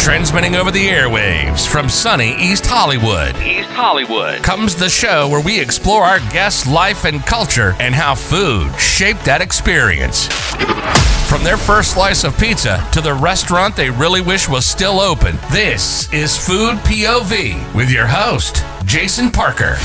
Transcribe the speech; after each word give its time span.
Transmitting 0.00 0.56
over 0.56 0.70
the 0.70 0.88
airwaves 0.88 1.68
from 1.68 1.90
sunny 1.90 2.34
East 2.38 2.64
Hollywood. 2.66 3.36
East 3.36 3.68
Hollywood. 3.68 4.42
Comes 4.42 4.74
the 4.74 4.88
show 4.88 5.28
where 5.28 5.42
we 5.42 5.60
explore 5.60 6.02
our 6.02 6.20
guests' 6.30 6.66
life 6.66 7.04
and 7.04 7.20
culture 7.26 7.76
and 7.78 7.94
how 7.94 8.14
food 8.14 8.74
shaped 8.80 9.26
that 9.26 9.42
experience. 9.42 10.26
From 11.28 11.44
their 11.44 11.58
first 11.58 11.92
slice 11.92 12.24
of 12.24 12.36
pizza 12.38 12.82
to 12.92 13.02
the 13.02 13.12
restaurant 13.12 13.76
they 13.76 13.90
really 13.90 14.22
wish 14.22 14.48
was 14.48 14.64
still 14.64 15.00
open, 15.00 15.38
this 15.52 16.10
is 16.14 16.34
Food 16.34 16.76
POV 16.78 17.74
with 17.74 17.90
your 17.90 18.06
host, 18.06 18.64
Jason 18.86 19.30
Parker. 19.30 19.76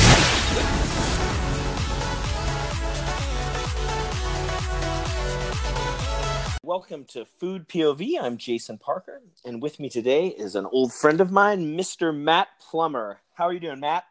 Welcome 6.78 7.06
to 7.06 7.24
Food 7.24 7.70
POV. 7.70 8.20
I'm 8.22 8.36
Jason 8.36 8.78
Parker, 8.78 9.22
and 9.46 9.62
with 9.62 9.80
me 9.80 9.90
today 9.90 10.28
is 10.28 10.56
an 10.56 10.66
old 10.66 10.92
friend 10.92 11.22
of 11.22 11.32
mine, 11.32 11.78
Mr. 11.78 12.14
Matt 12.14 12.50
Plummer. 12.60 13.22
How 13.34 13.46
are 13.46 13.54
you 13.54 13.62
doing, 13.62 13.80
Matt? 13.80 14.04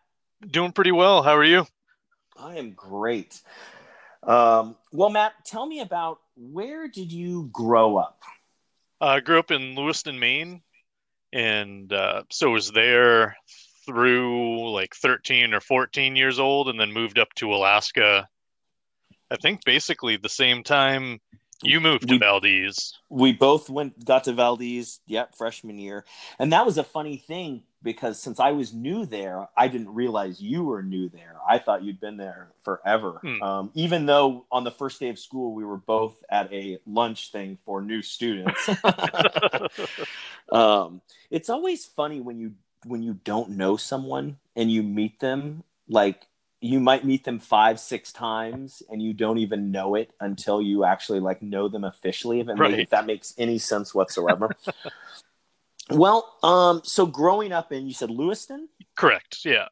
Doing 0.51 0.73
pretty 0.73 0.91
well. 0.91 1.23
How 1.23 1.37
are 1.37 1.45
you? 1.45 1.67
I 2.39 2.57
am 2.57 2.71
great. 2.71 3.43
Um, 4.23 4.77
well, 4.93 5.11
Matt, 5.11 5.45
tell 5.45 5.67
me 5.67 5.81
about 5.81 6.21
where 6.37 6.89
did 6.89 7.13
you 7.13 7.51
grow 7.53 7.99
up? 7.99 8.23
I 8.99 9.21
grew 9.21 9.39
up 9.39 9.51
in 9.51 9.75
Lewiston, 9.75 10.19
Maine, 10.19 10.63
and 11.35 11.93
uh, 11.93 12.23
so 12.31 12.49
was 12.49 12.71
there 12.71 13.37
through 13.85 14.71
like 14.71 14.95
13 14.95 15.53
or 15.53 15.61
14 15.61 16.17
years 16.17 16.39
old, 16.39 16.71
and 16.71 16.81
then 16.81 16.95
moved 16.95 17.19
up 17.19 17.29
to 17.35 17.53
Alaska. 17.53 18.27
I 19.31 19.37
think 19.37 19.67
basically 19.67 20.17
the 20.17 20.31
same 20.31 20.63
time 20.63 21.21
you 21.65 21.81
moved 21.81 22.09
to 22.09 22.19
Valdez. 22.19 22.99
We 23.09 23.33
both 23.33 23.69
went 23.69 24.05
got 24.05 24.25
to 24.25 24.33
Valdez, 24.33 25.01
yep, 25.07 25.35
freshman 25.35 25.79
year, 25.79 26.05
and 26.39 26.53
that 26.53 26.67
was 26.67 26.79
a 26.79 26.85
funny 26.85 27.17
thing 27.17 27.63
because 27.83 28.21
since 28.21 28.41
I 28.41 28.53
was 28.53 28.73
new 28.73 29.05
there, 29.05 29.49
I 29.57 29.69
didn't 29.69 29.95
realize 29.95 30.41
you 30.41 30.65
were 30.65 30.83
new 30.83 31.09
there. 31.09 31.37
I 31.47 31.59
thought 31.59 31.85
you'd 31.85 32.01
been 32.01 32.17
there 32.17 32.49
forever. 32.65 33.21
Hmm. 33.23 33.43
Um, 33.43 33.71
even 33.75 34.07
though 34.07 34.47
on 34.51 34.65
the 34.65 34.71
first 34.71 34.99
day 34.99 35.11
of 35.11 35.19
school 35.19 35.53
we 35.53 35.65
were 35.65 35.77
both 35.77 36.17
at 36.31 36.53
a 36.53 36.79
lunch 36.87 37.31
thing 37.31 37.59
for 37.65 37.83
new 37.83 38.03
students. 38.03 38.69
um, 40.53 41.03
it's 41.31 41.51
always 41.51 41.85
funny 41.85 42.21
when 42.21 42.39
you 42.39 42.55
when 42.87 43.03
you 43.03 43.15
don't 43.25 43.51
know 43.51 43.77
someone 43.77 44.39
and 44.57 44.71
you 44.71 44.83
meet 44.83 45.21
them 45.21 45.63
like 45.89 46.27
you 46.65 46.81
might 46.81 47.05
meet 47.05 47.25
them 47.25 47.39
five 47.39 47.79
six 47.79 48.11
times 48.11 48.83
and 48.89 49.03
you 49.03 49.13
don't 49.13 49.37
even 49.37 49.71
know 49.71 49.95
it 49.97 50.11
until 50.21 50.63
you 50.63 50.83
actually 50.85 51.21
like 51.21 51.43
know 51.43 51.69
them 51.69 51.85
officially 51.85 52.41
if, 52.41 52.47
Right. 52.49 52.81
if 52.81 52.89
that 52.91 53.05
makes 53.07 53.35
any 53.37 53.59
sense 53.59 53.95
whatsoever 53.95 54.49
well 55.91 56.39
um 56.43 56.81
so 56.83 57.05
growing 57.05 57.53
up 57.53 57.71
in 57.71 57.87
you 57.87 57.93
said 57.93 58.11
lewiston 58.11 58.69
Correct. 58.97 59.45
Yeah. 59.45 59.69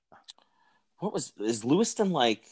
what 0.99 1.15
was 1.15 1.33
is 1.41 1.65
lewiston 1.65 2.11
like 2.11 2.43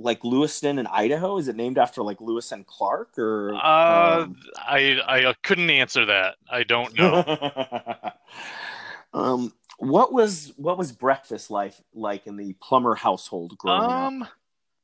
like 0.00 0.24
lewiston 0.24 0.78
in 0.80 0.86
idaho 0.88 1.38
is 1.38 1.46
it 1.46 1.54
named 1.54 1.78
after 1.78 2.02
like 2.02 2.20
lewis 2.20 2.50
and 2.50 2.66
clark 2.66 3.16
or 3.16 3.54
Uh, 3.54 4.22
um, 4.24 4.36
I 4.56 4.98
I 5.06 5.34
couldn't 5.44 5.70
answer 5.70 6.04
that. 6.06 6.34
I 6.50 6.64
don't 6.64 6.96
know. 6.98 7.22
um, 9.12 9.52
what 9.78 10.12
was 10.12 10.52
what 10.56 10.76
was 10.76 10.92
breakfast 10.92 11.50
life 11.50 11.80
like 11.94 12.26
in 12.26 12.36
the 12.36 12.52
Plummer 12.60 12.94
household 12.94 13.56
growing 13.58 13.90
um, 13.90 14.28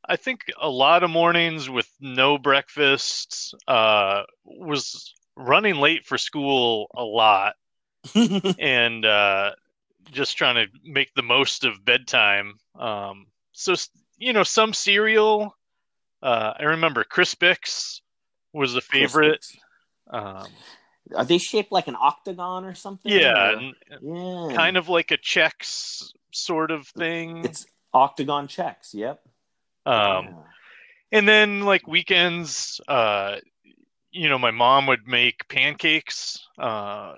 I 0.09 0.17
think 0.17 0.41
a 0.61 0.69
lot 0.69 1.03
of 1.03 1.11
mornings 1.11 1.71
with 1.71 1.89
no 2.01 2.39
breakfast. 2.39 3.55
Uh, 3.67 4.23
was 4.45 5.15
running 5.37 5.77
late 5.77 6.05
for 6.05 6.19
school 6.19 6.91
a 6.95 7.03
lot. 7.03 7.55
and 8.59 9.07
uh, 9.07 9.53
just 10.11 10.37
trying 10.37 10.57
to 10.57 10.67
make 10.85 11.15
the 11.15 11.23
most 11.23 11.65
of 11.65 11.85
bedtime. 11.85 12.55
Um, 12.79 13.27
so 13.53 13.75
you 14.19 14.33
know, 14.33 14.43
some 14.43 14.75
cereal. 14.75 15.57
Uh, 16.23 16.53
I 16.59 16.65
remember 16.65 17.05
Crispix 17.05 18.01
was 18.53 18.75
a 18.75 18.81
favorite. 18.81 19.45
Um, 20.11 20.47
Are 21.15 21.25
they 21.25 21.39
shaped 21.39 21.71
like 21.73 21.87
an 21.89 21.97
octagon 22.01 22.65
or 22.65 22.75
something? 22.75 23.13
yeah, 23.13 23.53
or- 23.55 24.49
yeah, 24.51 24.57
kind 24.57 24.77
of 24.77 24.89
like 24.89 25.11
a 25.11 25.17
checks 25.19 26.13
sort 26.33 26.71
of 26.71 26.87
thing. 26.89 27.45
It's 27.45 27.67
octagon 27.93 28.49
checks. 28.49 28.95
Yep. 28.95 29.21
Um, 29.87 29.95
Yeah. 30.27 30.33
and 31.13 31.29
then 31.29 31.61
like 31.63 31.87
weekends, 31.87 32.81
uh, 32.89 33.37
you 34.11 34.29
know, 34.29 34.39
my 34.39 34.51
mom 34.51 34.87
would 34.87 35.07
make 35.07 35.47
pancakes. 35.49 36.47
Uh, 36.59 37.15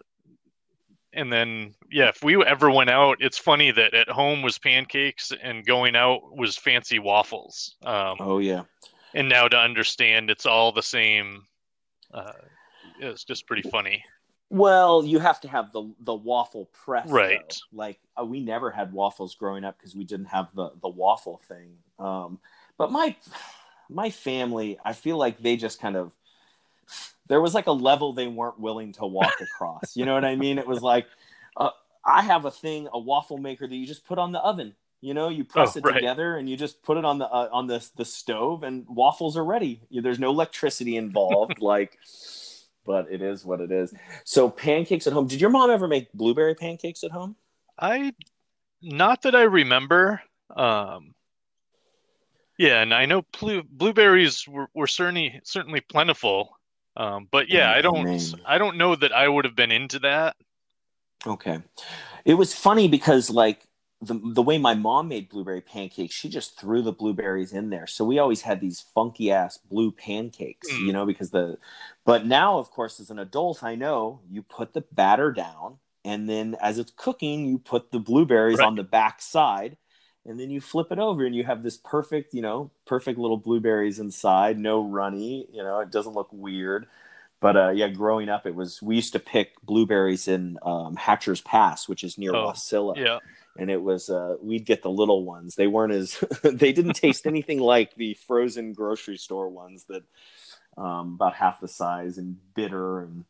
and 1.13 1.33
then, 1.33 1.75
yeah, 1.91 2.09
if 2.09 2.23
we 2.23 2.43
ever 2.45 2.71
went 2.71 2.91
out, 2.91 3.19
it's 3.21 3.39
funny 3.39 3.71
that 3.71 3.95
at 3.95 4.09
home 4.09 4.43
was 4.43 4.59
pancakes 4.59 5.33
and 5.43 5.65
going 5.65 5.95
out 5.97 6.37
was 6.37 6.57
fancy 6.57 6.99
waffles. 6.99 7.77
Um, 7.85 8.17
Oh 8.21 8.39
yeah. 8.39 8.65
and 9.15 9.29
now 9.29 9.47
to 9.49 9.57
understand 9.57 10.29
it's 10.29 10.45
all 10.45 10.73
the 10.73 10.83
same, 10.83 11.45
uh, 12.13 12.33
it's 13.01 13.25
just 13.25 13.47
pretty 13.47 13.62
funny. 13.62 14.05
Well, 14.49 15.05
you 15.05 15.19
have 15.19 15.41
to 15.43 15.49
have 15.49 15.73
the 15.73 15.93
the 16.01 16.15
waffle 16.15 16.67
press, 16.67 17.11
Right. 17.11 17.39
though. 17.73 17.77
Like 17.77 17.99
uh, 18.21 18.25
we 18.25 18.41
never 18.41 18.71
had 18.71 18.93
waffles 18.93 19.34
growing 19.34 19.65
up 19.65 19.77
because 19.79 19.97
we 19.97 20.05
didn't 20.05 20.27
have 20.27 20.55
the 20.55 20.71
the 20.81 20.89
waffle 20.89 21.39
thing. 21.49 21.73
Um, 21.99 22.39
but 22.79 22.93
my 22.93 23.17
my 23.89 24.11
family, 24.11 24.79
I 24.85 24.93
feel 24.93 25.17
like 25.17 25.39
they 25.39 25.56
just 25.56 25.81
kind 25.81 25.97
of 25.97 26.12
there 27.29 27.41
was 27.41 27.55
like 27.55 27.67
a 27.67 27.73
level 27.73 28.12
they 28.12 28.29
weren't 28.29 28.61
willing 28.61 28.93
to 28.93 29.06
walk 29.06 29.41
across. 29.41 29.97
you 29.97 30.05
know 30.05 30.15
what 30.15 30.25
I 30.25 30.37
mean? 30.37 30.59
It 30.59 30.67
was 30.67 30.81
like 30.83 31.06
uh, 31.56 31.71
I 32.05 32.23
have 32.23 32.45
a 32.45 32.51
thing, 32.51 32.89
a 32.93 32.99
waffle 32.99 33.39
maker 33.39 33.67
that 33.67 33.75
you 33.75 33.87
just 33.87 34.06
put 34.06 34.19
on 34.19 34.31
the 34.33 34.39
oven. 34.41 34.75
You 35.01 35.12
know, 35.15 35.29
you 35.29 35.45
press 35.45 35.75
Oh, 35.75 35.79
it 35.81 35.85
right. 35.85 35.95
together 35.95 36.37
and 36.37 36.49
you 36.49 36.56
just 36.56 36.83
put 36.83 36.97
it 36.97 37.05
on 37.05 37.19
the 37.19 37.27
uh, 37.27 37.49
on 37.53 37.67
the 37.67 37.85
the 37.97 38.05
stove, 38.05 38.62
and 38.62 38.87
waffles 38.89 39.37
are 39.37 39.45
ready. 39.45 39.81
There's 39.91 40.19
no 40.21 40.31
electricity 40.31 40.97
involved. 40.97 41.61
like, 41.61 41.99
but 42.87 43.11
it 43.11 43.21
is 43.23 43.45
what 43.45 43.61
it 43.61 43.71
is. 43.73 43.93
So 44.25 44.49
pancakes 44.49 45.07
at 45.07 45.13
home. 45.13 45.27
Did 45.27 45.41
your 45.41 45.51
mom 45.51 45.71
ever 45.71 45.89
make 45.89 46.13
blueberry 46.13 46.55
pancakes 46.55 47.03
at 47.05 47.11
home? 47.11 47.37
I, 47.79 48.13
not 48.83 49.23
that 49.23 49.35
I 49.35 49.43
remember. 49.43 50.23
Um, 50.55 51.15
yeah, 52.59 52.81
and 52.81 52.95
I 52.95 53.07
know 53.07 53.23
blue, 53.39 53.63
blueberries 53.63 54.47
were, 54.49 54.69
were 54.75 54.87
certainly 54.87 55.41
certainly 55.45 55.81
plentiful. 55.81 56.59
Um, 56.97 57.29
but 57.31 57.51
yeah, 57.51 57.71
I 57.71 57.79
Oh, 57.79 57.83
don't 57.83 58.05
man. 58.05 58.21
I 58.47 58.57
don't 58.57 58.79
know 58.79 58.97
that 58.97 59.13
I 59.13 59.29
would 59.29 59.45
have 59.45 59.57
been 59.57 59.73
into 59.73 59.99
that. 59.99 60.37
Okay. 61.27 61.59
It 62.25 62.35
was 62.35 62.55
funny 62.55 62.89
because 62.89 63.29
like 63.29 63.66
the 64.03 64.21
the 64.34 64.43
way 64.43 64.59
my 64.59 64.75
mom 64.75 65.09
made 65.09 65.29
blueberry 65.29 65.61
pancakes, 65.62 66.15
she 66.15 66.29
just 66.29 66.59
threw 66.61 66.83
the 66.83 66.93
blueberries 66.93 67.53
in 67.53 67.71
there. 67.71 67.87
So 67.87 68.05
we 68.05 68.19
always 68.19 68.43
had 68.43 68.61
these 68.61 68.81
funky 68.95 69.31
ass 69.33 69.57
blue 69.59 69.91
pancakes, 69.91 70.69
Mm. 70.71 70.87
you 70.87 70.93
know, 70.93 71.07
because 71.07 71.31
the 71.31 71.59
but 72.05 72.27
now 72.27 72.59
of 72.59 72.71
course 72.71 73.01
as 73.01 73.11
an 73.11 73.19
adult 73.19 73.62
I 73.62 73.75
know 73.75 74.21
you 74.31 74.43
put 74.43 74.75
the 74.75 74.83
batter 74.93 75.33
down 75.33 75.79
and 76.05 76.29
then 76.29 76.56
as 76.61 76.79
it's 76.79 76.93
cooking 76.97 77.47
you 77.47 77.59
put 77.59 77.91
the 77.91 77.99
blueberries 77.99 78.59
Right. 78.59 78.67
on 78.67 78.77
the 78.77 78.85
back 78.85 79.21
side 79.23 79.77
and 80.25 80.39
then 80.39 80.51
you 80.51 80.61
flip 80.61 80.89
it 80.91 80.99
over 80.99 81.25
and 81.25 81.35
you 81.35 81.45
have 81.45 81.62
this 81.62 81.77
perfect, 81.79 82.35
you 82.35 82.43
know, 82.43 82.71
perfect 82.85 83.19
little 83.19 83.37
blueberries 83.37 83.99
inside, 83.99 84.59
no 84.59 84.83
runny, 84.83 85.47
you 85.53 85.62
know, 85.62 85.81
it 85.81 85.91
doesn't 85.91 86.15
look 86.15 86.29
weird. 86.33 86.87
But 87.41 87.56
uh, 87.56 87.71
yeah, 87.71 87.89
growing 87.89 88.29
up, 88.29 88.47
it 88.47 88.55
was 88.55 88.83
we 88.83 88.97
used 88.97 89.12
to 89.12 89.19
pick 89.21 89.61
blueberries 89.62 90.27
in 90.27 90.59
um, 90.62 90.97
Hatcher's 90.97 91.41
Pass, 91.43 91.89
which 91.89 92.03
is 92.03 92.19
near 92.19 92.33
Oh, 92.33 92.49
Wasilla, 92.49 92.97
Yeah, 92.97 93.19
and 93.59 93.71
it 93.71 93.83
was 93.83 94.09
uh, 94.11 94.37
we'd 94.41 94.65
get 94.65 94.83
the 94.83 94.91
little 94.91 95.25
ones. 95.25 95.55
They 95.55 95.67
weren't 95.67 95.93
as 95.93 96.22
they 96.43 96.72
didn't 96.72 96.94
taste 96.94 97.27
anything 97.27 97.61
like 97.61 97.94
the 97.94 98.15
frozen 98.15 98.72
grocery 98.72 99.17
store 99.17 99.49
ones 99.49 99.84
that 99.84 100.03
um, 100.77 101.15
about 101.15 101.34
half 101.34 101.61
the 101.61 101.69
size 101.69 102.19
and 102.19 102.37
bitter, 102.55 103.00
and 103.00 103.25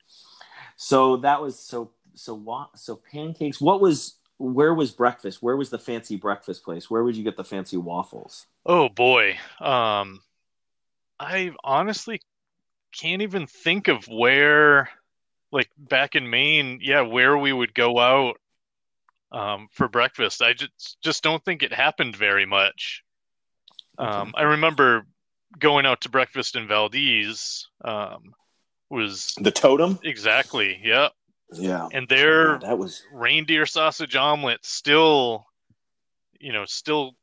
so 0.77 1.19
that 1.19 1.41
was 1.41 1.59
so 1.59 1.91
so 2.15 2.35
what 2.35 2.79
so 2.79 2.97
pancakes. 2.97 3.61
What 3.61 3.81
was 3.81 4.17
where 4.39 4.75
was 4.75 4.91
breakfast? 4.91 5.43
Where 5.43 5.57
was 5.57 5.71
the 5.71 5.79
fancy 5.79 6.17
breakfast 6.17 6.65
place? 6.65 6.91
Where 6.91 7.03
would 7.03 7.17
you 7.17 7.25
get 7.25 7.37
the 7.37 7.45
fancy 7.45 7.77
waffles? 7.77 8.47
Oh 8.65 8.89
boy. 8.89 9.39
Um 9.61 10.21
I 11.19 11.53
honestly 11.65 12.21
can't 12.93 13.23
even 13.23 13.47
think 13.47 13.89
of 13.89 14.07
where 14.09 14.91
like 15.53 15.71
back 15.79 16.15
in 16.15 16.29
Maine, 16.29 16.81
yeah, 16.83 17.03
where 17.03 17.39
we 17.39 17.53
would 17.53 17.75
go 17.75 17.99
out 17.99 18.39
um 19.33 19.69
for 19.73 19.89
breakfast. 19.89 20.43
I 20.43 20.53
just 20.53 20.99
just 21.03 21.23
don't 21.23 21.45
think 21.45 21.63
it 21.63 21.73
happened 21.73 22.17
very 22.17 22.47
much. 22.47 23.03
Um 23.99 24.35
I 24.37 24.43
remember 24.43 25.07
going 25.59 25.87
out 25.87 26.03
to 26.03 26.09
breakfast 26.09 26.57
in 26.57 26.69
Valdez 26.69 27.69
um 27.85 28.35
was 28.91 29.35
The 29.41 29.51
totem. 29.51 29.99
exactly, 30.03 30.81
yeah. 30.83 31.09
Yeah, 31.53 31.89
And 31.93 32.09
their 32.09 32.53
Yeah, 32.53 32.59
that 32.59 32.79
was 32.79 33.03
reindeer 33.13 33.67
sausage 33.67 34.17
omelet 34.17 34.65
still 34.65 35.47
you 36.39 36.53
know, 36.53 36.67
still 36.67 37.17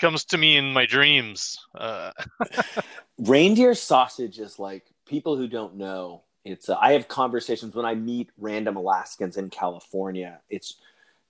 comes 0.00 0.24
to 0.24 0.38
me 0.38 0.56
in 0.56 0.72
my 0.72 0.86
dreams. 0.86 1.58
Uh 1.78 2.12
reindeer 3.18 3.74
sausage 3.74 4.38
is 4.38 4.58
like 4.58 4.84
people 5.06 5.36
who 5.36 5.46
don't 5.46 5.76
know 5.76 6.22
it's 6.44 6.68
uh, 6.68 6.76
I 6.80 6.92
have 6.92 7.08
conversations 7.08 7.74
when 7.74 7.86
I 7.86 7.94
meet 7.94 8.30
random 8.38 8.76
Alaskans 8.76 9.36
in 9.36 9.50
California. 9.50 10.40
It's 10.50 10.76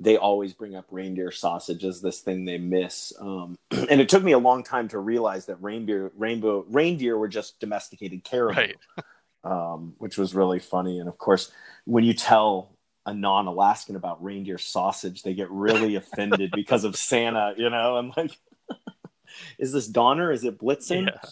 they 0.02 0.16
always 0.16 0.52
bring 0.52 0.74
up 0.74 0.86
reindeer 0.90 1.30
sausage 1.30 1.84
as 1.84 2.00
this 2.00 2.20
thing 2.20 2.44
they 2.44 2.58
miss. 2.58 3.12
Um, 3.20 3.56
and 3.70 4.00
it 4.00 4.08
took 4.08 4.22
me 4.24 4.32
a 4.32 4.38
long 4.38 4.64
time 4.64 4.88
to 4.88 4.98
realize 4.98 5.46
that 5.46 5.62
reindeer, 5.62 6.10
rainbow, 6.16 6.64
reindeer 6.68 7.16
were 7.16 7.28
just 7.28 7.60
domesticated 7.60 8.24
caribou, 8.24 8.60
Right. 8.60 8.76
um, 9.44 9.94
which 9.98 10.18
was 10.18 10.34
really 10.34 10.58
funny. 10.58 10.98
And 10.98 11.08
of 11.08 11.18
course, 11.18 11.52
when 11.84 12.04
you 12.04 12.14
tell 12.14 12.76
a 13.06 13.14
non-Alaskan 13.14 13.96
about 13.96 14.22
reindeer 14.22 14.58
sausage, 14.58 15.22
they 15.22 15.34
get 15.34 15.50
really 15.50 15.94
offended 16.02 16.50
because 16.54 16.84
of 16.84 16.96
Santa. 16.96 17.54
You 17.56 17.70
know, 17.70 17.96
I'm 17.96 18.12
like, 18.16 18.36
is 19.58 19.72
this 19.72 19.86
Donner? 19.86 20.32
Is 20.32 20.44
it 20.44 20.58
Blitzen? 20.58 21.06
Yeah. 21.06 21.28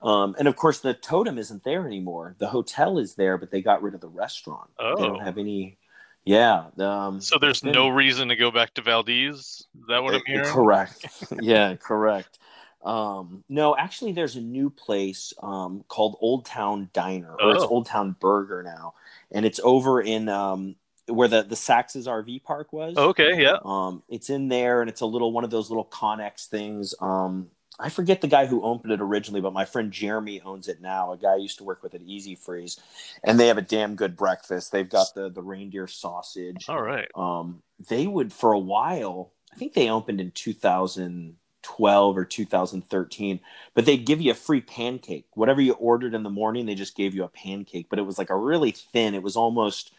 Um, 0.00 0.34
and 0.38 0.48
of 0.48 0.56
course, 0.56 0.80
the 0.80 0.94
totem 0.94 1.38
isn't 1.38 1.62
there 1.64 1.86
anymore. 1.86 2.34
The 2.38 2.48
hotel 2.48 2.98
is 2.98 3.14
there, 3.14 3.38
but 3.38 3.50
they 3.52 3.62
got 3.62 3.82
rid 3.82 3.94
of 3.94 4.00
the 4.00 4.08
restaurant. 4.08 4.70
They 4.78 4.84
Oh. 4.84 4.96
don't 4.96 5.22
have 5.22 5.38
any. 5.38 5.78
Yeah. 6.24 6.66
Um, 6.78 7.20
So 7.20 7.38
there's 7.38 7.64
no 7.64 7.88
reason 7.88 8.28
to 8.28 8.36
go 8.36 8.50
back 8.50 8.74
to 8.74 8.82
Valdez. 8.82 9.36
Is 9.38 9.66
that 9.88 10.02
what 10.02 10.14
I'm 10.14 10.20
Uh, 10.20 10.24
hearing? 10.26 10.48
Correct. 10.48 11.06
yeah, 11.40 11.74
correct. 11.76 12.38
Um, 12.84 13.44
no, 13.48 13.76
actually, 13.76 14.12
there's 14.12 14.36
a 14.36 14.40
new 14.40 14.68
place 14.70 15.32
um, 15.42 15.84
called 15.88 16.16
Old 16.20 16.44
Town 16.46 16.90
Diner, 16.92 17.34
or 17.40 17.52
it's 17.52 17.62
Oh. 17.64 17.68
Old 17.68 17.86
Town 17.86 18.16
Burger 18.18 18.62
now, 18.62 18.94
and 19.30 19.46
it's 19.46 19.60
over 19.62 20.00
in 20.00 20.28
um, 20.28 20.74
where 21.06 21.28
the 21.28 21.42
the 21.42 21.54
Sax's 21.56 22.06
RV 22.08 22.42
park 22.42 22.72
was. 22.72 22.96
Okay, 22.96 23.40
yeah. 23.40 23.58
Um, 23.64 24.02
it's 24.08 24.30
in 24.30 24.48
there, 24.48 24.80
and 24.80 24.90
it's 24.90 25.00
a 25.00 25.06
little 25.06 25.30
one 25.32 25.44
of 25.44 25.50
those 25.50 25.70
little 25.70 25.84
Connex 25.84 26.46
things. 26.46 26.92
Um, 27.00 27.50
I 27.78 27.88
forget 27.88 28.20
the 28.20 28.28
guy 28.28 28.46
who 28.46 28.62
opened 28.62 28.92
it 28.92 29.00
originally, 29.00 29.40
but 29.40 29.52
my 29.52 29.64
friend 29.64 29.90
Jeremy 29.90 30.40
owns 30.42 30.68
it 30.68 30.80
now. 30.80 31.12
A 31.12 31.16
guy 31.16 31.32
I 31.32 31.36
used 31.36 31.58
to 31.58 31.64
work 31.64 31.82
with 31.82 31.94
at 31.94 32.02
Easy 32.02 32.34
Freeze, 32.34 32.78
and 33.24 33.40
they 33.40 33.48
have 33.48 33.58
a 33.58 33.62
damn 33.62 33.96
good 33.96 34.16
breakfast. 34.16 34.70
They've 34.72 34.88
got 34.88 35.08
the 35.14 35.30
the 35.30 35.42
reindeer 35.42 35.86
sausage. 35.86 36.66
All 36.68 36.82
right. 36.82 37.08
Um, 37.14 37.62
they 37.88 38.06
would 38.06 38.32
for 38.32 38.52
a 38.52 38.58
while. 38.58 39.32
I 39.52 39.56
think 39.56 39.72
they 39.74 39.88
opened 39.90 40.20
in 40.20 40.30
2012 40.30 42.16
or 42.16 42.24
2013, 42.24 43.40
but 43.74 43.84
they'd 43.86 44.06
give 44.06 44.20
you 44.20 44.30
a 44.30 44.34
free 44.34 44.60
pancake. 44.60 45.26
Whatever 45.34 45.60
you 45.60 45.72
ordered 45.74 46.14
in 46.14 46.22
the 46.22 46.30
morning, 46.30 46.66
they 46.66 46.74
just 46.74 46.96
gave 46.96 47.14
you 47.14 47.24
a 47.24 47.28
pancake. 47.28 47.86
But 47.88 47.98
it 47.98 48.02
was 48.06 48.18
like 48.18 48.30
a 48.30 48.36
really 48.36 48.70
thin. 48.72 49.14
It 49.14 49.22
was 49.22 49.36
almost. 49.36 49.92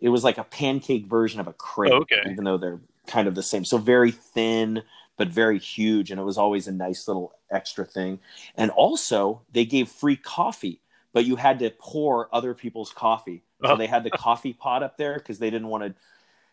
It 0.00 0.10
was 0.10 0.22
like 0.24 0.38
a 0.38 0.44
pancake 0.44 1.06
version 1.06 1.40
of 1.40 1.48
a 1.48 1.52
crepe, 1.52 1.92
Okay. 1.92 2.22
even 2.30 2.44
though 2.44 2.56
they're 2.56 2.80
kind 3.08 3.26
of 3.26 3.34
the 3.34 3.42
same. 3.42 3.64
So 3.64 3.78
very 3.78 4.12
thin, 4.12 4.82
but 5.18 5.28
very 5.28 5.58
huge, 5.58 6.10
and 6.10 6.18
it 6.18 6.24
was 6.24 6.38
always 6.38 6.66
a 6.68 6.72
nice 6.72 7.06
little 7.08 7.34
extra 7.50 7.84
thing. 7.84 8.20
And 8.56 8.70
also, 8.70 9.42
they 9.52 9.66
gave 9.66 9.88
free 9.90 10.16
coffee, 10.16 10.80
but 11.12 11.26
you 11.26 11.36
had 11.36 11.58
to 11.58 11.70
pour 11.78 12.34
other 12.34 12.54
people's 12.54 12.92
coffee. 12.92 13.42
So 13.62 13.72
Oh. 13.72 13.76
they 13.76 13.86
had 13.88 14.04
the 14.04 14.10
oh. 14.14 14.16
coffee 14.18 14.52
pot 14.54 14.82
up 14.82 14.96
there 14.96 15.14
because 15.14 15.38
they 15.38 15.50
didn't 15.50 15.68
want 15.68 15.84
to. 15.84 15.94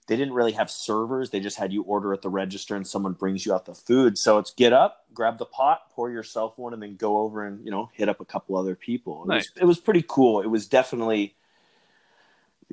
They 0.08 0.18
didn't 0.18 0.34
really 0.34 0.52
have 0.52 0.70
servers. 0.70 1.32
They 1.32 1.40
just 1.40 1.58
had 1.58 1.74
you 1.74 1.82
order 1.82 2.14
at 2.14 2.22
the 2.22 2.30
register, 2.30 2.76
and 2.76 2.86
someone 2.86 3.14
brings 3.14 3.44
you 3.46 3.54
out 3.56 3.66
the 3.66 3.74
food. 3.74 4.18
So 4.20 4.38
it's 4.38 4.52
get 4.52 4.72
up, 4.74 5.06
grab 5.14 5.40
the 5.40 5.46
pot, 5.46 5.90
pour 5.92 6.12
yourself 6.12 6.58
one, 6.60 6.74
and 6.74 6.82
then 6.84 6.96
go 6.96 7.18
over 7.20 7.44
and 7.44 7.64
you 7.66 7.72
know 7.72 7.90
hit 7.94 8.10
up 8.10 8.20
a 8.20 8.26
couple 8.26 8.56
other 8.58 8.76
people. 8.76 9.24
It, 9.24 9.28
Nice. 9.30 9.52
was, 9.54 9.62
it 9.62 9.66
was 9.66 9.80
pretty 9.80 10.04
cool. 10.08 10.42
It 10.42 10.48
was 10.48 10.68
definitely 10.68 11.36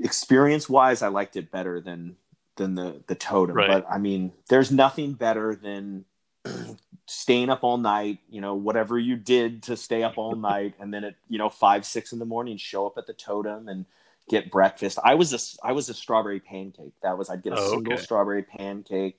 experience 0.02 0.68
wise, 0.68 1.02
I 1.02 1.08
liked 1.08 1.36
it 1.36 1.50
better 1.50 1.80
than 1.80 2.16
than 2.56 2.74
the 2.74 3.02
the 3.06 3.14
totem. 3.14 3.56
Right. 3.56 3.68
But 3.68 3.86
I 3.90 3.98
mean, 3.98 4.32
there's 4.48 4.70
nothing 4.70 5.12
better 5.14 5.54
than 5.54 6.04
staying 7.06 7.50
up 7.50 7.64
all 7.64 7.78
night. 7.78 8.18
You 8.28 8.40
know, 8.40 8.54
whatever 8.54 8.98
you 8.98 9.16
did 9.16 9.62
to 9.64 9.76
stay 9.76 10.02
up 10.02 10.18
all 10.18 10.34
night, 10.36 10.74
and 10.80 10.92
then 10.92 11.04
at 11.04 11.14
you 11.28 11.38
know 11.38 11.48
five 11.48 11.84
six 11.84 12.12
in 12.12 12.18
the 12.18 12.24
morning, 12.26 12.56
show 12.56 12.86
up 12.86 12.98
at 12.98 13.06
the 13.06 13.12
totem 13.14 13.68
and 13.68 13.86
get 14.28 14.50
breakfast. 14.50 14.98
I 15.04 15.14
was 15.14 15.32
a 15.32 15.66
I 15.66 15.72
was 15.72 15.88
a 15.88 15.94
strawberry 15.94 16.40
pancake. 16.40 16.92
That 17.02 17.18
was 17.18 17.28
I'd 17.30 17.42
get 17.42 17.52
a 17.54 17.56
Oh, 17.58 17.70
single 17.70 17.94
okay. 17.94 18.02
strawberry 18.02 18.42
pancake. 18.42 19.18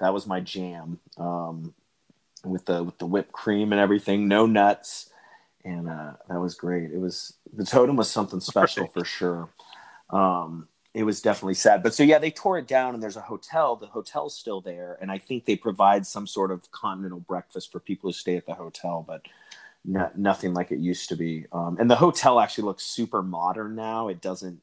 That 0.00 0.12
was 0.12 0.26
my 0.26 0.40
jam. 0.40 0.98
Um, 1.18 1.74
with 2.44 2.66
the 2.66 2.82
with 2.84 2.98
the 2.98 3.06
whipped 3.06 3.32
cream 3.32 3.72
and 3.72 3.80
everything, 3.80 4.28
no 4.28 4.44
nuts, 4.46 5.10
and 5.64 5.88
uh, 5.88 6.12
that 6.28 6.38
was 6.40 6.54
great. 6.54 6.90
It 6.92 6.98
was 6.98 7.32
the 7.52 7.64
totem 7.64 7.96
was 7.96 8.10
something 8.10 8.40
special 8.40 8.82
Right. 8.84 8.92
for 8.92 9.04
sure. 9.04 9.48
Um, 10.10 10.68
it 10.94 11.02
was 11.02 11.20
definitely 11.20 11.54
sad, 11.54 11.82
but 11.82 11.92
so 11.92 12.04
yeah, 12.04 12.18
they 12.18 12.30
tore 12.30 12.56
it 12.56 12.68
down, 12.68 12.94
and 12.94 13.02
there's 13.02 13.16
a 13.16 13.20
hotel. 13.20 13.74
The 13.74 13.88
hotel's 13.88 14.36
still 14.36 14.60
there, 14.60 14.96
and 15.00 15.10
I 15.10 15.18
think 15.18 15.44
they 15.44 15.56
provide 15.56 16.06
some 16.06 16.26
sort 16.26 16.52
of 16.52 16.70
continental 16.70 17.18
breakfast 17.18 17.72
for 17.72 17.80
people 17.80 18.08
who 18.08 18.14
stay 18.14 18.36
at 18.36 18.46
the 18.46 18.54
hotel, 18.54 19.04
but 19.06 19.22
no, 19.84 20.08
nothing 20.16 20.54
like 20.54 20.70
it 20.70 20.78
used 20.78 21.08
to 21.08 21.16
be. 21.16 21.46
Um, 21.52 21.76
and 21.80 21.90
the 21.90 21.96
hotel 21.96 22.38
actually 22.38 22.64
looks 22.64 22.84
super 22.84 23.22
modern 23.22 23.74
now. 23.74 24.06
It 24.08 24.20
doesn't. 24.20 24.60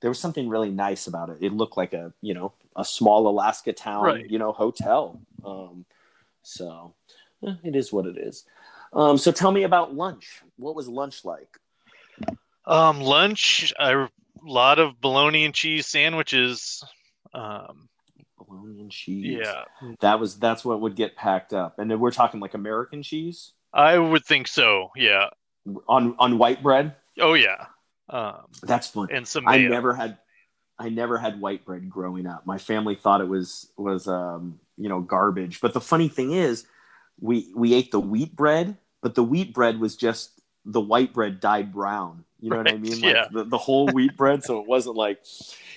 There 0.00 0.10
was 0.10 0.18
something 0.18 0.48
really 0.48 0.70
nice 0.70 1.06
about 1.06 1.30
it. 1.30 1.38
It 1.40 1.52
looked 1.52 1.76
like 1.76 1.92
a 1.92 2.12
you 2.22 2.34
know 2.34 2.52
a 2.76 2.84
small 2.84 3.28
Alaska 3.28 3.72
town 3.72 4.04
Right. 4.04 4.28
you 4.28 4.38
know 4.38 4.50
hotel. 4.52 5.20
Um, 5.44 5.84
so 6.42 6.94
eh, 7.46 7.54
it 7.62 7.76
is 7.76 7.92
what 7.92 8.06
it 8.06 8.18
is. 8.18 8.44
Um, 8.92 9.16
so 9.16 9.30
tell 9.30 9.52
me 9.52 9.62
about 9.62 9.94
lunch. 9.94 10.42
What 10.56 10.74
was 10.74 10.88
lunch 10.88 11.24
like? 11.24 11.56
Um, 12.66 13.00
lunch, 13.00 13.72
a 13.78 14.08
lot 14.44 14.78
of 14.78 15.00
bologna 15.00 15.44
and 15.44 15.54
cheese 15.54 15.86
sandwiches. 15.86 16.84
Um, 17.34 17.88
Bologna 18.38 18.80
and 18.80 18.90
cheese. 18.90 19.38
yeah, 19.42 19.64
that 20.00 20.20
was 20.20 20.38
that's 20.38 20.64
what 20.64 20.80
would 20.80 20.96
get 20.96 21.16
packed 21.16 21.52
up. 21.52 21.78
And 21.78 21.90
then 21.90 22.00
we're 22.00 22.10
talking 22.10 22.40
like 22.40 22.54
American 22.54 23.02
cheese 23.02 23.52
I 23.72 23.98
would 23.98 24.24
think 24.24 24.48
so. 24.48 24.90
Yeah. 24.96 25.28
on 25.88 26.14
on 26.18 26.38
white 26.38 26.62
bread. 26.62 26.94
Oh 27.18 27.34
yeah. 27.34 27.66
Um, 28.08 28.46
That's 28.62 28.88
fun. 28.88 29.08
and 29.12 29.28
some 29.28 29.46
I 29.46 29.58
never 29.58 29.94
had 29.94 30.18
I 30.78 30.88
never 30.88 31.18
had 31.18 31.40
white 31.40 31.64
bread 31.64 31.90
growing 31.90 32.26
up. 32.26 32.46
My 32.46 32.58
family 32.58 32.94
thought 32.94 33.20
it 33.20 33.28
was 33.28 33.70
was 33.76 34.08
um, 34.08 34.60
you 34.76 34.88
know 34.88 35.00
garbage. 35.00 35.60
But 35.60 35.74
the 35.74 35.80
funny 35.80 36.08
thing 36.08 36.32
is, 36.32 36.64
we 37.20 37.52
we 37.54 37.74
ate 37.74 37.90
the 37.90 38.00
wheat 38.00 38.34
bread, 38.34 38.76
but 39.02 39.14
the 39.14 39.24
wheat 39.24 39.52
bread 39.52 39.78
was 39.78 39.96
just 39.96 40.37
the 40.68 40.80
white 40.80 41.12
bread 41.12 41.40
dyed 41.40 41.72
brown. 41.72 42.24
You 42.40 42.50
know 42.50 42.58
what 42.58 42.70
I 42.70 42.76
mean? 42.76 43.00
Like 43.00 43.14
yeah. 43.14 43.26
the, 43.32 43.44
the 43.44 43.58
whole 43.58 43.88
wheat 43.88 44.16
bread. 44.16 44.44
So 44.44 44.60
it 44.60 44.68
wasn't 44.68 44.96
like 44.96 45.24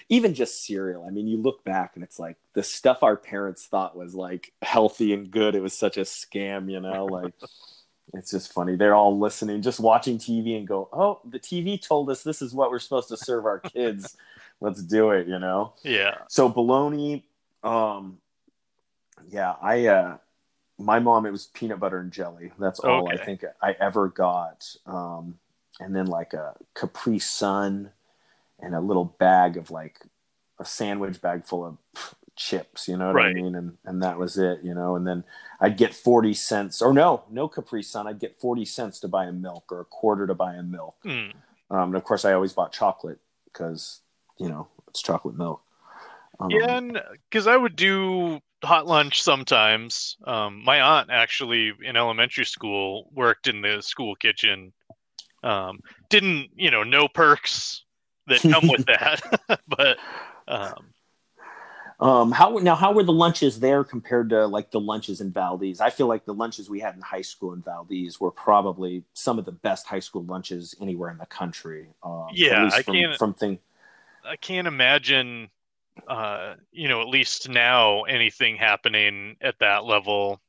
even 0.10 0.34
just 0.34 0.64
cereal. 0.66 1.06
I 1.08 1.10
mean, 1.10 1.28
you 1.28 1.38
look 1.38 1.64
back 1.64 1.94
and 1.96 2.04
it's 2.04 2.20
like 2.20 2.38
the 2.54 2.62
stuff 2.62 3.02
our 3.02 3.16
parents 3.16 3.66
thought 3.66 3.98
was 3.98 4.14
like 4.14 4.52
healthy 4.62 5.14
and 5.14 5.32
good. 5.32 5.56
It 5.56 5.62
was 5.62 5.74
such 5.74 5.98
a 5.98 6.02
scam, 6.02 6.70
you 6.70 6.80
know, 6.80 7.06
like 7.06 7.34
it's 8.14 8.32
just 8.32 8.54
funny. 8.54 8.76
They're 8.76 8.94
all 8.94 9.18
listening, 9.18 9.62
just 9.62 9.80
watching 9.80 10.18
TV 10.18 10.58
and 10.58 10.68
go, 10.68 10.90
Oh, 10.92 11.22
the 11.26 11.40
TV 11.40 11.82
told 11.82 12.10
us 12.10 12.22
this 12.22 12.42
is 12.42 12.54
what 12.54 12.70
we're 12.70 12.80
supposed 12.80 13.08
to 13.10 13.18
serve 13.18 13.46
our 13.46 13.60
kids. 13.60 14.16
Let's 14.60 14.84
do 14.84 15.12
it, 15.12 15.28
you 15.28 15.40
know? 15.40 15.74
Yeah. 15.84 16.18
So 16.28 16.48
bologna, 16.48 17.26
um, 17.64 18.20
yeah, 19.30 19.56
I, 19.60 19.88
uh, 19.88 20.18
my 20.82 21.00
mom, 21.00 21.26
it 21.26 21.32
was 21.32 21.48
peanut 21.48 21.80
butter 21.80 22.00
and 22.00 22.12
jelly. 22.12 22.52
That's 22.60 22.80
all 22.80 23.10
I 23.10 23.18
think 23.18 23.44
I 23.62 23.76
ever 23.80 24.10
got. 24.10 24.68
Um, 24.86 25.40
and 25.80 25.96
then 25.96 26.08
like 26.08 26.34
a 26.34 26.56
Capri 26.76 27.20
Sun 27.20 27.92
and 28.60 28.76
a 28.76 28.80
little 28.80 29.06
bag 29.06 29.58
of 29.58 29.72
like 29.72 30.00
a 30.60 30.66
sandwich 30.66 31.22
bag 31.22 31.46
full 31.46 31.66
of 31.66 31.78
chips, 32.36 32.88
you 32.88 32.98
know 32.98 33.14
what 33.14 33.24
I 33.24 33.34
mean? 33.34 33.56
And, 33.56 33.78
and 33.86 34.04
that 34.04 34.18
was 34.18 34.38
it, 34.38 34.62
you 34.64 34.74
know, 34.74 34.96
and 34.96 35.06
then 35.06 35.24
I'd 35.60 35.78
get 35.78 35.94
40 35.94 36.34
cents 36.34 36.82
or 36.82 36.94
no, 36.94 37.24
no 37.30 37.48
Capri 37.48 37.84
Sun. 37.84 38.08
I'd 38.08 38.20
get 38.20 38.36
40 38.36 38.66
cents 38.66 39.00
to 39.02 39.08
buy 39.08 39.26
a 39.26 39.32
milk 39.32 39.72
or 39.72 39.82
a 39.82 39.86
quarter 39.86 40.28
to 40.28 40.36
buy 40.36 40.56
a 40.56 40.64
milk. 40.64 40.96
Mm. 41.06 41.34
Um, 41.70 41.90
and 41.90 41.96
of 41.96 42.04
course 42.04 42.26
I 42.26 42.34
always 42.34 42.54
bought 42.54 42.72
chocolate 42.72 43.20
because, 43.46 44.02
you 44.38 44.50
know, 44.50 44.68
it's 44.88 45.02
chocolate 45.02 45.38
milk. 45.38 45.62
Um, 46.40 46.50
Yeah, 46.52 46.80
because 47.30 47.48
I 47.48 47.58
would 47.58 47.76
do 47.76 48.42
hot 48.64 48.88
lunch 48.88 49.22
sometimes. 49.22 50.18
Um, 50.26 50.64
my 50.64 50.82
aunt 50.82 51.10
actually 51.12 51.74
in 51.84 51.96
elementary 51.98 52.46
school 52.46 53.10
worked 53.14 53.48
in 53.48 53.62
the 53.62 53.82
school 53.82 54.16
kitchen. 54.16 54.74
Um, 55.44 55.80
didn't 56.10 56.50
you 56.56 56.72
know 56.72 56.84
no 56.84 57.08
perks 57.08 57.84
that 58.28 58.46
come 58.48 58.68
with 58.68 58.86
that, 58.88 59.22
but 59.68 59.98
um, 60.48 60.94
Um, 62.00 62.32
how 62.32 62.50
now? 62.58 62.76
How 62.76 62.92
were 62.94 63.04
the 63.04 63.14
lunches 63.14 63.60
there 63.60 63.84
compared 63.84 64.30
to 64.32 64.48
like 64.48 64.72
the 64.72 64.80
lunches 64.80 65.22
in 65.22 65.32
Valdez? 65.32 65.80
I 65.80 65.92
feel 65.92 66.08
like 66.08 66.26
the 66.26 66.34
lunches 66.34 66.68
we 66.68 66.80
had 66.80 66.96
in 66.96 67.02
high 67.02 67.22
school 67.22 67.54
in 67.54 67.62
Valdez 67.62 68.20
were 68.20 68.32
probably 68.32 69.04
some 69.14 69.38
of 69.38 69.46
the 69.46 69.52
best 69.52 69.86
high 69.86 70.00
school 70.00 70.24
lunches 70.24 70.74
anywhere 70.82 71.12
in 71.12 71.20
the 71.20 71.28
country. 71.28 71.90
Um, 72.02 72.30
Yeah, 72.34 72.70
I 72.74 72.82
from, 72.82 72.96
can't- 72.96 73.18
from 73.20 73.34
thing. 73.36 73.60
I 74.26 74.36
can't 74.36 74.68
imagine, 74.68 75.50
uh, 76.08 76.56
you 76.72 76.88
know, 76.88 77.02
at 77.02 77.08
least 77.08 77.50
now 77.50 78.04
anything 78.04 78.56
happening 78.56 79.36
at 79.42 79.60
that 79.60 79.86
level. 79.86 80.42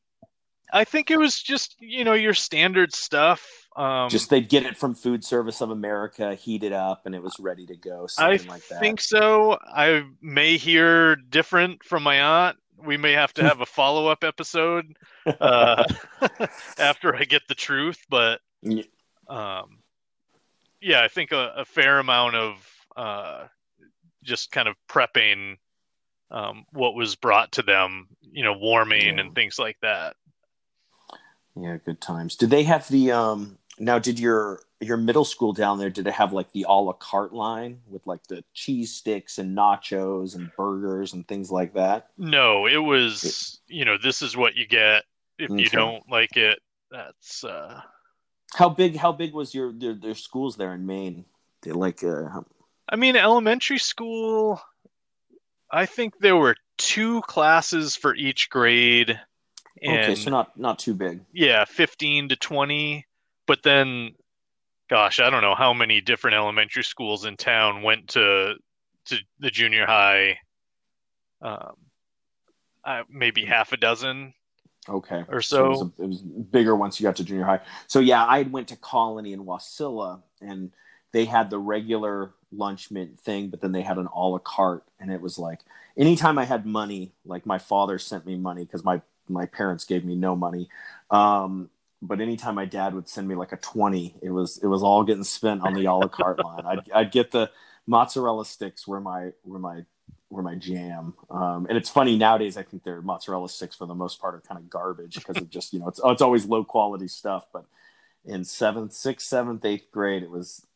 I 0.72 0.84
think 0.84 1.10
it 1.10 1.18
was 1.18 1.40
just 1.40 1.76
you 1.80 2.04
know 2.04 2.14
your 2.14 2.34
standard 2.34 2.94
stuff. 2.94 3.46
Um, 3.76 4.08
Just 4.10 4.28
they'd 4.30 4.48
get 4.48 4.64
it 4.64 4.76
from 4.76 4.94
Food 4.94 5.24
Service 5.24 5.60
of 5.60 5.70
America, 5.70 6.34
heat 6.34 6.62
it 6.62 6.72
up, 6.72 7.06
and 7.06 7.14
it 7.14 7.22
was 7.22 7.34
ready 7.38 7.66
to 7.66 7.76
go. 7.76 8.04
I 8.18 8.36
Something 8.36 8.48
like 8.48 8.68
that. 8.68 8.76
I 8.76 8.80
think 8.80 9.00
so. 9.00 9.58
I 9.62 10.04
may 10.20 10.56
hear 10.58 11.16
different 11.16 11.82
from 11.82 12.02
my 12.02 12.20
aunt. 12.20 12.58
We 12.84 12.96
may 12.96 13.12
have 13.12 13.32
to 13.34 13.42
have 13.42 13.60
a 13.60 13.66
follow 13.66 14.08
up 14.08 14.24
episode 14.24 14.94
uh, 15.40 15.84
after 16.78 17.14
I 17.14 17.24
get 17.24 17.42
the 17.48 17.54
truth, 17.54 17.98
but 18.10 18.40
Yeah. 18.60 18.82
um, 19.28 19.78
yeah, 20.80 21.02
I 21.02 21.08
think 21.08 21.32
a, 21.32 21.52
a 21.58 21.64
fair 21.64 21.98
amount 21.98 22.34
of 22.34 22.68
uh, 22.96 23.46
just 24.22 24.52
kind 24.52 24.68
of 24.68 24.76
prepping 24.88 25.56
um, 26.30 26.64
what 26.72 26.94
was 26.94 27.14
brought 27.16 27.52
to 27.52 27.62
them, 27.62 28.08
you 28.22 28.42
know, 28.42 28.54
warming 28.54 29.16
Yeah. 29.16 29.20
and 29.20 29.34
things 29.34 29.58
like 29.58 29.76
that. 29.82 30.16
Yeah, 31.54 31.76
good 31.84 32.00
times. 32.00 32.36
Did 32.36 32.50
they 32.50 32.62
have 32.62 32.88
the 32.88 33.12
um 33.12 33.58
now 33.78 33.98
did 33.98 34.18
your 34.18 34.60
your 34.80 34.96
middle 34.96 35.24
school 35.24 35.52
down 35.52 35.78
there 35.78 35.90
did 35.90 36.06
it 36.06 36.12
have 36.14 36.32
like 36.32 36.50
the 36.52 36.64
a 36.68 36.72
la 36.72 36.92
carte 36.94 37.32
line 37.34 37.80
with 37.86 38.06
like 38.06 38.26
the 38.28 38.42
cheese 38.54 38.94
sticks 38.94 39.38
and 39.38 39.56
nachos 39.56 40.34
and 40.34 40.50
burgers 40.56 41.12
and 41.12 41.28
things 41.28 41.50
like 41.50 41.74
that? 41.74 42.08
No, 42.16 42.66
it 42.66 42.78
was, 42.78 43.60
you 43.68 43.84
know, 43.84 43.96
this 44.02 44.22
is 44.22 44.36
what 44.36 44.56
you 44.56 44.66
get 44.66 45.04
if 45.38 45.50
you 45.50 45.68
don't 45.68 46.08
like 46.10 46.36
it. 46.36 46.58
That's 46.90 47.44
uh, 47.44 47.80
How 48.54 48.68
big 48.70 48.96
how 48.96 49.12
big 49.12 49.34
was 49.34 49.54
your 49.54 49.72
their, 49.72 49.94
their 49.94 50.14
schools 50.14 50.56
there 50.56 50.72
in 50.74 50.86
Maine? 50.86 51.26
They 51.62 51.72
like 51.72 52.02
uh 52.02 52.28
how- 52.28 52.46
I 52.92 52.96
mean, 52.96 53.16
elementary 53.16 53.78
school, 53.78 54.60
I 55.70 55.86
think 55.86 56.18
there 56.18 56.36
were 56.36 56.54
two 56.76 57.22
classes 57.22 57.96
for 57.96 58.14
each 58.14 58.50
grade. 58.50 59.18
And 59.82 59.98
okay, 59.98 60.14
so 60.14 60.30
not 60.30 60.58
not 60.58 60.78
too 60.78 60.92
big. 60.92 61.20
yeah, 61.32 61.64
15 61.64 62.28
to 62.28 62.36
20. 62.36 63.06
But 63.46 63.62
then, 63.62 64.10
gosh, 64.90 65.20
I 65.20 65.30
don't 65.30 65.40
know 65.40 65.54
how 65.54 65.72
many 65.72 66.02
different 66.02 66.36
elementary 66.36 66.84
schools 66.84 67.24
in 67.24 67.38
town 67.38 67.82
went 67.82 68.08
to 68.08 68.54
to 69.06 69.16
the 69.40 69.50
junior 69.50 69.86
high. 69.86 70.38
Um, 71.40 71.74
uh, 72.84 73.02
maybe 73.08 73.44
half 73.44 73.72
a 73.72 73.76
dozen. 73.78 74.34
Okay. 74.88 75.24
Or 75.28 75.38
it, 75.38 75.44
so. 75.44 75.70
was 75.70 75.82
a- 75.82 76.02
it 76.02 76.06
was 76.06 76.20
bigger 76.20 76.76
once 76.76 77.00
you 77.00 77.04
got 77.04 77.16
to 77.16 77.24
junior 77.24 77.44
high. 77.44 77.60
So 77.86 78.00
yeah, 78.00 78.22
I 78.24 78.42
went 78.42 78.68
to 78.68 78.76
Colony 78.76 79.32
in 79.32 79.44
Wasilla 79.44 80.22
and 80.40 80.72
they 81.12 81.24
had 81.24 81.48
the 81.48 81.58
regular 81.58 82.34
lunch 82.52 82.90
mint 82.90 83.18
thing, 83.20 83.48
but 83.48 83.60
then 83.60 83.72
they 83.72 83.82
had 83.82 83.98
an 83.98 84.08
a 84.14 84.18
la 84.20 84.38
carte 84.38 84.84
and 85.00 85.10
it 85.10 85.20
was 85.20 85.38
like 85.38 85.60
anytime 85.96 86.38
I 86.38 86.44
had 86.44 86.66
money, 86.66 87.12
like 87.24 87.46
my 87.46 87.58
father 87.58 87.98
sent 87.98 88.26
me 88.26 88.36
money 88.36 88.64
because 88.64 88.84
my 88.84 89.00
my 89.28 89.46
parents 89.46 89.84
gave 89.84 90.04
me 90.04 90.14
no 90.14 90.36
money. 90.36 90.68
Um 91.10 91.70
but 92.04 92.20
anytime 92.20 92.56
my 92.56 92.64
dad 92.64 92.94
would 92.94 93.08
send 93.08 93.28
me 93.28 93.36
like 93.36 93.52
a 93.52 93.56
20, 93.56 94.16
it 94.22 94.30
was 94.30 94.58
it 94.58 94.66
was 94.66 94.82
all 94.82 95.04
getting 95.04 95.24
spent 95.24 95.62
on 95.62 95.74
the 95.74 95.86
a 95.86 95.94
la 95.94 96.08
carte 96.08 96.38
line. 96.44 96.66
I'd 96.66 96.90
I'd 96.92 97.12
get 97.12 97.30
the 97.30 97.50
mozzarella 97.86 98.44
sticks 98.44 98.86
were 98.86 99.00
my 99.00 99.30
were 99.44 99.58
my 99.58 99.84
were 100.30 100.42
my 100.42 100.54
jam. 100.54 101.14
Um, 101.30 101.66
and 101.68 101.76
it's 101.78 101.90
funny 101.90 102.16
nowadays. 102.16 102.56
I 102.56 102.62
think 102.62 102.82
their 102.82 103.02
mozzarella 103.02 103.48
sticks 103.48 103.76
for 103.76 103.86
the 103.86 103.94
most 103.94 104.20
part 104.20 104.34
are 104.34 104.40
kind 104.40 104.58
of 104.58 104.68
garbage 104.68 105.14
because 105.14 105.36
of 105.36 105.48
just 105.50 105.72
you 105.72 105.78
know 105.80 105.88
it's 105.88 106.00
it's 106.04 106.22
always 106.22 106.46
low 106.46 106.64
quality 106.64 107.08
stuff. 107.08 107.46
But 107.52 107.66
in 108.24 108.44
seventh, 108.44 108.92
sixth, 108.92 109.26
seventh, 109.26 109.64
eighth 109.64 109.90
grade, 109.92 110.22
it 110.22 110.30
was 110.30 110.66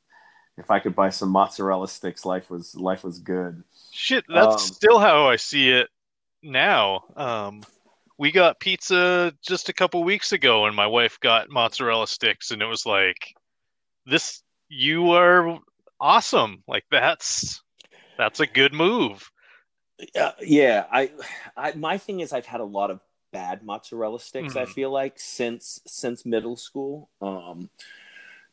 if 0.58 0.70
I 0.70 0.78
could 0.78 0.94
buy 0.94 1.10
some 1.10 1.30
mozzarella 1.30 1.88
sticks, 1.88 2.24
life 2.24 2.50
was 2.50 2.74
life 2.74 3.04
was 3.04 3.18
good. 3.18 3.62
Shit, 3.90 4.24
that's 4.32 4.54
Um, 4.54 4.58
still 4.62 4.98
how 4.98 5.28
I 5.28 5.36
see 5.36 5.70
it 5.70 5.88
now. 6.42 7.04
Um, 7.16 7.62
we 8.18 8.32
got 8.32 8.60
pizza 8.60 9.32
just 9.42 9.68
a 9.68 9.72
couple 9.72 10.02
weeks 10.04 10.32
ago, 10.32 10.66
and 10.66 10.74
my 10.76 10.86
wife 10.86 11.18
got 11.20 11.50
mozzarella 11.50 12.06
sticks, 12.06 12.50
and 12.50 12.62
it 12.62 12.66
was 12.66 12.86
like, 12.86 13.34
"This, 14.06 14.42
you 14.68 15.12
are 15.12 15.58
awesome! 16.00 16.64
Like 16.68 16.84
that's 16.90 17.62
that's 18.18 18.40
a 18.40 18.46
good 18.46 18.74
move." 18.74 19.30
Uh, 20.14 20.32
yeah, 20.42 20.84
I, 20.90 21.10
I 21.56 21.72
my 21.72 21.96
thing 21.98 22.20
is 22.20 22.32
I've 22.32 22.46
had 22.46 22.60
a 22.60 22.64
lot 22.64 22.90
of 22.90 23.02
bad 23.32 23.62
mozzarella 23.62 24.20
sticks. 24.20 24.54
I 24.56 24.64
Mhm. 24.64 24.74
feel 24.74 24.90
like 24.90 25.18
since 25.18 25.80
since 25.86 26.26
middle 26.26 26.56
school, 26.56 27.08
um, 27.22 27.70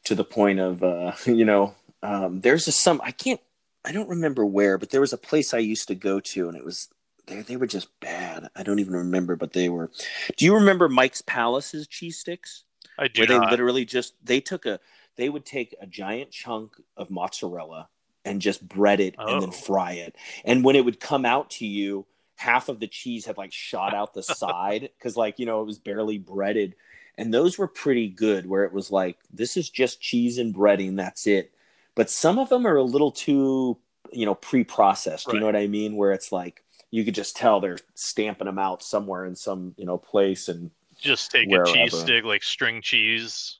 to 0.05 0.15
the 0.15 0.23
point 0.25 0.59
of 0.59 0.83
uh, 0.83 1.13
you 1.25 1.45
know, 1.45 1.75
um, 2.03 2.41
there's 2.41 2.65
just 2.65 2.81
some 2.81 3.01
I 3.03 3.11
can't 3.11 3.41
I 3.85 3.91
don't 3.91 4.09
remember 4.09 4.45
where, 4.45 4.77
but 4.77 4.91
there 4.91 5.01
was 5.01 5.13
a 5.13 5.17
place 5.17 5.53
I 5.53 5.57
used 5.57 5.87
to 5.89 5.95
go 5.95 6.19
to, 6.19 6.47
and 6.47 6.57
it 6.57 6.63
was 6.63 6.89
they 7.27 7.41
they 7.41 7.57
were 7.57 7.67
just 7.67 7.87
bad. 7.99 8.49
I 8.55 8.63
don't 8.63 8.79
even 8.79 8.93
remember, 8.93 9.35
but 9.35 9.53
they 9.53 9.69
were. 9.69 9.89
Do 10.37 10.45
you 10.45 10.53
remember 10.53 10.87
Mike's 10.89 11.21
Palace's 11.21 11.87
cheese 11.87 12.19
sticks? 12.19 12.65
I 12.97 13.07
do 13.07 13.21
where 13.21 13.27
they 13.27 13.39
not. 13.39 13.51
literally 13.51 13.85
just 13.85 14.13
they 14.23 14.39
took 14.39 14.65
a 14.65 14.79
they 15.15 15.29
would 15.29 15.45
take 15.45 15.75
a 15.81 15.87
giant 15.87 16.31
chunk 16.31 16.75
of 16.97 17.09
mozzarella 17.09 17.89
and 18.25 18.41
just 18.41 18.67
bread 18.67 18.99
it 18.99 19.15
and 19.17 19.41
then 19.41 19.49
Oh. 19.49 19.51
fry 19.51 19.93
it 19.93 20.15
and 20.45 20.63
when 20.63 20.75
it 20.75 20.85
would 20.85 20.99
come 20.99 21.25
out 21.25 21.49
to 21.51 21.65
you 21.65 22.05
half 22.35 22.69
of 22.69 22.79
the 22.79 22.87
cheese 22.87 23.25
had 23.25 23.37
like 23.37 23.51
shot 23.51 23.93
out 23.93 24.13
the 24.13 24.23
side 24.41 24.89
because 24.97 25.17
like 25.17 25.39
you 25.39 25.45
know 25.45 25.61
it 25.61 25.65
was 25.65 25.79
barely 25.79 26.17
breaded 26.19 26.75
and 27.17 27.33
those 27.33 27.57
were 27.57 27.67
pretty 27.67 28.09
good 28.09 28.45
where 28.45 28.63
it 28.63 28.73
was 28.73 28.91
like 28.91 29.17
this 29.31 29.57
is 29.57 29.69
just 29.69 29.99
cheese 30.01 30.37
and 30.37 30.53
breading 30.53 30.95
that's 30.95 31.25
it 31.27 31.51
but 31.95 32.09
some 32.09 32.39
of 32.39 32.49
them 32.49 32.65
are 32.65 32.75
a 32.75 32.83
little 32.83 33.11
too 33.11 33.77
you 34.11 34.25
know 34.25 34.35
pre-processed 34.35 35.31
you 35.31 35.39
know 35.39 35.45
what 35.45 35.55
i 35.55 35.67
mean 35.67 35.95
where 35.95 36.11
it's 36.11 36.31
like 36.31 36.63
you 36.91 37.03
could 37.03 37.15
just 37.15 37.35
tell 37.35 37.59
they're 37.59 37.79
stamping 37.95 38.45
them 38.45 38.59
out 38.59 38.83
somewhere 38.83 39.25
in 39.25 39.35
some 39.35 39.73
you 39.77 39.85
know 39.85 39.97
place 39.97 40.47
and 40.47 40.69
just 40.99 41.31
take 41.31 41.47
a 41.47 41.49
wherever. 41.49 41.71
cheese 41.71 41.97
stick 41.97 42.23
like 42.23 42.43
string 42.43 42.81
cheese. 42.81 43.59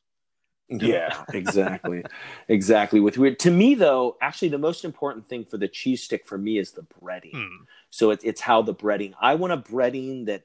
Yeah, 0.69 1.23
exactly. 1.33 2.03
exactly. 2.47 2.99
With 2.99 3.17
weird 3.17 3.39
to 3.39 3.51
me 3.51 3.75
though, 3.75 4.17
actually 4.21 4.49
the 4.49 4.57
most 4.57 4.85
important 4.85 5.27
thing 5.27 5.45
for 5.45 5.57
the 5.57 5.67
cheese 5.67 6.01
stick 6.01 6.25
for 6.25 6.37
me 6.37 6.57
is 6.57 6.71
the 6.71 6.85
breading. 7.01 7.33
Hmm. 7.33 7.63
So 7.89 8.11
it, 8.11 8.21
it's 8.23 8.41
how 8.41 8.61
the 8.61 8.73
breading. 8.73 9.13
I 9.19 9.35
want 9.35 9.53
a 9.53 9.57
breading 9.57 10.25
that 10.27 10.43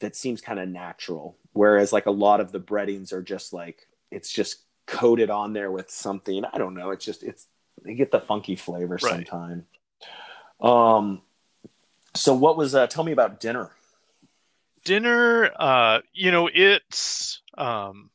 that 0.00 0.16
seems 0.16 0.40
kind 0.40 0.58
of 0.58 0.68
natural, 0.68 1.36
whereas 1.52 1.92
like 1.92 2.06
a 2.06 2.10
lot 2.10 2.40
of 2.40 2.52
the 2.52 2.60
breadings 2.60 3.12
are 3.12 3.22
just 3.22 3.52
like 3.52 3.88
it's 4.10 4.30
just 4.30 4.62
coated 4.86 5.30
on 5.30 5.52
there 5.52 5.70
with 5.70 5.90
something. 5.90 6.44
I 6.52 6.58
don't 6.58 6.74
know. 6.74 6.90
It's 6.90 7.04
just 7.04 7.22
it's 7.22 7.46
they 7.84 7.94
get 7.94 8.10
the 8.10 8.20
funky 8.20 8.56
flavor 8.56 8.98
Right. 9.02 9.26
sometime. 9.28 9.66
Um. 10.60 11.22
So 12.14 12.34
what 12.34 12.56
was? 12.56 12.74
uh 12.74 12.86
Tell 12.86 13.04
me 13.04 13.12
about 13.12 13.40
dinner. 13.40 13.70
dinner 14.84 15.50
uh 15.60 16.00
you 16.12 16.32
know 16.32 16.50
it's 16.52 17.40
um 17.56 18.10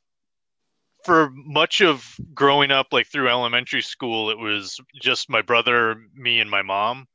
for 1.06 1.30
much 1.34 1.80
of 1.82 2.06
growing 2.34 2.72
up 2.72 2.88
like 2.92 3.08
through 3.08 3.30
elementary 3.30 3.82
school 3.82 4.30
it 4.30 4.38
was 4.38 4.78
just 5.02 5.30
my 5.30 5.42
brother 5.42 5.96
me 6.14 6.42
and 6.42 6.50
my 6.50 6.62
mom 6.62 7.08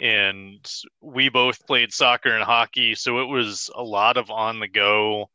and 0.00 0.70
we 1.00 1.30
both 1.30 1.66
played 1.66 1.92
soccer 1.92 2.34
and 2.34 2.44
hockey 2.44 2.94
so 2.94 3.20
it 3.20 3.24
was 3.24 3.70
a 3.74 3.82
lot 3.82 4.18
of 4.18 4.30
on 4.30 4.60
the 4.60 4.68
go 4.68 5.30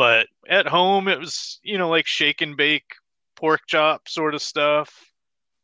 but 0.00 0.28
at 0.48 0.66
home 0.66 1.08
it 1.08 1.18
was 1.18 1.60
you 1.62 1.76
know 1.76 1.90
like 1.90 2.06
shake 2.06 2.40
and 2.40 2.56
bake 2.56 2.94
pork 3.36 3.60
chop 3.66 4.08
sort 4.08 4.34
of 4.34 4.40
stuff 4.40 5.12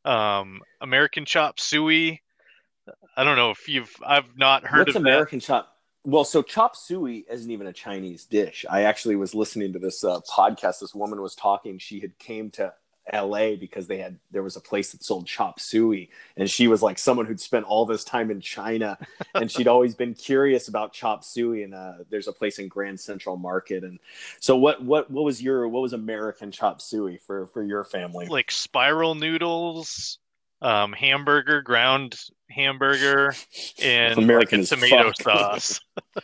um 0.05 0.61
american 0.83 1.25
chop 1.25 1.59
suey 1.59 2.21
i 3.17 3.25
don't 3.25 3.37
know 3.37 3.51
if 3.51 3.67
you've 3.67 3.97
i've 4.07 4.37
not 4.37 4.63
heard 4.63 4.89
What's 4.89 4.97
of 4.97 5.01
American 5.03 5.41
chop? 5.41 5.73
Well, 6.05 6.23
so 6.23 6.41
chop 6.41 6.77
suey 6.77 7.25
isn't 7.29 7.51
even 7.51 7.67
a 7.67 7.73
Chinese 7.73 8.27
dish. 8.27 8.65
I 8.71 8.83
actually 8.83 9.17
was 9.17 9.35
listening 9.35 9.73
to 9.73 9.81
this 9.81 10.05
uh, 10.05 10.21
podcast. 10.21 10.79
This 10.79 10.95
woman 10.95 11.21
was 11.21 11.35
talking. 11.35 11.79
She 11.81 11.99
had 11.99 12.17
came 12.21 12.49
to 12.53 12.73
L.A. 13.13 13.57
because 13.57 13.87
they 13.87 13.99
had 13.99 14.19
there 14.31 14.43
was 14.43 14.57
a 14.57 14.61
place 14.61 14.93
that 14.93 15.03
sold 15.03 15.27
chop 15.27 15.61
suey, 15.61 16.11
and 16.37 16.51
she 16.51 16.69
was 16.69 16.83
like 16.83 16.99
someone 16.99 17.27
who'd 17.27 17.41
spent 17.41 17.65
all 17.65 17.87
this 17.87 18.05
time 18.05 18.31
in 18.31 18.41
China, 18.41 18.99
and 19.35 19.51
she'd 19.51 19.69
always 19.69 19.95
been 19.95 20.15
curious 20.15 20.69
about 20.69 20.93
chop 20.93 21.25
suey. 21.25 21.63
And 21.63 21.75
uh, 21.75 21.95
there's 22.11 22.29
a 22.29 22.33
place 22.33 22.59
in 22.59 22.69
Grand 22.69 22.99
Central 22.99 23.37
Market. 23.37 23.85
And 23.85 23.99
so, 24.41 24.57
what 24.57 24.83
what 24.83 25.11
what 25.11 25.25
was 25.25 25.43
your 25.43 25.69
what 25.69 25.83
was 25.83 25.93
American 25.93 26.51
chop 26.51 26.81
suey 26.81 27.19
for 27.19 27.47
for 27.47 27.63
your 27.63 27.85
family? 27.85 28.27
like 28.27 28.51
spiral 28.51 29.15
noodles, 29.15 30.19
um, 30.63 30.93
hamburger, 30.93 31.63
ground 31.63 32.19
hamburger, 32.51 33.35
and 33.83 34.19
American 34.19 34.61
like 34.61 34.69
tomato 34.69 35.13
fuck. 35.13 35.21
sauce. 35.23 35.81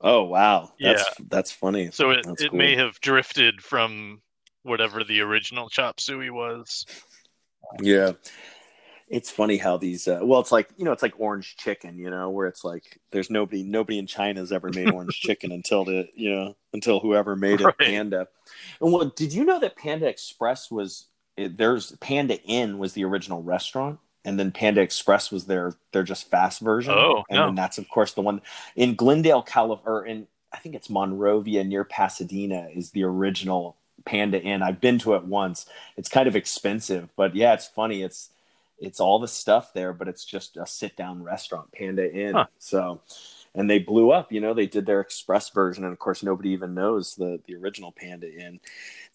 Oh 0.00 0.24
wow, 0.24 0.72
that's 0.78 1.04
that's 1.30 1.50
funny. 1.52 1.90
So 1.90 2.10
it, 2.10 2.26
That's 2.26 2.42
it 2.42 2.50
cool. 2.50 2.58
may 2.58 2.76
have 2.76 3.00
drifted 3.00 3.62
from 3.62 4.20
whatever 4.66 5.04
the 5.04 5.20
original 5.20 5.68
chop 5.68 6.00
suey 6.00 6.30
was. 6.30 6.84
Yeah. 7.80 8.12
It's 9.08 9.30
funny 9.30 9.56
how 9.56 9.76
these 9.76 10.08
uh, 10.08 10.18
well 10.22 10.40
it's 10.40 10.50
like 10.50 10.68
you 10.76 10.84
know 10.84 10.90
it's 10.90 11.02
like 11.02 11.14
orange 11.18 11.56
chicken, 11.56 11.96
you 11.96 12.10
know, 12.10 12.30
where 12.30 12.48
it's 12.48 12.64
like 12.64 13.00
there's 13.12 13.30
nobody 13.30 13.62
nobody 13.62 13.98
in 13.98 14.06
China's 14.08 14.50
ever 14.50 14.70
made 14.74 14.90
orange 14.90 15.20
chicken 15.20 15.52
until 15.52 15.84
the 15.84 16.08
you 16.14 16.34
know 16.34 16.56
until 16.72 16.98
whoever 16.98 17.36
made 17.36 17.60
it 17.60 17.64
Right. 17.64 17.78
Panda. 17.78 18.26
And 18.80 18.92
well, 18.92 19.04
did 19.04 19.32
you 19.32 19.44
know 19.44 19.60
that 19.60 19.76
Panda 19.76 20.08
Express 20.08 20.70
was 20.72 21.06
there's 21.36 21.92
Panda 22.00 22.42
Inn 22.42 22.78
was 22.78 22.94
the 22.94 23.04
original 23.04 23.42
restaurant 23.42 24.00
and 24.24 24.40
then 24.40 24.50
Panda 24.50 24.80
Express 24.80 25.30
was 25.30 25.46
their 25.46 25.74
their 25.92 26.02
just 26.02 26.28
fast 26.28 26.60
version. 26.60 26.92
Oh, 26.94 27.22
and 27.30 27.38
no. 27.38 27.46
then 27.46 27.54
that's 27.54 27.78
of 27.78 27.88
course 27.88 28.12
the 28.12 28.22
one 28.22 28.42
in 28.74 28.96
Glendale, 28.96 29.42
California 29.42 29.90
or 29.90 30.04
in 30.04 30.26
I 30.52 30.58
think 30.58 30.74
it's 30.74 30.90
Monrovia 30.90 31.64
near 31.64 31.84
Pasadena 31.84 32.68
is 32.74 32.90
the 32.90 33.04
original 33.04 33.76
Panda 34.06 34.40
Inn. 34.40 34.62
I've 34.62 34.80
been 34.80 34.98
to 35.00 35.14
it 35.14 35.24
once. 35.24 35.66
It's 35.96 36.08
kind 36.08 36.26
of 36.26 36.36
expensive, 36.36 37.10
but 37.16 37.34
yeah, 37.34 37.52
it's 37.52 37.66
funny. 37.66 38.02
It's 38.02 38.30
it's 38.78 39.00
all 39.00 39.18
the 39.18 39.28
stuff 39.28 39.72
there, 39.74 39.92
but 39.92 40.08
it's 40.08 40.24
just 40.24 40.56
a 40.56 40.66
sit 40.66 40.96
down 40.96 41.22
restaurant, 41.22 41.72
Panda 41.72 42.10
Inn. 42.10 42.34
Huh. 42.34 42.46
So, 42.58 43.00
and 43.54 43.68
they 43.68 43.78
blew 43.78 44.10
up. 44.10 44.32
You 44.32 44.40
know, 44.40 44.54
they 44.54 44.66
did 44.66 44.86
their 44.86 45.00
express 45.00 45.48
version, 45.50 45.84
and 45.84 45.92
of 45.92 45.98
course, 45.98 46.22
nobody 46.22 46.50
even 46.50 46.74
knows 46.74 47.16
the 47.16 47.40
the 47.46 47.56
original 47.56 47.92
Panda 47.92 48.32
Inn. 48.32 48.60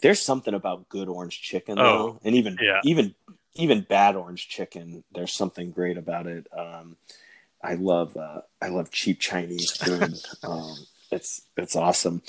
There's 0.00 0.20
something 0.20 0.54
about 0.54 0.88
good 0.88 1.08
orange 1.08 1.40
chicken, 1.42 1.78
Oh, 1.78 1.82
though, 1.84 2.20
and 2.24 2.34
even 2.34 2.58
yeah. 2.60 2.80
even 2.84 3.14
even 3.54 3.82
bad 3.82 4.16
orange 4.16 4.48
chicken. 4.48 5.04
There's 5.14 5.32
something 5.32 5.70
great 5.70 5.96
about 5.98 6.26
it. 6.26 6.46
Um, 6.56 6.96
I 7.62 7.74
love 7.74 8.16
uh, 8.16 8.42
I 8.60 8.68
love 8.68 8.90
cheap 8.90 9.20
Chinese 9.20 9.70
food. 9.70 10.14
um, 10.42 10.74
it's 11.10 11.42
it's 11.56 11.76
awesome. 11.76 12.22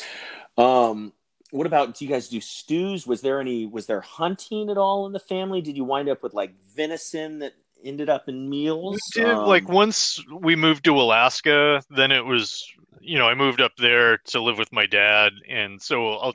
Um, 0.57 1.13
what 1.53 1.67
about 1.67 1.93
do 1.95 2.03
you 2.03 2.09
guys 2.09 2.29
do 2.29 2.41
stews? 2.41 3.05
Was 3.05 3.21
there 3.21 3.39
any 3.39 3.67
was 3.67 3.85
there 3.85 4.01
hunting 4.01 4.71
at 4.71 4.77
all 4.77 5.05
in 5.05 5.13
the 5.13 5.19
family? 5.19 5.61
Did 5.61 5.77
you 5.77 5.83
wind 5.83 6.09
up 6.09 6.23
with 6.23 6.33
like 6.33 6.51
venison 6.75 7.39
that 7.39 7.53
ended 7.83 8.09
up 8.09 8.27
in 8.27 8.49
meals? 8.49 8.99
We 9.15 9.21
did 9.21 9.31
Um, 9.31 9.47
like 9.47 9.69
once 9.69 10.19
we 10.31 10.55
moved 10.55 10.83
to 10.85 10.99
Alaska, 10.99 11.83
then 11.91 12.11
it 12.11 12.25
was 12.25 12.65
you 12.99 13.19
know 13.19 13.27
I 13.27 13.35
moved 13.35 13.61
up 13.61 13.73
there 13.77 14.17
to 14.17 14.41
live 14.41 14.57
with 14.57 14.71
my 14.71 14.87
dad, 14.87 15.33
and 15.47 15.79
so 15.79 16.13
a 16.13 16.33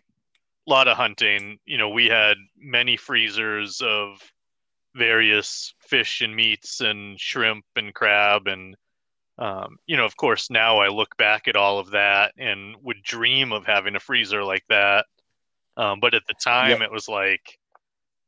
lot 0.68 0.86
of 0.86 0.96
hunting. 0.96 1.58
You 1.66 1.78
know, 1.78 1.88
we 1.88 2.06
had 2.06 2.36
many 2.56 2.96
freezers 2.96 3.80
of 3.80 4.22
various 4.94 5.74
fish 5.80 6.20
and 6.20 6.34
meats 6.36 6.80
and 6.80 7.18
shrimp 7.18 7.64
and 7.74 7.92
crab 7.92 8.46
and 8.46 8.76
um, 9.38 9.76
you 9.86 9.96
know 9.96 10.04
of 10.04 10.16
course 10.16 10.50
now 10.50 10.78
i 10.78 10.88
look 10.88 11.16
back 11.16 11.48
at 11.48 11.56
all 11.56 11.78
of 11.78 11.90
that 11.90 12.32
and 12.38 12.76
would 12.82 13.02
dream 13.02 13.52
of 13.52 13.64
having 13.66 13.96
a 13.96 14.00
freezer 14.00 14.44
like 14.44 14.64
that. 14.68 15.06
Um, 15.76 16.00
but 16.00 16.14
at 16.14 16.22
the 16.26 16.34
time 16.34 16.70
Yep. 16.70 16.80
it 16.82 16.92
was 16.92 17.08
like 17.08 17.58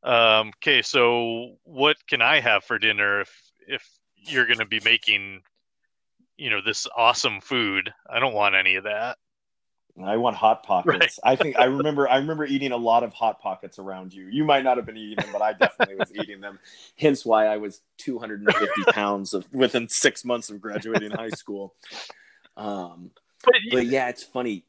um, 0.02 0.52
okay 0.58 0.82
so 0.82 1.56
what 1.64 1.96
can 2.08 2.22
i 2.22 2.40
have 2.40 2.64
for 2.64 2.78
dinner 2.78 3.20
if 3.20 3.52
if 3.66 3.88
you're 4.16 4.46
going 4.46 4.58
to 4.58 4.66
be 4.66 4.80
making 4.84 5.42
you 6.36 6.48
know 6.50 6.60
this 6.64 6.86
awesome 6.96 7.40
food? 7.40 7.92
I 8.08 8.18
don't 8.18 8.34
want 8.34 8.54
any 8.54 8.76
of 8.76 8.84
that 8.84 9.18
I 10.04 10.16
want 10.16 10.36
hot 10.36 10.62
pockets. 10.62 11.18
I 11.24 11.36
think 11.36 11.58
I 11.58 11.64
remember 11.64 12.08
I 12.08 12.16
remember 12.16 12.44
eating 12.44 12.72
a 12.72 12.76
lot 12.76 13.02
of 13.02 13.12
hot 13.12 13.40
pockets 13.40 13.78
around 13.78 14.12
you. 14.12 14.26
You 14.26 14.44
might 14.44 14.64
not 14.64 14.76
have 14.76 14.86
been 14.86 14.96
eating 14.96 15.16
them, 15.16 15.28
but 15.32 15.42
I 15.42 15.52
definitely 15.52 15.96
was 15.96 16.12
eating 16.14 16.40
them. 16.40 16.58
Hence 16.98 17.24
why 17.24 17.46
I 17.46 17.56
was 17.56 17.80
250 17.98 18.82
pounds 18.92 19.34
of 19.34 19.52
within 19.52 19.88
six 19.88 20.24
months 20.24 20.50
of 20.50 20.60
graduating 20.60 21.10
high 21.10 21.30
school. 21.30 21.74
Um, 22.56 23.10
but 23.44 23.54
but 23.70 23.86
yeah, 23.86 24.08
it's 24.08 24.22
funny. 24.22 24.64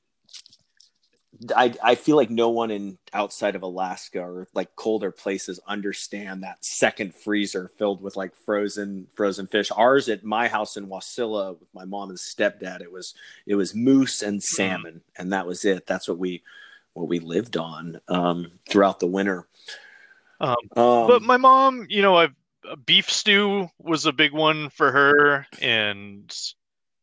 I 1.56 1.74
I 1.84 1.96
feel 1.96 2.16
like 2.16 2.30
no 2.30 2.50
one 2.50 2.72
in 2.72 2.98
outside 3.14 3.56
of 3.56 3.64
Alaska 3.64 4.22
or 4.22 4.48
like 4.54 4.76
colder 4.76 5.12
places 5.12 5.60
understand 5.68 6.44
that 6.44 6.64
second 6.64 7.16
freezer 7.16 7.72
filled 7.78 8.02
with 8.02 8.16
like 8.16 8.36
frozen 8.36 9.08
frozen 9.16 9.48
fish. 9.48 9.72
Ours 9.76 10.10
at 10.10 10.24
my 10.24 10.48
house 10.48 10.78
in 10.78 10.88
Wasilla 10.88 11.60
with 11.60 11.74
my 11.74 11.86
mom 11.86 12.10
and 12.10 12.18
stepdad, 12.18 12.82
it 12.82 12.92
was 12.92 13.16
it 13.46 13.56
was 13.56 13.74
moose 13.74 14.22
and 14.22 14.42
salmon, 14.42 15.02
and 15.18 15.34
that 15.34 15.48
was 15.48 15.66
it. 15.66 15.88
That's 15.88 16.08
what 16.08 16.18
we 16.20 16.44
what 16.94 17.08
we 17.08 17.20
lived 17.20 17.58
on 17.58 18.00
um, 18.08 18.52
throughout 18.70 19.00
the 19.00 19.08
winter. 19.08 19.48
Um, 20.40 20.56
Um, 20.76 21.08
but 21.08 21.22
my 21.22 21.38
mom, 21.38 21.88
you 21.90 22.02
know, 22.02 22.18
I've 22.18 22.36
beef 22.86 23.10
stew 23.10 23.70
was 23.80 24.06
a 24.06 24.12
big 24.12 24.34
one 24.34 24.70
for 24.70 24.92
her, 24.92 25.48
and 25.62 26.32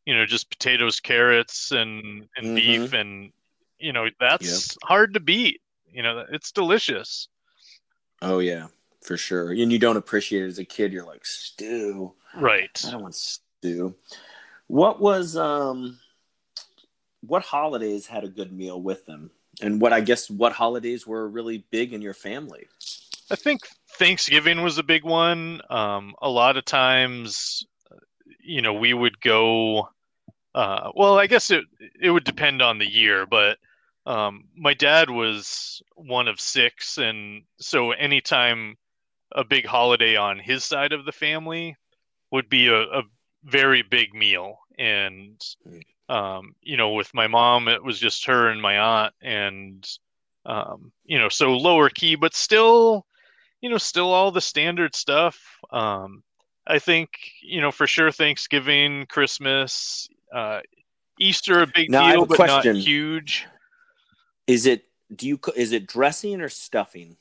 you 0.07 0.15
know, 0.15 0.25
just 0.27 0.51
potatoes, 0.51 1.01
carrots, 1.01 1.73
and 1.73 2.29
and 2.37 2.47
Mhm. 2.47 2.55
beef, 2.57 2.93
and 2.93 3.33
you 3.79 3.93
know, 3.93 4.09
that's 4.21 4.77
hard 4.85 5.15
to 5.15 5.21
beat. 5.21 5.61
You 5.93 6.03
know, 6.03 6.25
it's 6.31 6.53
delicious. 6.53 7.29
oh 8.23 8.39
yeah, 8.41 8.67
for 9.03 9.17
sure. 9.17 9.51
And 9.53 9.73
you 9.73 9.79
don't 9.79 9.97
appreciate 9.97 10.43
it 10.45 10.49
as 10.49 10.59
a 10.59 10.65
kid. 10.65 10.93
You're 10.93 11.07
like 11.07 11.25
stew. 11.25 12.15
Right. 12.37 12.83
I 12.87 12.91
don't 12.91 13.03
want 13.03 13.15
stew. 13.15 13.95
What 14.67 15.01
was 15.01 15.37
um 15.37 15.99
what 17.21 17.43
holidays 17.43 18.07
had 18.07 18.25
a 18.25 18.29
good 18.29 18.53
meal 18.53 18.81
with 18.81 19.07
them? 19.07 19.31
And 19.61 19.81
what 19.81 19.93
I 19.93 20.01
guess 20.01 20.31
what 20.31 20.53
holidays 20.53 21.07
were 21.07 21.29
really 21.29 21.65
big 21.71 21.93
in 21.93 22.03
your 22.03 22.15
family? 22.15 22.69
I 23.31 23.35
think 23.37 23.61
Thanksgiving 23.93 24.63
was 24.63 24.79
a 24.79 24.83
big 24.83 25.05
one. 25.05 25.61
Um, 25.69 26.15
a 26.23 26.29
lot 26.31 26.57
of 26.57 26.65
times, 26.65 27.67
you 28.41 28.63
know, 28.63 28.75
we 28.75 28.95
would 28.95 29.21
go. 29.21 29.89
Uh, 30.55 30.91
well, 30.95 31.19
I 31.19 31.27
guess 31.27 31.51
it 31.51 31.65
it 32.01 32.11
would 32.11 32.25
depend 32.25 32.63
on 32.63 32.79
the 32.79 32.89
year, 32.91 33.27
but 33.27 33.59
um, 34.09 34.45
my 34.57 34.75
dad 34.75 35.11
was 35.11 35.83
one 35.95 36.29
of 36.29 36.41
six, 36.41 36.99
and 36.99 37.43
so 37.61 37.93
anytime 37.93 38.77
a 39.33 39.45
big 39.45 39.67
holiday 39.67 40.17
on 40.17 40.39
his 40.39 40.65
side 40.65 40.93
of 40.93 41.05
the 41.05 41.13
family 41.13 41.77
would 42.31 42.49
be 42.49 42.69
a, 42.69 42.81
a 42.81 43.03
very 43.45 43.83
big 43.83 44.15
meal, 44.15 44.59
and 44.79 45.41
um, 46.09 46.55
you 46.63 46.77
know, 46.77 46.93
with 46.93 47.13
my 47.13 47.27
mom, 47.27 47.69
it 47.69 47.85
was 47.85 47.99
just 47.99 48.25
her 48.25 48.49
and 48.49 48.63
my 48.63 48.79
aunt, 48.79 49.15
and 49.21 49.87
um, 50.47 50.91
you 51.05 51.19
know, 51.19 51.29
so 51.29 51.55
lower 51.57 51.91
key, 51.91 52.15
but 52.15 52.35
still 52.35 53.05
you 53.61 53.69
know, 53.69 53.79
still 53.79 54.13
all 54.13 54.31
the 54.31 54.41
standard 54.41 54.95
stuff. 54.95 55.59
Um, 55.71 56.23
I 56.67 56.79
think, 56.79 57.11
you 57.43 57.61
know, 57.61 57.73
for 57.73 57.87
sure 57.87 58.13
Thanksgiving, 58.13 59.07
Christmas, 59.07 60.09
uh, 60.33 60.61
Easter 61.19 61.63
a 61.63 61.67
big 61.67 61.91
Now, 61.91 62.13
deal, 62.13 62.27
but 62.27 62.37
question. 62.37 62.77
not 62.77 62.83
huge. 62.85 63.47
Is 64.49 64.67
it 64.67 64.87
do 65.15 65.29
you 65.29 65.39
is 65.55 65.73
it 65.73 65.87
dressing 65.87 66.41
or 66.41 66.49
stuffing? 66.49 67.17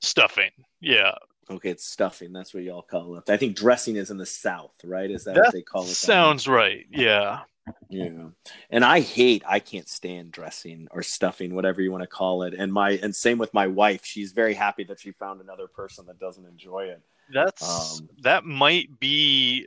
Stuffing. 0.00 0.50
Yeah. 0.80 1.14
Okay, 1.48 1.70
it's 1.70 1.84
stuffing. 1.84 2.32
That's 2.32 2.54
what 2.54 2.62
y'all 2.62 2.82
call 2.82 3.16
it. 3.16 3.28
I 3.28 3.36
think 3.36 3.56
dressing 3.56 3.96
is 3.96 4.10
in 4.10 4.18
the 4.18 4.26
South, 4.26 4.76
right? 4.84 5.10
Is 5.10 5.24
that, 5.24 5.34
That 5.34 5.44
what 5.44 5.52
they 5.52 5.62
call 5.62 5.82
it? 5.82 5.88
Sounds 5.88 6.48
right. 6.48 6.86
Yeah. 6.90 7.40
Yeah. 7.88 8.28
And 8.70 8.84
I 8.84 9.00
hate 9.00 9.42
I 9.46 9.58
can't 9.58 9.88
stand 9.88 10.32
dressing 10.32 10.88
or 10.90 11.02
stuffing, 11.02 11.54
whatever 11.54 11.82
you 11.82 11.92
want 11.92 12.02
to 12.02 12.08
call 12.08 12.44
it. 12.44 12.54
And 12.54 12.72
my 12.72 12.92
and 12.92 13.14
same 13.14 13.38
with 13.38 13.52
my 13.52 13.66
wife. 13.66 14.04
She's 14.04 14.32
very 14.32 14.54
happy 14.54 14.84
that 14.84 15.00
she 15.00 15.12
found 15.12 15.40
another 15.40 15.66
person 15.66 16.06
that 16.06 16.18
doesn't 16.18 16.46
enjoy 16.46 16.84
it. 16.84 17.02
That's 17.32 17.62
Um, 18.00 18.08
that 18.22 18.44
might 18.44 18.98
be 18.98 19.66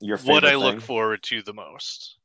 Your 0.00 0.18
what 0.18 0.44
I 0.44 0.54
look 0.54 0.80
forward 0.80 1.22
to 1.24 1.42
the 1.42 1.52
most. 1.52 2.16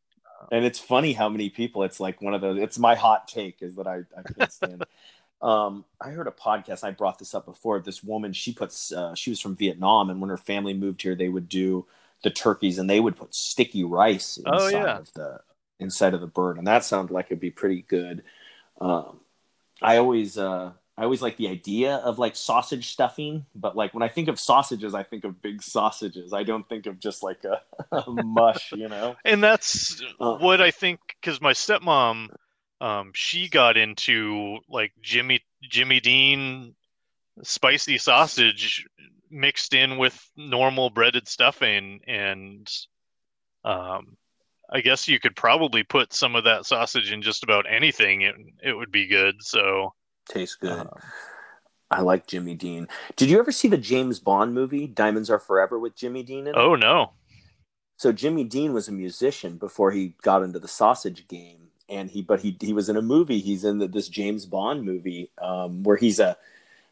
And 0.51 0.65
it's 0.65 0.79
funny 0.79 1.13
how 1.13 1.29
many 1.29 1.49
people 1.49 1.83
it's 1.83 1.99
like 1.99 2.21
one 2.21 2.33
of 2.33 2.41
the 2.41 2.55
it's 2.61 2.77
my 2.77 2.95
hot 2.95 3.27
take 3.27 3.61
is 3.61 3.75
that 3.75 3.87
I, 3.87 4.01
I 4.17 4.21
can't 4.37 4.51
stand. 4.51 4.83
um, 5.41 5.85
I 5.99 6.09
heard 6.09 6.27
a 6.27 6.31
podcast. 6.31 6.83
I 6.83 6.91
brought 6.91 7.17
this 7.19 7.33
up 7.33 7.45
before. 7.45 7.79
This 7.79 8.03
woman, 8.03 8.33
she 8.33 8.53
puts 8.53 8.91
uh, 8.91 9.15
she 9.15 9.29
was 9.29 9.39
from 9.39 9.55
Vietnam, 9.55 10.09
and 10.09 10.19
when 10.19 10.29
her 10.29 10.37
family 10.37 10.73
moved 10.73 11.01
here, 11.01 11.15
they 11.15 11.29
would 11.29 11.47
do 11.47 11.87
the 12.23 12.29
turkeys, 12.29 12.77
and 12.77 12.89
they 12.89 12.99
would 12.99 13.15
put 13.15 13.33
sticky 13.33 13.83
rice 13.83 14.37
inside 14.37 14.53
Oh, 14.55 14.67
yeah. 14.67 14.97
of 14.97 15.13
the 15.13 15.39
inside 15.79 16.13
of 16.13 16.21
the 16.21 16.27
bird, 16.27 16.57
and 16.57 16.67
that 16.67 16.83
sounded 16.83 17.13
like 17.13 17.27
it'd 17.27 17.39
be 17.39 17.49
pretty 17.49 17.81
good. 17.87 18.23
Um, 18.79 19.21
I 19.81 19.97
always 19.97 20.37
uh, 20.37 20.73
I 21.01 21.05
always 21.05 21.23
like 21.23 21.37
the 21.37 21.47
idea 21.47 21.95
of 21.97 22.19
like 22.19 22.35
sausage 22.35 22.89
stuffing, 22.93 23.47
but 23.55 23.75
like 23.75 23.91
when 23.95 24.03
I 24.03 24.07
think 24.07 24.27
of 24.27 24.39
sausages, 24.39 24.93
I 24.93 25.01
think 25.01 25.23
of 25.23 25.41
big 25.41 25.63
sausages. 25.63 26.31
I 26.31 26.43
don't 26.43 26.69
think 26.69 26.85
of 26.85 26.99
just 26.99 27.23
like 27.23 27.43
a, 27.43 27.61
a 27.91 28.11
mush, 28.11 28.71
you 28.71 28.87
know. 28.87 29.17
And 29.25 29.43
that's 29.43 30.03
Uh. 30.19 30.37
what 30.37 30.61
I 30.61 30.71
think 30.71 30.99
because 31.19 31.41
my 31.41 31.53
stepmom, 31.53 32.29
um, 32.79 33.11
she 33.13 33.49
got 33.49 33.77
into 33.77 34.59
like 34.69 34.93
Jimmy 35.01 35.41
Jimmy 35.63 35.99
Dean 35.99 36.75
spicy 37.43 37.97
sausage 37.97 38.85
mixed 39.31 39.73
in 39.73 39.97
with 39.97 40.19
normal 40.37 40.89
breaded 40.91 41.27
stuffing, 41.27 42.01
and 42.07 42.69
um, 43.63 44.17
I 44.71 44.81
guess 44.81 45.07
you 45.07 45.19
could 45.19 45.35
probably 45.35 45.83
put 45.83 46.13
some 46.13 46.35
of 46.35 46.45
that 46.45 46.65
sausage 46.65 47.11
in 47.11 47.21
just 47.21 47.43
about 47.43 47.65
anything. 47.69 48.21
It 48.21 48.35
it 48.63 48.73
would 48.73 48.91
be 48.91 49.07
good. 49.07 49.35
So 49.43 49.93
Tastes 50.27 50.55
good. 50.55 50.87
uh, 50.87 50.99
I 51.89 52.01
like 52.01 52.25
Jimmy 52.27 52.55
Dean. 52.55 52.87
Did 53.17 53.29
you 53.29 53.37
ever 53.39 53.51
see 53.51 53.67
the 53.67 53.77
James 53.77 54.19
Bond 54.19 54.53
movie 54.53 54.87
Diamonds 54.87 55.29
Are 55.29 55.39
Forever 55.39 55.77
with 55.77 55.95
Jimmy 55.95 56.23
Dean 56.23 56.47
in 56.47 56.55
it? 56.55 56.55
oh 56.55 56.75
no, 56.75 57.11
So 57.97 58.11
Jimmy 58.11 58.43
Dean 58.45 58.73
was 58.73 58.87
a 58.87 58.93
musician 58.93 59.57
before 59.57 59.91
he 59.91 60.15
got 60.21 60.43
into 60.43 60.59
the 60.59 60.69
sausage 60.69 61.27
game, 61.27 61.67
and 61.89 62.09
he 62.09 62.21
but 62.21 62.39
he 62.39 62.57
he 62.61 62.71
was 62.73 62.87
in 62.87 62.95
a 62.95 63.01
movie. 63.01 63.39
He's 63.39 63.65
in 63.65 63.79
the, 63.79 63.87
this 63.87 64.07
James 64.07 64.45
Bond 64.45 64.83
movie 64.85 65.31
um, 65.41 65.83
where 65.83 65.97
he's 65.97 66.19
a 66.19 66.37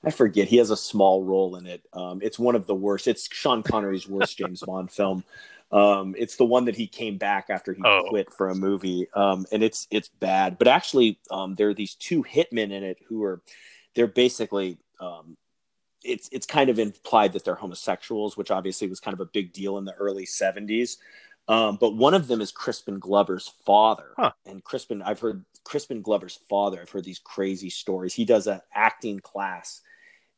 I 0.03 0.11
forget 0.11 0.47
he 0.47 0.57
has 0.57 0.69
a 0.69 0.77
small 0.77 1.23
role 1.23 1.55
in 1.55 1.65
it. 1.65 1.81
Um, 1.93 2.19
it's 2.21 2.39
one 2.39 2.55
of 2.55 2.67
the 2.67 2.75
worst. 2.75 3.07
It's 3.07 3.33
Sean 3.33 3.63
Connery's 3.63 4.07
worst 4.07 4.37
James 4.37 4.61
Bond 4.61 4.91
film. 4.91 5.23
Um, 5.71 6.15
it's 6.17 6.35
the 6.37 6.45
one 6.45 6.65
that 6.65 6.75
he 6.75 6.87
came 6.87 7.17
back 7.17 7.47
after 7.49 7.73
he 7.73 7.81
Oh. 7.85 8.05
quit 8.09 8.31
for 8.31 8.49
a 8.49 8.55
movie, 8.55 9.07
um, 9.13 9.45
and 9.51 9.61
it's 9.63 9.87
it's 9.91 10.07
bad. 10.09 10.57
But 10.57 10.67
actually, 10.67 11.19
um, 11.29 11.55
there 11.55 11.69
are 11.69 11.73
these 11.75 11.95
two 11.95 12.23
hitmen 12.23 12.71
in 12.71 12.83
it 12.83 12.97
who 13.07 13.23
are 13.23 13.41
they're 13.93 14.07
basically 14.07 14.77
um, 14.99 15.37
it's 16.03 16.27
it's 16.31 16.45
kind 16.47 16.69
of 16.69 16.79
implied 16.79 17.33
that 17.33 17.43
they're 17.45 17.55
homosexuals, 17.55 18.35
which 18.37 18.51
obviously 18.51 18.87
was 18.87 18.99
kind 18.99 19.13
of 19.13 19.19
a 19.19 19.25
big 19.25 19.53
deal 19.53 19.77
in 19.77 19.85
the 19.85 19.93
early 19.93 20.25
'70s. 20.25 20.97
Um, 21.47 21.77
but 21.79 21.95
one 21.95 22.13
of 22.13 22.27
them 22.27 22.41
is 22.41 22.51
Crispin 22.51 22.99
Glover's 22.99 23.47
father, 23.65 24.13
Huh. 24.17 24.31
and 24.45 24.63
Crispin. 24.63 25.01
I've 25.01 25.19
heard 25.19 25.43
Crispin 25.63 26.01
Glover's 26.01 26.39
father. 26.49 26.79
I've 26.81 26.89
heard 26.91 27.03
these 27.03 27.19
crazy 27.19 27.69
stories. 27.69 28.13
He 28.13 28.23
does 28.25 28.47
an 28.47 28.61
acting 28.73 29.19
class, 29.19 29.81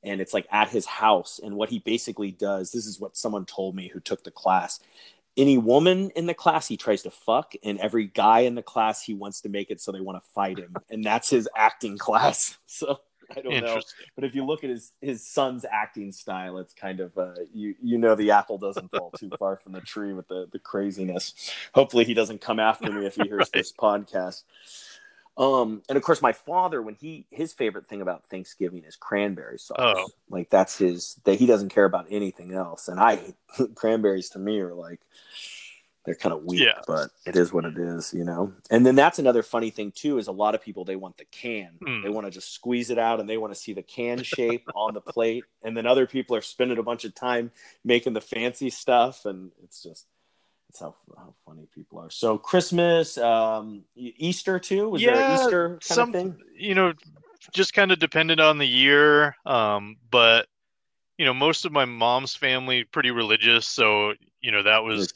and 0.04 0.20
it's 0.22 0.34
like 0.34 0.48
at 0.52 0.70
his 0.70 0.86
house. 0.86 1.40
And 1.44 1.56
what 1.56 1.70
he 1.70 1.80
basically 1.80 2.32
does, 2.32 2.72
this 2.72 2.86
is 2.86 3.00
what 3.00 3.16
someone 3.18 3.46
told 3.46 3.76
me 3.76 3.88
who 3.90 4.00
took 4.00 4.24
the 4.24 4.32
class. 4.32 4.80
Any 5.38 5.58
woman 5.58 6.10
in 6.16 6.26
the 6.26 6.34
class 6.34 6.68
he 6.68 6.78
tries 6.78 7.04
to 7.04 7.12
fuck, 7.12 7.54
and 7.64 7.80
every 7.80 8.06
guy 8.08 8.42
in 8.42 8.56
the 8.56 8.62
class 8.64 9.02
he 9.04 9.14
wants 9.14 9.42
to 9.42 9.50
make 9.50 9.72
it 9.72 9.80
so 9.82 9.92
they 9.92 10.02
want 10.02 10.22
to 10.22 10.30
fight 10.32 10.58
him, 10.58 10.82
and 10.90 11.04
that's 11.04 11.30
his 11.30 11.48
acting 11.56 11.98
class. 11.98 12.58
So 12.68 13.00
I 13.36 13.42
don't 13.42 13.60
know, 13.62 13.80
but 14.16 14.26
if 14.26 14.36
you 14.36 14.44
look 14.46 14.64
at 14.64 14.70
his 14.70 14.92
his 15.02 15.26
son's 15.26 15.66
acting 15.70 16.12
style, 16.12 16.58
it's 16.58 16.74
kind 16.74 17.00
of 17.00 17.18
uh, 17.18 17.34
you 17.54 17.76
you 17.82 17.98
know 17.98 18.14
the 18.16 18.32
apple 18.32 18.58
doesn't 18.58 18.92
fall 18.92 19.12
too 19.12 19.32
far 19.40 19.56
from 19.56 19.72
the 19.72 19.82
tree 19.82 20.14
with 20.14 20.28
the 20.28 20.48
the 20.52 20.60
craziness. 20.60 21.34
Hopefully, 21.74 22.04
he 22.04 22.14
doesn't 22.14 22.42
come 22.42 22.60
after 22.60 22.92
me 22.92 23.06
if 23.06 23.16
he 23.16 23.24
hears 23.24 23.52
Right. 23.54 23.54
this 23.54 23.72
podcast. 23.72 24.44
Um, 25.42 25.82
and 25.90 25.98
of 25.98 26.04
course, 26.04 26.22
my 26.22 26.34
father, 26.34 26.84
when 26.84 26.94
he 26.94 27.26
his 27.32 27.52
favorite 27.52 27.88
thing 27.88 28.02
about 28.02 28.24
Thanksgiving 28.26 28.84
is 28.84 28.96
cranberry 28.96 29.58
sauce. 29.58 29.76
Oh. 29.80 30.08
Like 30.30 30.52
that's 30.52 30.78
his 30.78 31.20
that 31.24 31.36
he 31.40 31.48
doesn't 31.48 31.70
care 31.70 31.86
about 31.86 32.06
anything 32.12 32.54
else. 32.54 32.88
And 32.88 33.00
I 33.00 33.34
cranberries 33.76 34.30
to 34.30 34.40
me 34.40 34.60
are 34.60 34.76
like 34.76 35.00
they're 36.06 36.16
kind 36.16 36.34
of 36.34 36.46
weak, 36.46 36.62
Yeah. 36.62 36.82
but 36.88 37.10
it 37.26 37.36
is 37.36 37.54
what 37.54 37.66
it 37.66 37.78
is, 37.78 38.14
you 38.14 38.24
know. 38.24 38.54
And 38.70 38.86
then 38.86 38.96
that's 38.96 39.20
another 39.20 39.42
funny 39.44 39.72
thing 39.72 39.92
too 39.92 40.20
is 40.20 40.28
a 40.28 40.32
lot 40.32 40.54
of 40.56 40.62
people 40.62 40.86
they 40.86 40.96
want 40.96 41.18
the 41.18 41.26
can. 41.26 41.72
Hmm. 41.84 42.04
They 42.04 42.10
want 42.10 42.28
to 42.28 42.32
just 42.32 42.54
squeeze 42.54 42.92
it 42.92 43.00
out 43.00 43.20
and 43.20 43.28
they 43.28 43.38
want 43.38 43.54
to 43.54 43.60
see 43.60 43.74
the 43.74 43.84
can 43.84 44.22
shape 44.22 44.68
on 44.76 44.94
the 44.94 45.02
plate. 45.02 45.46
And 45.64 45.76
then 45.76 45.88
other 45.88 46.06
people 46.06 46.36
are 46.36 46.42
spending 46.42 46.78
a 46.78 46.84
bunch 46.84 47.04
of 47.04 47.16
time 47.16 47.50
making 47.84 48.14
the 48.14 48.22
fancy 48.22 48.70
stuff, 48.70 49.26
and 49.26 49.52
it's 49.64 49.82
just 49.82 50.06
how 50.80 50.96
how 51.18 51.34
funny 51.46 51.68
people 51.74 52.00
are. 52.00 52.10
So 52.10 52.38
Christmas, 52.38 53.18
um, 53.18 53.84
Easter 53.96 54.60
too. 54.60 54.90
Was 54.90 55.02
Yeah, 55.02 55.18
an 55.18 55.34
Easter 55.34 55.70
kind 55.70 55.84
some- 55.84 56.10
of 56.10 56.16
thing? 56.16 56.38
you 56.56 56.76
know, 56.76 56.94
just 57.54 57.74
kind 57.74 57.92
of 57.92 58.00
depended 58.00 58.40
on 58.40 58.58
the 58.58 58.68
year. 58.68 59.36
Um, 59.46 59.98
but 60.10 60.48
you 61.18 61.26
know, 61.26 61.34
most 61.34 61.66
of 61.66 61.72
my 61.72 61.86
mom's 61.86 62.36
family 62.36 62.84
pretty 62.84 63.12
religious, 63.12 63.68
so 63.68 64.14
you 64.42 64.52
know 64.52 64.64
that 64.64 64.84
was 64.84 65.14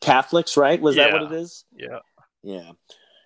Catholics, 0.00 0.56
right? 0.56 0.80
Was 0.80 0.96
that 0.96 1.12
what 1.12 1.22
it 1.22 1.32
is? 1.32 1.64
yeah. 1.76 1.98
Yeah. 2.42 2.72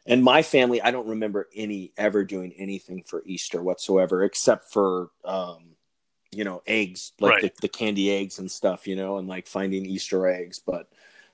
And 0.06 0.24
my 0.24 0.42
family, 0.42 0.80
I 0.80 0.90
don't 0.92 1.08
remember 1.08 1.48
any 1.54 1.92
ever 1.98 2.24
doing 2.24 2.52
anything 2.56 3.02
for 3.02 3.22
Easter 3.26 3.62
whatsoever, 3.62 4.24
except 4.24 4.72
for, 4.72 5.10
um, 5.26 5.76
you 6.32 6.42
know, 6.42 6.62
eggs, 6.66 7.12
like 7.20 7.32
Right. 7.32 7.42
the, 7.42 7.52
the 7.60 7.68
candy 7.68 8.10
eggs 8.10 8.38
and 8.38 8.50
stuff, 8.50 8.86
you 8.88 8.96
know, 8.96 9.18
and 9.18 9.28
like 9.28 9.46
finding 9.46 9.84
Easter 9.84 10.26
eggs, 10.26 10.58
but 10.58 10.88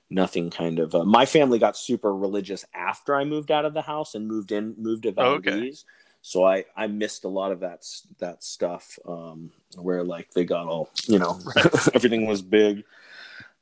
nothing 0.09 0.49
kind 0.49 0.79
of. 0.79 0.95
Uh, 0.95 1.05
my 1.05 1.25
family 1.25 1.59
got 1.59 1.77
super 1.77 2.15
religious 2.15 2.65
after 2.73 3.15
I 3.15 3.23
moved 3.25 3.51
out 3.51 3.65
of 3.65 3.73
the 3.73 3.81
house 3.81 4.15
and 4.15 4.27
moved 4.27 4.51
in, 4.51 4.75
moved 4.77 5.03
to 5.03 5.13
Oh, 5.17 5.35
okay. 5.35 5.73
So 6.21 6.45
I, 6.45 6.65
I 6.75 6.87
missed 6.87 7.23
a 7.23 7.29
lot 7.29 7.51
of 7.51 7.61
that 7.61 7.85
that 8.19 8.43
stuff 8.43 8.99
um, 9.07 9.51
where 9.75 10.03
like 10.03 10.31
they 10.31 10.43
got 10.43 10.67
all 10.67 10.89
you 11.07 11.19
know 11.19 11.39
everything 11.93 12.25
was 12.25 12.41
big. 12.41 12.83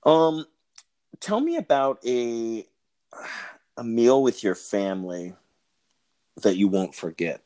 Um, 0.03 0.45
tell 1.19 1.39
me 1.39 1.57
about 1.57 1.99
a 2.05 2.65
a 3.77 3.83
meal 3.83 4.23
with 4.23 4.43
your 4.43 4.55
family 4.55 5.33
that 6.41 6.57
you 6.57 6.67
won't 6.67 6.95
forget. 6.95 7.41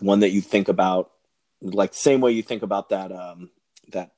One 0.00 0.20
that 0.20 0.30
you 0.30 0.40
think 0.40 0.68
about, 0.68 1.12
like 1.60 1.92
the 1.92 1.98
same 1.98 2.20
way 2.20 2.32
you 2.32 2.42
think 2.42 2.62
about 2.62 2.88
that 2.88 3.12
um, 3.12 3.50
that 3.92 4.12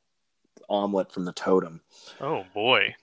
omelet 0.69 1.13
from 1.13 1.25
the 1.25 1.33
totem. 1.33 1.83
Oh 2.21 2.45
boy. 2.55 2.95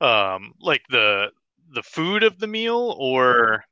Um, 0.00 0.54
like 0.60 0.82
the 0.90 1.30
the 1.72 1.82
food 1.82 2.22
of 2.22 2.38
the 2.38 2.46
meal, 2.46 2.94
or 2.98 3.64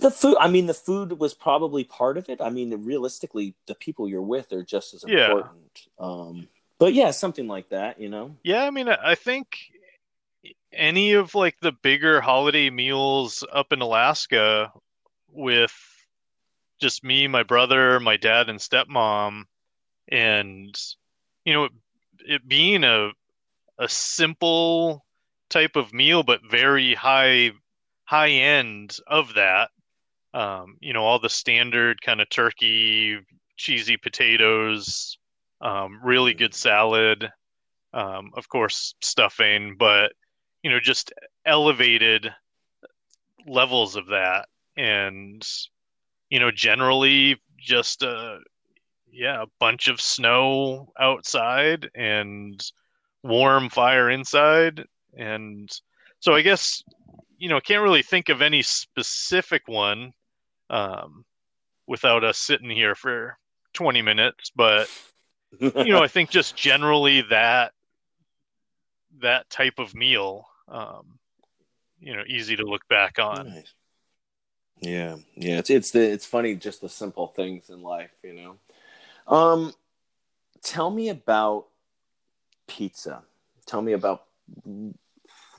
The 0.00 0.10
food. 0.10 0.36
I 0.40 0.48
mean, 0.48 0.66
the 0.66 0.74
food 0.74 1.18
was 1.18 1.34
probably 1.34 1.84
part 1.84 2.16
of 2.16 2.28
it. 2.28 2.40
I 2.40 2.50
mean, 2.50 2.72
realistically, 2.84 3.54
the 3.66 3.74
people 3.74 4.08
you're 4.08 4.22
with 4.22 4.52
are 4.52 4.62
just 4.62 4.94
as 4.94 5.04
Yeah. 5.04 5.28
important. 5.28 5.86
Um, 5.98 6.48
but 6.78 6.94
yeah, 6.94 7.10
something 7.10 7.48
like 7.48 7.68
that. 7.68 8.00
You 8.00 8.08
know. 8.08 8.36
yeah, 8.42 8.64
I 8.64 8.70
mean, 8.70 8.88
I 8.88 8.98
I 9.02 9.14
think 9.14 9.58
any 10.72 11.12
of 11.12 11.34
like 11.34 11.56
the 11.60 11.72
bigger 11.72 12.20
holiday 12.20 12.70
meals 12.70 13.44
up 13.52 13.72
in 13.72 13.80
Alaska 13.82 14.72
with 15.30 15.74
just 16.80 17.04
me, 17.04 17.28
my 17.28 17.42
brother, 17.42 18.00
my 18.00 18.16
dad, 18.16 18.48
and 18.48 18.58
stepmom, 18.58 19.44
and 20.08 20.74
you 21.44 21.52
know, 21.52 21.64
it, 21.64 21.72
it 22.26 22.48
being 22.48 22.84
a 22.84 23.10
a 23.78 23.88
simple 23.88 25.01
type 25.52 25.76
of 25.76 25.92
meal, 25.92 26.22
but 26.22 26.40
very 26.50 26.94
high 26.94 27.50
high 28.04 28.30
end 28.30 28.96
of 29.06 29.34
that. 29.34 29.70
Um, 30.34 30.76
you 30.80 30.92
know, 30.92 31.04
all 31.04 31.18
the 31.18 31.28
standard 31.28 32.00
kind 32.00 32.20
of 32.20 32.28
turkey, 32.30 33.18
cheesy 33.56 33.96
potatoes, 33.96 35.18
um, 35.60 36.00
really 36.02 36.34
good 36.34 36.54
salad, 36.54 37.28
um, 37.92 38.30
of 38.34 38.48
course, 38.48 38.94
stuffing, 39.02 39.76
but 39.78 40.12
you 40.62 40.70
know, 40.70 40.80
just 40.80 41.12
elevated 41.44 42.30
levels 43.46 43.96
of 43.96 44.06
that, 44.06 44.46
and 44.76 45.46
you 46.30 46.40
know, 46.40 46.50
generally 46.50 47.36
just 47.58 48.02
a 48.02 48.38
yeah, 49.12 49.42
a 49.42 49.46
bunch 49.60 49.88
of 49.88 50.00
snow 50.00 50.92
outside 50.98 51.90
and 51.94 52.58
warm 53.22 53.68
fire 53.68 54.08
inside, 54.08 54.84
and 55.16 55.70
so 56.20 56.34
I 56.34 56.42
guess 56.42 56.82
you 57.42 57.48
know, 57.48 57.56
I 57.56 57.60
can't 57.60 57.82
really 57.82 58.04
think 58.04 58.28
of 58.28 58.40
any 58.40 58.62
specific 58.62 59.66
one 59.66 60.12
um, 60.70 61.24
without 61.88 62.22
us 62.22 62.38
sitting 62.38 62.70
here 62.70 62.94
for 62.94 63.36
20 63.72 64.00
minutes, 64.00 64.52
but 64.54 64.88
you 65.60 65.92
know, 65.92 66.04
I 66.04 66.06
think 66.06 66.30
just 66.30 66.54
generally 66.68 67.22
that 67.30 67.72
that 69.20 69.50
type 69.50 69.80
of 69.80 69.92
meal, 69.92 70.46
um, 70.68 71.18
you 71.98 72.14
know, 72.14 72.22
easy 72.28 72.54
to 72.54 72.64
look 72.64 72.86
back 72.86 73.18
on. 73.18 73.48
Nice. 73.48 73.74
Yeah, 74.80 75.16
yeah. 75.34 75.58
It's 75.58 75.70
it's 75.70 75.90
the 75.90 76.00
it's 76.00 76.26
funny 76.26 76.54
just 76.54 76.80
the 76.80 76.88
simple 76.88 77.26
things 77.26 77.70
in 77.70 77.82
life, 77.82 78.12
you 78.22 78.34
know. 78.34 79.36
Um, 79.36 79.74
tell 80.62 80.90
me 80.90 81.08
about 81.08 81.66
pizza. 82.68 83.24
Tell 83.66 83.82
me 83.82 83.94
about 83.94 84.26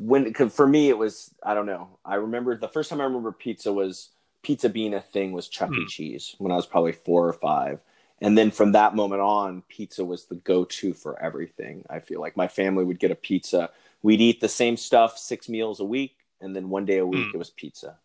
when. 0.07 0.33
for 0.33 0.67
me, 0.67 0.89
it 0.89 0.97
was 0.97 1.33
I 1.43 1.53
don't 1.53 1.65
know. 1.65 1.97
I 2.05 2.15
remember 2.15 2.55
the 2.57 2.67
first 2.67 2.89
time 2.89 3.01
I 3.01 3.05
remember 3.05 3.31
pizza 3.31 3.71
was 3.71 4.09
pizza 4.41 4.69
being 4.69 4.93
a 4.93 5.01
thing 5.01 5.31
was 5.31 5.47
Chuck 5.47 5.71
E. 5.71 5.81
Hmm. 5.81 5.87
Cheese 5.87 6.35
when 6.37 6.51
I 6.51 6.55
was 6.55 6.65
probably 6.65 6.91
four 6.91 7.27
or 7.27 7.33
five. 7.33 7.79
And 8.21 8.37
then 8.37 8.51
from 8.51 8.71
that 8.71 8.95
moment 8.95 9.21
on, 9.21 9.63
pizza 9.67 10.05
was 10.05 10.25
the 10.25 10.35
go-to 10.35 10.93
for 10.93 11.21
everything. 11.21 11.83
I 11.89 11.99
feel 11.99 12.21
like 12.21 12.37
my 12.37 12.47
family 12.47 12.85
would 12.85 12.99
get 12.99 13.11
a 13.11 13.15
pizza. 13.15 13.69
We'd 14.01 14.21
eat 14.21 14.39
the 14.39 14.47
same 14.47 14.77
stuff 14.77 15.17
six 15.17 15.49
meals 15.49 15.81
a 15.81 15.85
week, 15.85 16.15
and 16.39 16.55
then 16.55 16.69
one 16.69 16.85
day 16.85 16.99
a 16.99 17.05
week 17.05 17.25
Hmm. 17.27 17.35
it 17.35 17.37
was 17.37 17.49
pizza 17.49 17.97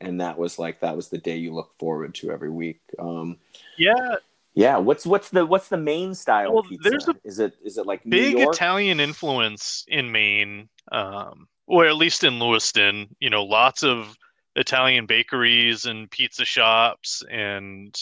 and 0.00 0.20
that 0.20 0.38
was 0.38 0.58
like 0.58 0.80
that 0.80 0.96
was 0.96 1.08
the 1.08 1.18
day 1.18 1.36
you 1.36 1.52
look 1.52 1.76
forward 1.78 2.14
to 2.14 2.30
every 2.30 2.50
week. 2.50 2.80
Um, 2.98 3.38
Yeah, 3.76 4.16
yeah, 4.58 4.78
what's 4.78 5.06
what's 5.06 5.30
the 5.30 5.46
what's 5.46 5.68
the 5.68 5.78
main 5.78 6.14
style 6.14 6.54
Well, 6.54 6.62
pizza? 6.62 6.90
there's 6.90 7.08
a 7.08 7.14
is 7.24 7.38
it 7.38 7.54
is 7.64 7.78
it 7.78 7.86
like 7.86 8.02
big 8.08 8.24
New 8.26 8.26
York? 8.26 8.58
Italian 8.58 9.00
influence 9.00 9.84
in 9.88 10.10
Maine, 10.12 10.68
um, 10.92 11.48
or 11.66 11.86
at 11.86 11.96
least 11.96 12.24
in 12.24 12.38
Lewiston. 12.38 13.14
You 13.20 13.30
know, 13.30 13.44
lots 13.44 13.82
of 13.84 14.16
Italian 14.56 15.06
bakeries 15.06 15.84
and 15.86 16.10
pizza 16.10 16.44
shops, 16.44 17.22
and 17.30 17.94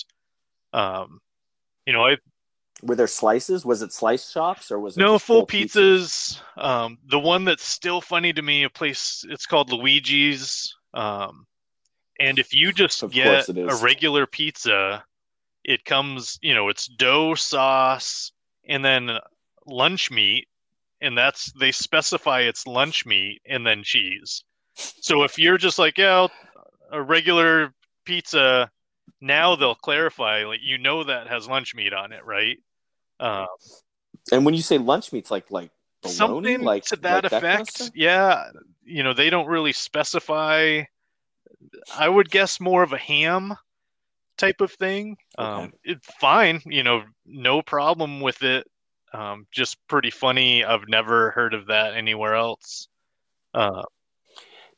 um, 0.73 1.21
you 1.87 1.93
know, 1.93 2.07
I 2.07 2.17
Were 2.83 2.95
there 2.95 3.07
slices? 3.07 3.65
Was 3.67 3.83
it 3.83 3.93
slice 3.93 4.31
shops 4.31 4.71
or 4.71 4.81
was 4.81 4.99
it 4.99 5.05
no 5.05 5.19
full 5.19 5.45
pizzas? 5.45 6.07
pizzas. 6.27 6.41
Um, 6.57 6.99
the 7.07 7.19
one 7.19 7.45
that's 7.45 7.65
still 7.65 8.01
funny 8.01 8.33
to 8.33 8.43
me, 8.43 8.65
a 8.65 8.71
place 8.71 9.25
it's 9.29 9.47
called 9.47 9.71
Luigi's. 9.73 10.75
Um, 10.95 11.47
and 12.19 12.39
if 12.39 12.55
you 12.55 12.73
just 12.73 13.03
Of 13.03 13.13
get 13.13 13.49
a 13.69 13.77
regular 13.77 14.27
pizza, 14.27 15.05
it 15.67 15.85
comes, 15.85 16.39
you 16.43 16.55
know, 16.55 16.69
it's 16.69 16.87
dough, 16.87 17.35
sauce, 17.35 18.31
and 18.69 18.85
then 18.85 19.11
lunch 19.67 20.13
meat, 20.13 20.47
and 21.01 21.19
that's 21.19 21.53
they 21.59 21.73
specify 21.73 22.43
it's 22.43 22.67
lunch 22.69 23.05
meat 23.05 23.43
and 23.45 23.67
then 23.67 23.83
cheese. 23.83 24.45
So 24.77 25.25
if 25.25 25.39
you're 25.39 25.59
just 25.59 25.79
like, 25.79 25.99
yeah, 25.99 26.29
a 26.93 27.03
regular 27.03 27.75
pizza, 28.05 28.71
now 29.21 29.57
they'll 29.57 29.75
clarify, 29.75 30.45
like 30.45 30.61
you 30.63 30.79
know 30.79 31.03
that 31.05 31.27
has 31.27 31.49
lunch 31.49 31.75
meat 31.75 31.93
on 31.93 32.13
it, 32.13 32.25
right? 32.25 32.59
Um, 33.19 33.49
And 34.33 34.45
when 34.45 34.55
you 34.55 34.63
say 34.63 34.79
lunch 34.79 35.13
meats, 35.13 35.31
like 35.33 35.51
like 35.51 35.71
bologna, 36.03 36.17
something 36.17 36.61
like 36.63 36.85
to 36.87 36.97
that 36.97 37.25
like 37.25 37.31
kind 37.31 37.45
of 37.45 37.45
effect. 37.45 37.91
yeah, 37.95 38.51
you 38.85 39.03
know, 39.03 39.15
they 39.15 39.31
don't 39.31 39.49
really 39.49 39.73
specify. 39.73 40.83
I 41.97 42.09
would 42.09 42.31
guess 42.31 42.61
more 42.61 42.83
of 42.83 42.93
a 42.93 42.99
ham 42.99 43.57
type 44.37 44.61
of 44.61 44.73
thing. 44.73 45.17
Um, 45.39 45.47
Okay. 45.65 45.73
it's 45.85 46.07
fine, 46.21 46.61
you 46.67 46.83
know, 46.83 47.05
no 47.25 47.63
problem 47.63 48.21
with 48.21 48.43
it. 48.43 48.67
Um, 49.13 49.47
just 49.51 49.77
pretty 49.89 50.11
funny. 50.11 50.65
I've 50.65 50.89
never 50.89 51.31
heard 51.31 51.55
of 51.55 51.67
that 51.67 51.95
anywhere 51.95 52.35
else. 52.35 52.89
Uh, 53.55 53.85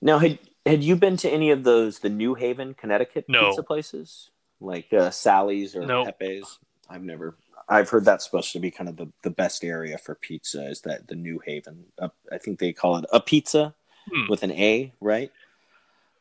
Now, 0.00 0.18
had 0.18 0.38
had 0.64 0.84
you 0.84 0.96
been 0.96 1.16
to 1.18 1.30
any 1.30 1.50
of 1.50 1.64
those 1.64 1.98
the 2.00 2.10
New 2.10 2.34
Haven, 2.34 2.74
Connecticut 2.74 3.24
No. 3.28 3.48
pizza 3.48 3.62
places 3.62 4.30
like 4.60 4.92
uh, 4.92 5.10
Sally's 5.10 5.74
or 5.74 5.86
Nope. 5.86 6.06
Pepe's? 6.06 6.58
I've 6.88 7.02
never. 7.02 7.36
I've 7.68 7.88
heard 7.90 8.04
that's 8.04 8.24
supposed 8.24 8.52
to 8.52 8.60
be 8.60 8.70
kind 8.70 8.88
of 8.88 8.96
the, 8.96 9.12
the 9.22 9.30
best 9.30 9.64
area 9.64 9.98
for 9.98 10.14
pizza. 10.14 10.66
Is 10.68 10.80
that 10.82 11.06
the 11.08 11.16
New 11.16 11.38
Haven? 11.44 11.84
Uh, 11.98 12.08
I 12.32 12.38
think 12.38 12.58
they 12.58 12.72
call 12.72 12.96
it 12.96 13.04
a 13.12 13.20
pizza 13.20 13.74
Hmm. 14.10 14.26
with 14.28 14.42
an 14.42 14.52
A, 14.52 14.92
right? 15.00 15.30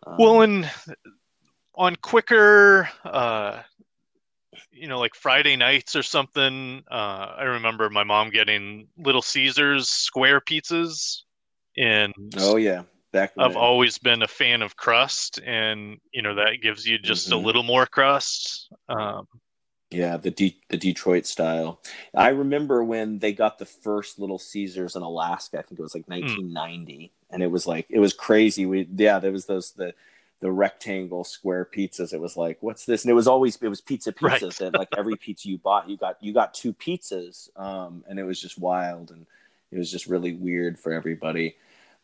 Um, 0.06 0.18
Well, 0.18 0.42
and 0.42 0.70
on 1.78 1.96
quicker, 1.98 2.90
uh, 3.06 3.62
you 4.72 4.88
know, 4.88 5.00
like 5.00 5.16
Friday 5.16 5.56
nights 5.56 5.96
or 5.96 6.04
something, 6.04 6.84
uh, 6.90 7.36
I 7.38 7.44
remember 7.44 7.90
my 7.90 8.04
mom 8.04 8.30
getting 8.32 8.88
Little 8.98 9.22
Caesars 9.22 9.90
square 9.90 10.42
pizzas, 10.42 11.22
and 11.78 12.14
oh 12.38 12.56
yeah, 12.56 12.84
back. 13.12 13.34
I've 13.38 13.54
the- 13.54 13.60
always 13.60 13.98
been 14.00 14.24
a 14.24 14.28
fan 14.28 14.62
of 14.62 14.76
crust, 14.76 15.40
and 15.46 15.98
you 16.12 16.22
know 16.22 16.36
that 16.36 16.62
gives 16.62 16.86
you 16.86 16.98
just 16.98 17.32
a 17.32 17.36
Mhm. 17.36 17.44
little 17.46 17.64
more 17.64 17.86
crust. 17.86 18.70
Um, 18.90 19.28
Yeah, 19.92 20.18
the 20.18 20.32
De- 20.32 20.60
the 20.70 20.78
Detroit 20.78 21.26
style. 21.26 21.82
I 22.14 22.30
remember 22.30 22.84
when 22.84 23.20
they 23.20 23.32
got 23.32 23.58
the 23.58 23.66
first 23.66 24.20
Little 24.20 24.40
Caesars 24.40 24.96
in 24.96 25.02
Alaska. 25.02 25.60
I 25.60 25.62
think 25.62 25.80
it 25.80 25.84
was 25.84 25.94
Hmm. 25.94 26.00
like 26.00 26.10
1990, 26.10 27.14
and 27.30 27.42
it 27.42 27.48
was 27.52 27.66
like 27.68 27.86
it 27.90 28.00
was 28.00 28.14
crazy. 28.14 28.66
We 28.66 28.88
yeah, 28.96 29.20
there 29.20 29.32
was 29.32 29.46
those 29.46 29.72
the 29.72 29.94
the 30.40 30.52
rectangle 30.52 31.24
square 31.24 31.66
pizzas. 31.66 32.14
It 32.14 32.20
was 32.20 32.38
like, 32.38 32.58
what's 32.62 32.86
this? 32.86 33.04
And 33.04 33.12
it 33.12 33.16
was 33.16 33.28
always 33.28 33.58
it 33.62 33.68
was 33.68 33.82
pizza 33.82 34.14
Right. 34.22 34.42
pizzas. 34.42 34.58
That 34.58 34.74
like 34.74 34.90
every 34.98 35.16
pizza 35.20 35.50
you 35.50 35.58
bought, 35.58 35.90
you 35.90 35.98
got 35.98 36.18
you 36.22 36.34
got 36.34 36.54
two 36.54 36.74
pizzas, 36.74 37.50
um, 37.60 38.04
and 38.08 38.20
it 38.20 38.24
was 38.24 38.40
just 38.42 38.60
wild, 38.60 39.12
and 39.12 39.26
it 39.72 39.78
was 39.78 39.92
just 39.92 40.08
really 40.08 40.34
weird 40.34 40.80
for 40.80 40.94
everybody. 40.94 41.56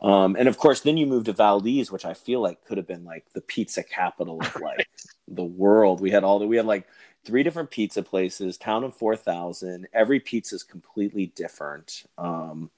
Um, 0.01 0.35
and 0.37 0.49
of 0.49 0.57
course, 0.57 0.81
then 0.81 0.97
you 0.97 1.05
moved 1.05 1.27
to 1.27 1.33
Valdez, 1.33 1.91
which 1.91 2.03
I 2.05 2.13
feel 2.13 2.41
like 2.41 2.65
could 2.65 2.77
have 2.77 2.87
been 2.87 3.05
like 3.05 3.25
the 3.33 3.41
pizza 3.41 3.83
capital 3.83 4.41
of 4.41 4.55
like 4.61 4.89
the 5.27 5.43
world. 5.45 6.01
We 6.01 6.11
had 6.11 6.23
all 6.23 6.39
the 6.39 6.47
we 6.47 6.57
had 6.57 6.65
like 6.65 6.87
three 7.23 7.43
different 7.43 7.71
pizza 7.71 8.03
places, 8.03 8.57
town 8.57 8.83
of 8.83 8.93
4,000. 8.95 9.87
Every 9.93 10.19
pizza 10.19 10.55
is 10.55 10.63
completely 10.63 11.27
different. 11.27 12.03
Um, 12.17 12.69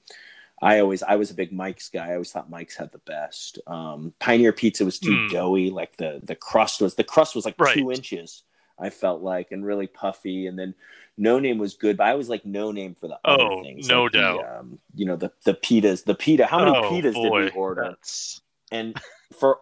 I 0.62 0.80
always, 0.80 1.02
I 1.02 1.16
was 1.16 1.30
a 1.30 1.34
big 1.34 1.52
Mike's 1.52 1.88
guy. 1.90 2.08
I 2.08 2.12
always 2.14 2.32
thought 2.32 2.48
Mike's 2.50 2.76
had 2.76 2.90
the 2.90 2.98
best. 3.00 3.58
Um, 3.66 4.14
Pioneer 4.20 4.52
Pizza 4.52 4.84
was 4.84 4.98
too 4.98 5.26
Hmm. 5.26 5.28
doughy. 5.28 5.70
Like 5.70 5.96
the, 5.96 6.20
the 6.24 6.34
crust 6.34 6.80
was, 6.80 6.94
the 6.94 7.04
crust 7.04 7.34
was 7.34 7.44
like 7.44 7.56
Right. 7.58 7.74
two 7.74 7.92
inches, 7.92 8.42
I 8.78 8.88
felt 8.90 9.20
like, 9.22 9.52
and 9.52 9.64
really 9.66 9.86
puffy. 9.86 10.46
And 10.46 10.58
then 10.58 10.74
No 11.18 11.38
Name 11.38 11.58
was 11.58 11.74
good, 11.74 11.96
but 11.98 12.06
I 12.06 12.14
was 12.14 12.28
like 12.30 12.46
No 12.46 12.72
Name 12.72 12.94
for 12.94 13.06
the 13.08 13.18
other 13.24 13.42
Oh, 13.44 13.62
things. 13.62 13.88
no 13.88 14.04
like 14.04 14.12
the, 14.12 14.18
doubt. 14.18 14.58
um, 14.58 14.78
you 14.94 15.04
know, 15.04 15.16
the, 15.16 15.30
the 15.44 15.54
pitas, 15.54 16.04
the 16.04 16.14
pita. 16.14 16.46
How 16.46 16.60
many 16.64 16.76
oh, 16.76 16.90
pitas 16.90 17.12
boy, 17.14 17.40
did 17.42 17.52
we 17.54 17.58
order? 17.58 17.82
that's- 17.82 18.40
and 18.72 18.98
for 19.38 19.60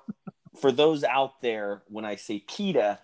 for 0.57 0.72
those 0.72 1.04
out 1.04 1.40
there 1.42 1.83
when 1.88 2.07
i 2.07 2.16
say 2.16 2.42
pita 2.48 2.98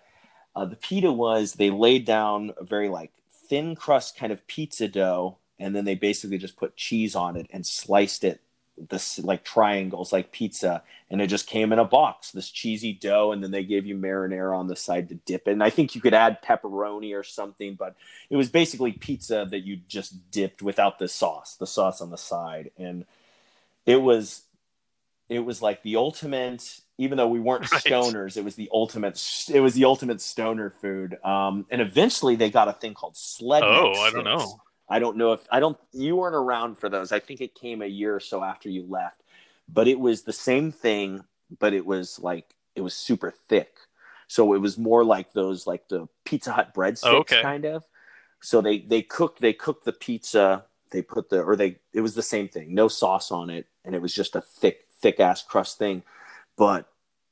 uh, 0.55 0.65
the 0.65 0.75
pita 0.75 1.11
was 1.11 1.53
they 1.53 1.69
laid 1.69 2.05
down 2.05 2.51
a 2.57 2.63
very 2.63 2.89
like 2.89 3.11
thin 3.49 3.75
crust 3.75 4.17
kind 4.17 4.31
of 4.31 4.45
pizza 4.47 4.87
dough 4.87 5.37
and 5.61 5.75
then 5.75 5.85
they 5.85 5.95
basically 5.95 6.37
just 6.37 6.57
put 6.57 6.75
cheese 6.75 7.15
on 7.15 7.35
it 7.37 7.47
and 7.51 7.65
sliced 7.65 8.23
it 8.23 8.41
this 8.89 9.19
like 9.19 9.43
triangles 9.43 10.11
like 10.11 10.31
pizza 10.31 10.81
and 11.09 11.21
it 11.21 11.27
just 11.27 11.45
came 11.45 11.71
in 11.71 11.77
a 11.77 11.85
box 11.85 12.31
this 12.31 12.49
cheesy 12.49 12.93
dough 12.93 13.31
and 13.31 13.43
then 13.43 13.51
they 13.51 13.63
gave 13.63 13.85
you 13.85 13.95
marinara 13.95 14.57
on 14.57 14.67
the 14.67 14.75
side 14.75 15.09
to 15.09 15.15
dip 15.15 15.47
it 15.47 15.51
and 15.51 15.63
i 15.63 15.69
think 15.69 15.93
you 15.93 16.01
could 16.01 16.13
add 16.13 16.41
pepperoni 16.41 17.15
or 17.15 17.23
something 17.23 17.75
but 17.75 17.95
it 18.29 18.35
was 18.37 18.49
basically 18.49 18.91
pizza 18.91 19.45
that 19.49 19.59
you 19.59 19.77
just 19.87 20.31
dipped 20.31 20.61
without 20.61 20.97
the 20.99 21.07
sauce 21.07 21.55
the 21.57 21.67
sauce 21.67 22.01
on 22.01 22.09
the 22.09 22.17
side 22.17 22.71
and 22.77 23.05
it 23.85 24.01
was 24.01 24.43
it 25.29 25.39
was 25.39 25.61
like 25.61 25.83
the 25.83 25.95
ultimate 25.97 26.79
even 26.97 27.17
though 27.17 27.27
we 27.27 27.39
weren't 27.47 27.71
Right. 27.71 27.83
stoners 27.83 28.35
it 28.35 28.43
was 28.43 28.55
the 28.55 28.69
ultimate 28.73 29.21
it 29.53 29.59
was 29.59 29.75
the 29.75 29.85
ultimate 29.85 30.21
stoner 30.21 30.69
food 30.69 31.23
um 31.23 31.65
and 31.69 31.81
eventually 31.81 32.35
they 32.35 32.49
got 32.49 32.67
a 32.67 32.73
thing 32.73 32.93
called 32.93 33.17
sled 33.17 33.63
oh, 33.63 33.93
I 34.01 34.11
don't 34.11 34.23
know. 34.23 34.61
I 34.91 34.99
don't 34.99 35.17
know 35.17 35.33
if 35.33 35.47
I 35.51 35.59
don't 35.61 35.77
you 35.93 36.17
weren't 36.17 36.35
around 36.35 36.77
for 36.77 36.89
those. 36.89 37.11
I 37.13 37.19
think 37.19 37.41
it 37.41 37.55
came 37.55 37.81
a 37.81 37.87
year 37.87 38.15
or 38.15 38.19
so 38.19 38.43
after 38.43 38.69
you 38.69 38.85
left. 38.89 39.23
But 39.69 39.87
it 39.87 39.99
was 39.99 40.23
the 40.23 40.33
same 40.33 40.71
thing, 40.71 41.23
but 41.59 41.73
it 41.73 41.85
was 41.85 42.19
like 42.19 42.53
it 42.75 42.81
was 42.81 42.93
super 42.93 43.31
thick. 43.31 43.77
So 44.27 44.53
it 44.53 44.59
was 44.59 44.77
more 44.77 45.03
like 45.05 45.33
those 45.33 45.65
like 45.65 45.87
the 45.87 46.07
Pizza 46.25 46.51
Hut 46.53 46.73
breadsticks 46.73 47.03
Oh, 47.03 47.17
okay. 47.19 47.41
kind 47.41 47.65
of. 47.65 47.85
So 48.41 48.61
they 48.61 48.79
they 48.79 49.01
cook 49.01 49.39
they 49.39 49.53
cook 49.53 49.85
the 49.85 49.93
pizza, 49.93 50.65
they 50.91 51.01
put 51.01 51.29
the 51.29 51.41
or 51.41 51.55
they 51.55 51.77
it 51.93 52.01
was 52.01 52.15
the 52.15 52.21
same 52.23 52.49
thing. 52.49 52.75
No 52.75 52.89
sauce 52.89 53.31
on 53.31 53.49
it 53.49 53.67
and 53.85 53.95
it 53.95 54.01
was 54.01 54.13
just 54.13 54.35
a 54.35 54.41
thick 54.41 54.87
thick 55.01 55.19
ass 55.21 55.41
crust 55.41 55.77
thing. 55.77 56.03
But 56.57 56.89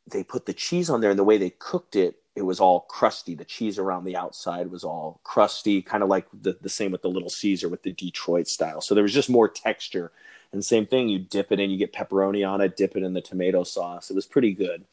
they 0.09 0.23
put 0.23 0.45
the 0.45 0.53
cheese 0.53 0.89
on 0.89 1.01
there 1.01 1.09
and 1.11 1.19
the 1.19 1.25
way 1.25 1.37
they 1.37 1.51
cooked 1.51 1.95
it 1.95 2.15
it 2.39 2.43
was 2.43 2.61
all 2.61 2.79
crusty. 2.79 3.35
The 3.35 3.43
cheese 3.43 3.77
around 3.77 4.05
the 4.05 4.15
outside 4.15 4.71
was 4.71 4.85
all 4.85 5.19
crusty, 5.25 5.81
kind 5.81 6.01
of 6.01 6.07
like 6.07 6.25
the, 6.31 6.57
the 6.61 6.69
same 6.69 6.89
with 6.89 7.01
the 7.01 7.09
Little 7.09 7.29
Caesar 7.29 7.67
with 7.67 7.83
the 7.83 7.91
Detroit 7.91 8.47
style. 8.47 8.79
So 8.79 8.95
there 8.95 9.03
was 9.03 9.13
just 9.13 9.29
more 9.29 9.49
texture. 9.49 10.13
And 10.53 10.63
same 10.63 10.85
thing, 10.85 11.09
you 11.09 11.19
dip 11.19 11.51
it 11.51 11.59
in, 11.59 11.69
you 11.69 11.77
get 11.77 11.91
pepperoni 11.91 12.49
on 12.49 12.61
it, 12.61 12.77
dip 12.77 12.95
it 12.95 13.03
in 13.03 13.13
the 13.13 13.19
tomato 13.19 13.65
sauce. 13.65 14.09
It 14.09 14.15
was 14.15 14.25
pretty 14.25 14.53
good. 14.53 14.85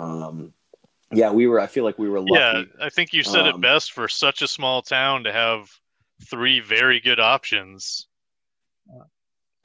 Um, 0.00 0.52
yeah, 1.12 1.30
we 1.30 1.46
were. 1.46 1.60
I 1.60 1.68
feel 1.68 1.84
like 1.84 1.96
we 1.96 2.08
were 2.08 2.20
lucky. 2.20 2.34
Yeah, 2.34 2.62
I 2.80 2.90
think 2.90 3.12
you 3.12 3.22
said 3.22 3.46
it 3.46 3.54
Um, 3.54 3.60
best 3.60 3.92
for 3.92 4.08
such 4.08 4.42
a 4.42 4.48
small 4.48 4.82
town 4.82 5.24
to 5.24 5.32
have 5.32 5.70
three 6.24 6.58
very 6.58 6.98
good 6.98 7.20
options. 7.20 8.08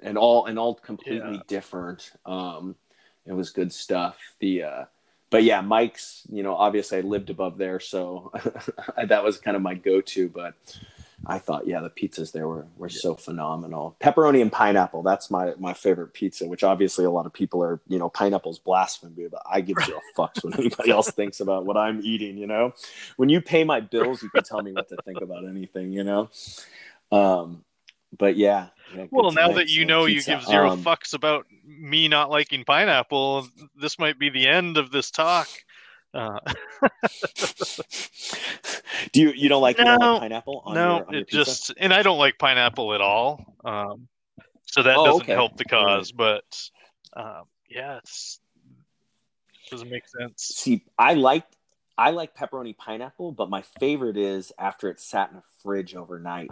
and 0.04 0.18
all 0.18 0.46
and 0.46 0.60
all 0.60 0.76
completely 0.76 1.38
Yeah. 1.38 1.42
different. 1.48 2.12
Um, 2.26 2.76
it 3.26 3.34
was 3.34 3.50
good 3.50 3.74
stuff. 3.74 4.18
The 4.40 4.64
uh, 4.64 4.86
but 5.30 5.44
yeah, 5.44 5.62
Mike's. 5.62 6.24
You 6.32 6.44
know, 6.44 6.56
obviously 6.56 7.00
I 7.00 7.02
lived 7.02 7.30
above 7.30 7.58
there, 7.58 7.80
so 7.80 8.32
that 9.08 9.24
was 9.24 9.38
kind 9.40 9.56
of 9.56 9.64
my 9.64 9.74
go-to. 9.74 10.30
But 10.30 10.56
I 11.26 11.38
thought, 11.38 11.68
yeah, 11.68 11.82
the 11.82 11.90
pizzas 11.90 12.32
there 12.32 12.48
were 12.48 12.66
were 12.78 12.90
so 12.90 13.16
phenomenal. 13.16 13.96
Pepperoni 14.00 14.42
and 14.42 14.52
pineapple. 14.52 15.04
That's 15.04 15.30
my 15.30 15.54
my 15.60 15.74
favorite 15.74 16.14
pizza. 16.14 16.48
Which 16.48 16.64
obviously 16.64 17.06
a 17.06 17.12
lot 17.12 17.26
of 17.26 17.34
people 17.34 17.64
are. 17.64 17.80
You 17.88 18.00
know, 18.00 18.10
pineapple's 18.10 18.60
blasphemy, 18.60 19.28
but 19.30 19.42
I 19.50 19.62
give 19.62 19.78
zero 19.86 20.00
fucks 20.18 20.44
when 20.44 20.54
anybody 20.60 20.92
else 20.92 21.12
thinks 21.12 21.40
about 21.40 21.66
what 21.66 21.78
I'm 21.78 22.02
eating. 22.04 22.38
You 22.38 22.48
know, 22.48 22.74
when 23.18 23.30
you 23.30 23.42
pay 23.42 23.64
my 23.64 23.80
bills, 23.80 24.24
you 24.24 24.30
can 24.30 24.44
tell 24.44 24.62
me 24.62 24.72
what 24.72 24.90
to 24.90 24.98
think 25.06 25.22
about 25.22 25.48
anything. 25.48 25.92
You 25.92 26.04
know. 26.04 26.30
Um, 27.12 27.64
but 28.18 28.38
yeah. 28.38 28.68
Well, 29.12 29.32
now 29.32 29.52
that 29.54 29.70
you 29.70 29.86
know 29.86 30.06
you 30.06 30.22
give 30.24 30.44
zero 30.44 30.72
Um, 30.72 30.84
fucks 30.84 31.14
about 31.14 31.46
me 31.66 32.08
not 32.08 32.30
liking 32.30 32.64
pineapple, 32.64 33.48
this 33.76 34.00
might 34.00 34.18
be 34.20 34.30
the 34.30 34.48
end 34.48 34.78
of 34.78 34.92
this 34.92 35.12
talk. 35.12 35.48
Uh, 36.14 36.40
Do 39.12 39.22
you 39.22 39.32
you 39.32 39.50
don't 39.50 39.62
like, 39.62 39.78
you 39.78 39.86
don't 39.86 40.00
like 40.00 40.22
pineapple 40.22 40.64
on 40.66 40.76
no, 40.76 41.06
your, 41.10 41.22
it 41.22 41.28
pizza? 41.28 41.52
just 41.52 41.74
and 41.78 41.94
I 41.94 42.02
don't 42.04 42.18
like 42.18 42.38
pineapple 42.38 42.94
at 42.94 43.02
all. 43.02 43.56
Um, 43.64 44.08
so 44.66 44.84
that 44.84 44.98
Oh, 44.98 45.06
doesn't 45.06 45.22
okay. 45.24 45.34
help 45.34 45.58
the 45.58 45.66
cause. 45.66 46.12
But 46.12 46.44
um, 47.14 47.44
yeah, 47.70 47.98
it's 47.98 48.40
doesn't 49.70 49.90
make 49.90 50.08
sense. 50.08 50.44
see 50.44 50.84
I 50.98 51.14
like 51.14 51.46
I 51.98 52.12
like 52.12 52.36
pepperoni 52.36 52.76
pineapple, 52.76 53.32
but 53.34 53.50
my 53.50 53.62
favorite 53.80 54.18
is 54.18 54.52
after 54.58 54.90
it's 54.90 55.04
sat 55.04 55.32
in 55.32 55.38
a 55.38 55.44
fridge 55.62 55.96
overnight 55.96 56.50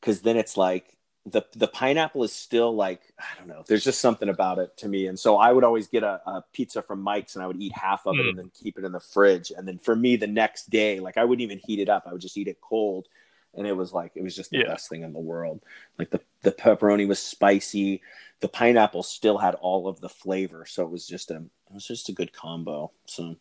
because 0.00 0.20
then 0.22 0.36
it's 0.36 0.56
like 0.56 0.96
the 1.26 1.42
the 1.54 1.68
pineapple 1.68 2.24
is 2.24 2.32
still 2.32 2.74
like 2.74 3.00
I 3.18 3.38
don't 3.38 3.48
know. 3.48 3.62
There's 3.66 3.84
just 3.84 4.00
something 4.00 4.28
about 4.28 4.58
it 4.58 4.76
to 4.78 4.88
me, 4.88 5.06
and 5.06 5.18
so 5.18 5.36
I 5.36 5.52
would 5.52 5.64
always 5.64 5.86
get 5.86 6.02
a, 6.02 6.20
a 6.26 6.44
pizza 6.52 6.82
from 6.82 7.02
Mike's, 7.02 7.34
and 7.34 7.42
I 7.42 7.46
would 7.46 7.60
eat 7.60 7.72
half 7.72 8.06
of 8.06 8.18
it 8.18 8.26
Mm. 8.26 8.28
and 8.30 8.38
then 8.38 8.50
keep 8.54 8.78
it 8.78 8.84
in 8.84 8.92
the 8.92 9.00
fridge, 9.00 9.52
and 9.56 9.68
then 9.68 9.78
for 9.78 9.94
me 9.94 10.16
the 10.16 10.26
next 10.26 10.70
day, 10.70 10.98
like 11.00 11.18
I 11.18 11.24
wouldn't 11.24 11.42
even 11.42 11.58
heat 11.58 11.78
it 11.78 11.88
up. 11.88 12.04
I 12.06 12.12
would 12.12 12.22
just 12.22 12.38
eat 12.38 12.48
it 12.48 12.60
cold, 12.60 13.08
and 13.54 13.66
it 13.66 13.76
was 13.76 13.92
like 13.92 14.12
it 14.14 14.22
was 14.22 14.34
just 14.34 14.52
the 14.52 14.58
Yeah. 14.58 14.64
best 14.70 14.88
thing 14.88 15.02
in 15.02 15.12
the 15.12 15.20
world. 15.20 15.60
Like 15.98 16.10
the 16.10 16.20
the 16.42 16.52
pepperoni 16.52 17.06
was 17.06 17.18
spicy, 17.18 18.00
the 18.40 18.48
pineapple 18.48 19.02
still 19.02 19.36
had 19.36 19.56
all 19.56 19.88
of 19.88 20.00
the 20.00 20.08
flavor, 20.08 20.64
so 20.66 20.84
it 20.84 20.90
was 20.90 21.06
just 21.06 21.30
a 21.30 21.36
it 21.36 21.74
was 21.74 21.86
just 21.86 22.08
a 22.08 22.12
good 22.12 22.32
combo. 22.32 22.92
So, 23.04 23.36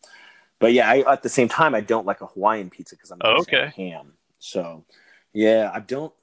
but 0.59 0.73
yeah, 0.73 0.89
I, 0.89 1.13
at 1.13 1.23
the 1.23 1.29
same 1.29 1.47
time, 1.47 1.73
I 1.73 1.81
don't 1.81 2.05
like 2.05 2.21
a 2.21 2.27
Hawaiian 2.27 2.69
pizza 2.69 2.95
because 2.95 3.11
I'm 3.11 3.19
not 3.19 3.37
Oh, 3.39 3.45
a 3.53 3.69
ham. 3.71 4.13
So, 4.39 4.85
yeah, 5.33 5.71
I 5.73 5.79
don't. 5.79 6.13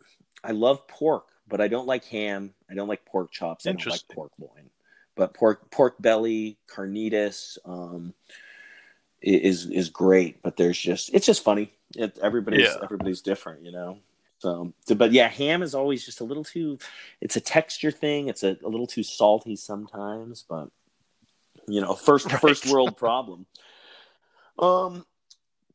I 0.44 0.52
love 0.52 0.86
pork, 0.86 1.28
but 1.48 1.60
I 1.60 1.68
don't 1.68 1.86
like 1.86 2.04
ham. 2.04 2.54
I 2.70 2.74
don't 2.74 2.88
like 2.88 3.04
pork 3.04 3.30
chops. 3.30 3.66
I 3.66 3.72
don't 3.72 3.86
like 3.86 4.02
pork 4.12 4.32
loin. 4.38 4.70
But 5.14 5.34
pork 5.34 5.70
pork 5.70 6.00
belly, 6.00 6.58
carnitas, 6.68 7.58
um, 7.64 8.12
is 9.22 9.66
is 9.66 9.88
great. 9.88 10.42
But 10.42 10.56
there's 10.56 10.78
just 10.78 11.14
it's 11.14 11.26
just 11.26 11.42
funny. 11.42 11.72
It, 11.96 12.18
everybody's 12.22 12.60
Yeah. 12.60 12.82
everybody's 12.82 13.22
different, 13.22 13.62
you 13.62 13.72
know. 13.72 13.98
So, 14.38 14.74
but 14.94 15.12
yeah, 15.12 15.28
ham 15.28 15.62
is 15.62 15.74
always 15.74 16.04
just 16.04 16.20
a 16.20 16.24
little 16.24 16.44
too. 16.44 16.78
It's 17.22 17.36
a 17.36 17.40
texture 17.40 17.90
thing. 17.90 18.28
It's 18.28 18.42
a, 18.42 18.58
a 18.62 18.68
little 18.68 18.86
too 18.86 19.02
salty 19.02 19.56
sometimes, 19.56 20.44
but 20.46 20.68
you 21.66 21.80
know, 21.80 21.94
first 21.94 22.30
Right. 22.30 22.40
first 22.40 22.66
world 22.66 22.96
problem. 22.98 23.46
Um, 24.58 25.06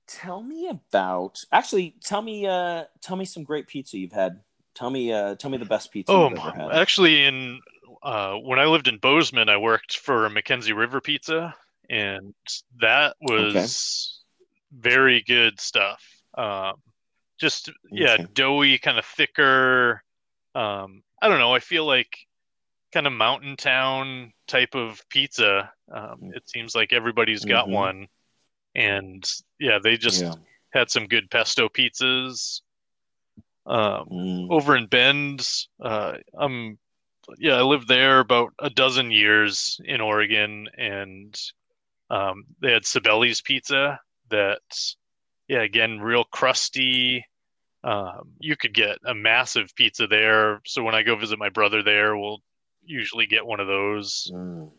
tell 0.08 0.44
me 0.44 0.70
about 0.70 1.40
actually. 1.52 1.96
Tell 2.04 2.22
me, 2.22 2.46
uh, 2.46 2.86
tell 3.02 3.16
me 3.16 3.26
some 3.26 3.44
great 3.44 3.68
pizza 3.68 3.98
you've 3.98 4.12
had. 4.12 4.42
Tell 4.74 4.90
me, 4.90 5.12
uh, 5.12 5.36
tell 5.36 5.50
me 5.52 5.58
the 5.58 5.66
best 5.66 5.92
pizza 5.92 6.12
Oh, 6.14 6.30
you've 6.30 6.40
ever 6.40 6.52
had. 6.52 6.72
actually, 6.72 7.26
in 7.26 7.60
uh, 8.04 8.36
when 8.36 8.58
I 8.60 8.66
lived 8.66 8.88
in 8.88 8.98
Bozeman, 8.98 9.50
I 9.50 9.58
worked 9.58 9.98
for 9.98 10.30
Mackenzie 10.30 10.74
River 10.74 11.02
Pizza, 11.02 11.56
and 11.90 12.34
that 12.80 13.16
was 13.22 14.22
very 14.72 15.22
good 15.22 15.60
stuff. 15.60 16.04
Um, 16.38 16.76
just 17.40 17.70
yeah, 17.92 18.14
Okay. 18.14 18.26
doughy, 18.34 18.78
kind 18.78 18.98
of 18.98 19.06
thicker. 19.06 20.02
Um, 20.56 21.04
I 21.22 21.28
don't 21.28 21.40
know. 21.40 21.54
I 21.54 21.60
feel 21.60 21.86
like 21.86 22.18
kind 22.94 23.08
of 23.08 23.14
mountain 23.14 23.56
town 23.58 24.34
type 24.48 24.76
of 24.76 25.02
pizza. 25.10 25.72
Um, 25.92 26.32
it 26.34 26.48
seems 26.50 26.76
like 26.76 26.94
everybody's 26.94 27.46
got 27.46 27.68
Mhm. 27.68 27.72
one, 27.72 28.08
and 28.76 29.30
yeah, 29.60 29.80
they 29.84 29.98
just 29.98 30.22
yeah. 30.22 30.34
had 30.72 30.90
some 30.90 31.08
good 31.08 31.30
pesto 31.30 31.68
pizzas. 31.70 32.62
Um, 33.66 34.08
Mm. 34.10 34.48
over 34.52 34.76
in 34.76 34.88
Bend, 34.88 35.48
uh, 35.82 36.18
I'm 36.38 36.78
yeah, 37.38 37.54
I 37.56 37.62
lived 37.62 37.88
there 37.88 38.20
about 38.20 38.54
a 38.60 38.70
dozen 38.70 39.12
years 39.12 39.80
in 39.86 40.02
Oregon, 40.02 40.68
and 40.78 41.40
um, 42.10 42.46
they 42.60 42.72
had 42.72 42.84
Sibeli's 42.84 43.42
Pizza. 43.42 44.00
That 44.30 44.60
yeah, 45.48 45.62
again, 45.62 46.00
real 46.00 46.24
crusty. 46.24 47.26
Um, 47.84 48.32
you 48.40 48.56
could 48.56 48.74
get 48.74 48.98
a 49.06 49.14
massive 49.14 49.74
pizza 49.76 50.08
there. 50.08 50.62
So 50.66 50.84
when 50.84 50.96
I 50.96 51.04
go 51.04 51.16
visit 51.16 51.40
my 51.40 51.50
brother 51.50 51.82
there, 51.84 52.16
we'll 52.18 52.42
usually 52.84 53.26
get 53.26 53.46
one 53.46 53.60
of 53.60 53.68
those. 53.68 54.32
Mm. 54.34 54.72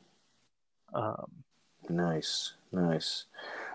Um, 0.95 1.31
Nice, 1.89 2.53
nice. 2.71 3.25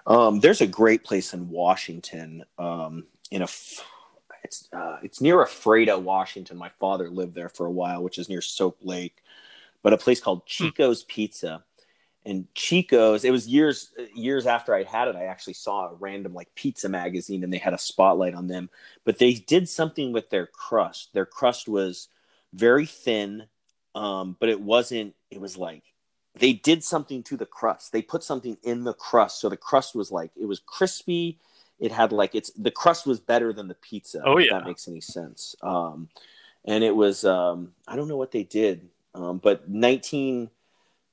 Um, 0.05 0.39
there's 0.39 0.61
a 0.61 0.67
great 0.67 1.03
place 1.03 1.33
in 1.33 1.49
Washington. 1.49 2.45
Um, 2.57 3.05
in 3.31 3.41
a, 3.41 3.45
f- 3.45 3.85
it's 4.47 4.69
uh, 4.71 4.97
it's 5.03 5.21
near 5.21 5.41
Ephrata, 5.41 5.97
Washington. 5.97 6.57
My 6.57 6.69
father 6.69 7.09
lived 7.09 7.35
there 7.35 7.49
for 7.49 7.65
a 7.65 7.71
while, 7.71 8.01
which 8.01 8.17
is 8.17 8.29
near 8.29 8.41
Soap 8.41 8.79
Lake. 8.81 9.21
But 9.83 9.93
a 9.93 9.97
place 9.97 10.19
called 10.19 10.45
Chico's 10.45 11.03
Pizza, 11.03 11.63
and 12.25 12.47
Chico's. 12.55 13.23
It 13.23 13.31
was 13.31 13.47
years 13.47 13.91
years 14.15 14.47
after 14.47 14.73
I 14.73 14.83
had 14.83 15.09
it. 15.09 15.15
I 15.15 15.25
actually 15.25 15.53
saw 15.53 15.89
a 15.89 15.95
random 15.95 16.33
like 16.33 16.55
pizza 16.55 16.89
magazine, 16.89 17.43
and 17.43 17.53
they 17.53 17.57
had 17.57 17.73
a 17.73 17.77
spotlight 17.77 18.33
on 18.33 18.47
them. 18.47 18.69
But 19.03 19.19
they 19.19 19.33
did 19.33 19.67
something 19.69 20.13
with 20.13 20.29
their 20.29 20.47
crust. 20.47 21.13
Their 21.13 21.25
crust 21.25 21.67
was 21.67 22.07
very 22.53 22.85
thin, 22.85 23.43
um, 23.95 24.37
but 24.39 24.49
it 24.49 24.61
wasn't. 24.61 25.13
It 25.29 25.41
was 25.41 25.57
like 25.57 25.83
they 26.39 26.53
did 26.53 26.83
something 26.83 27.21
to 27.23 27.37
the 27.37 27.45
crust. 27.45 27.91
They 27.91 28.01
put 28.01 28.23
something 28.23 28.57
in 28.63 28.85
the 28.85 28.93
crust, 28.93 29.41
so 29.41 29.49
the 29.49 29.57
crust 29.57 29.93
was 29.93 30.11
like 30.11 30.31
it 30.39 30.45
was 30.45 30.61
crispy. 30.65 31.39
It 31.79 31.91
had 31.91 32.11
like 32.11 32.33
it's 32.35 32.51
the 32.51 32.71
crust 32.71 33.05
was 33.05 33.19
better 33.19 33.53
than 33.53 33.67
the 33.67 33.75
pizza. 33.75 34.21
Oh, 34.25 34.37
if 34.37 34.45
yeah. 34.45 34.59
that 34.59 34.65
makes 34.65 34.87
any 34.87 35.01
sense. 35.01 35.55
Um, 35.61 36.09
and 36.65 36.83
it 36.83 36.95
was 36.95 37.23
um, 37.23 37.73
I 37.87 37.95
don't 37.95 38.07
know 38.07 38.17
what 38.17 38.31
they 38.31 38.43
did, 38.43 38.89
um, 39.13 39.37
but 39.37 39.69
19, 39.69 40.49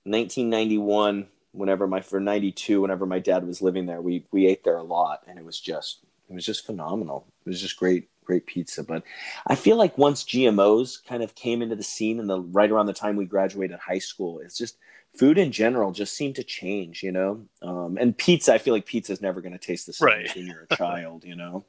1991, 0.05 1.27
whenever 1.53 1.87
my 1.87 2.01
for 2.01 2.21
ninety 2.21 2.53
two, 2.53 2.83
whenever 2.83 3.07
my 3.07 3.19
dad 3.19 3.47
was 3.47 3.63
living 3.63 3.87
there, 3.87 4.01
we 4.01 4.27
we 4.31 4.47
ate 4.47 4.65
there 4.65 4.77
a 4.77 4.83
lot, 4.83 5.23
and 5.27 5.39
it 5.39 5.45
was 5.45 5.59
just 5.59 6.01
it 6.29 6.35
was 6.35 6.45
just 6.45 6.67
phenomenal. 6.67 7.27
It 7.47 7.51
was 7.51 7.61
just 7.61 7.77
great 7.77 8.09
great 8.25 8.47
pizza. 8.47 8.83
But 8.83 9.03
I 9.47 9.55
feel 9.55 9.77
like 9.77 9.97
once 9.97 10.25
GMOs 10.25 11.05
kind 11.05 11.23
of 11.23 11.35
came 11.35 11.63
into 11.63 11.77
the 11.77 11.83
scene, 11.83 12.21
and 12.21 12.29
the 12.29 12.41
right 12.41 12.71
around 12.71 12.87
the 12.87 12.93
time 12.93 13.17
we 13.17 13.25
graduated 13.25 13.79
high 13.79 13.99
school, 13.99 14.41
it's 14.41 14.59
just 14.59 14.77
food 15.19 15.39
in 15.39 15.53
general 15.53 15.93
just 15.93 16.15
seemed 16.17 16.37
to 16.37 16.45
change, 16.45 17.03
you 17.03 17.13
know. 17.13 17.45
Um, 17.63 17.97
and 17.99 18.17
pizza, 18.17 18.55
I 18.55 18.59
feel 18.59 18.75
like 18.75 18.87
pizza 18.87 19.13
is 19.13 19.21
never 19.23 19.41
going 19.41 19.53
to 19.53 19.59
taste 19.59 19.87
the 19.87 19.93
same 19.93 20.07
Right. 20.09 20.37
when 20.37 20.47
you're 20.47 20.67
a 20.71 20.75
child, 20.77 21.25
you 21.25 21.37
know. 21.37 21.65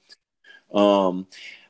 Um, 0.73 1.27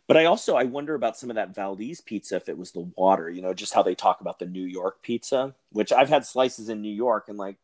but 0.07 0.17
I 0.17 0.25
also 0.25 0.55
I 0.55 0.63
wonder 0.63 0.93
about 0.95 1.17
some 1.17 1.29
of 1.29 1.35
that 1.35 1.55
Valdez 1.55 1.99
pizza 2.01 2.35
if 2.35 2.47
it 2.47 2.57
was 2.57 2.71
the 2.71 2.87
water, 2.95 3.29
you 3.29 3.41
know, 3.41 3.53
just 3.53 3.73
how 3.73 3.81
they 3.83 3.95
talk 3.95 4.21
about 4.21 4.39
the 4.39 4.45
New 4.45 4.63
York 4.65 5.01
pizza, 5.01 5.55
which 5.71 5.91
I've 5.91 6.09
had 6.09 6.25
slices 6.25 6.69
in 6.69 6.81
New 6.81 6.93
York 6.93 7.27
and 7.27 7.37
like 7.37 7.57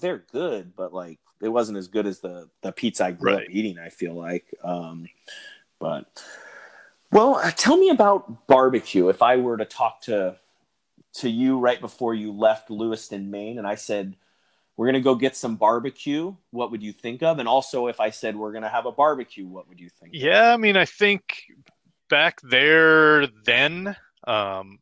they're 0.00 0.24
good, 0.32 0.74
but 0.76 0.94
like 0.94 1.18
it 1.42 1.48
wasn't 1.48 1.78
as 1.78 1.88
good 1.88 2.06
as 2.06 2.20
the 2.20 2.48
the 2.62 2.72
pizza 2.72 3.06
I 3.06 3.10
grew 3.12 3.32
Right. 3.34 3.44
up 3.46 3.50
eating. 3.50 3.78
I 3.78 3.88
feel 3.90 4.14
like, 4.14 4.46
um, 4.62 5.08
but 5.80 6.06
well, 7.10 7.36
uh, 7.36 7.50
tell 7.50 7.76
me 7.76 7.90
about 7.90 8.46
barbecue. 8.46 9.08
If 9.08 9.22
I 9.22 9.36
were 9.36 9.56
to 9.56 9.64
talk 9.64 10.02
to 10.02 10.36
to 11.14 11.28
you 11.28 11.58
right 11.58 11.80
before 11.80 12.14
you 12.14 12.32
left 12.32 12.70
Lewiston, 12.70 13.30
Maine, 13.30 13.58
and 13.58 13.66
I 13.66 13.74
said 13.74 14.16
we're 14.76 14.86
gonna 14.86 15.00
go 15.00 15.14
get 15.16 15.36
some 15.36 15.56
barbecue, 15.56 16.34
what 16.50 16.70
would 16.70 16.82
you 16.82 16.92
think 16.92 17.22
of? 17.22 17.38
And 17.40 17.48
also, 17.48 17.88
if 17.88 18.00
I 18.00 18.10
said 18.10 18.36
we're 18.36 18.52
gonna 18.52 18.68
have 18.68 18.86
a 18.86 18.92
barbecue, 18.92 19.46
what 19.46 19.68
would 19.68 19.80
you 19.80 19.88
think? 19.88 20.14
of? 20.14 20.20
Yeah, 20.20 20.52
I 20.52 20.56
mean, 20.56 20.76
I 20.76 20.84
think 20.84 21.22
back 22.08 22.40
there 22.42 23.26
then, 23.44 23.96
um, 24.26 24.78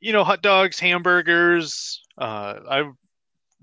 you 0.00 0.12
know, 0.12 0.22
hot 0.22 0.42
dogs, 0.42 0.78
hamburgers. 0.78 2.02
Uh, 2.16 2.60
I 2.70 2.90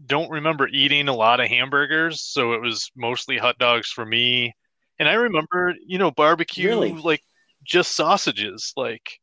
don't 0.05 0.29
remember 0.29 0.67
eating 0.67 1.07
a 1.07 1.15
lot 1.15 1.39
of 1.39 1.47
hamburgers, 1.47 2.21
so 2.21 2.53
it 2.53 2.61
was 2.61 2.91
mostly 2.95 3.37
hot 3.37 3.57
dogs 3.57 3.89
for 3.89 4.05
me. 4.05 4.53
And 4.99 5.07
I 5.07 5.13
remember, 5.13 5.75
you 5.85 5.97
know, 5.97 6.11
barbecue 6.11 6.69
Really? 6.69 6.91
like 7.01 7.21
just 7.63 7.95
sausages, 7.95 8.73
like, 8.75 9.19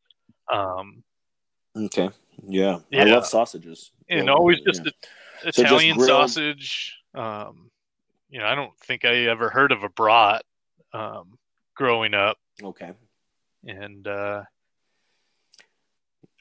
um, 0.53 1.03
Okay. 1.77 2.11
Yeah. 2.49 2.79
I 2.93 3.05
love 3.05 3.27
sausages. 3.27 3.91
and 4.09 4.27
Well, 4.27 4.37
always 4.37 4.59
yeah. 4.59 4.65
just 4.73 4.87
a- 4.87 4.93
just 5.45 5.59
Italian 5.59 5.97
grilled- 5.97 6.09
sausage. 6.09 6.99
Um, 7.15 7.71
you 8.31 8.39
know, 8.39 8.47
I 8.47 8.55
don't 8.55 8.77
think 8.81 9.05
I 9.05 9.27
ever 9.27 9.51
heard 9.51 9.73
of 9.73 9.83
a 9.83 9.89
brat 9.89 10.45
um, 10.93 11.39
growing 11.75 12.15
up, 12.15 12.39
Okay. 12.63 12.93
and 13.67 14.07
uh, 14.07 14.45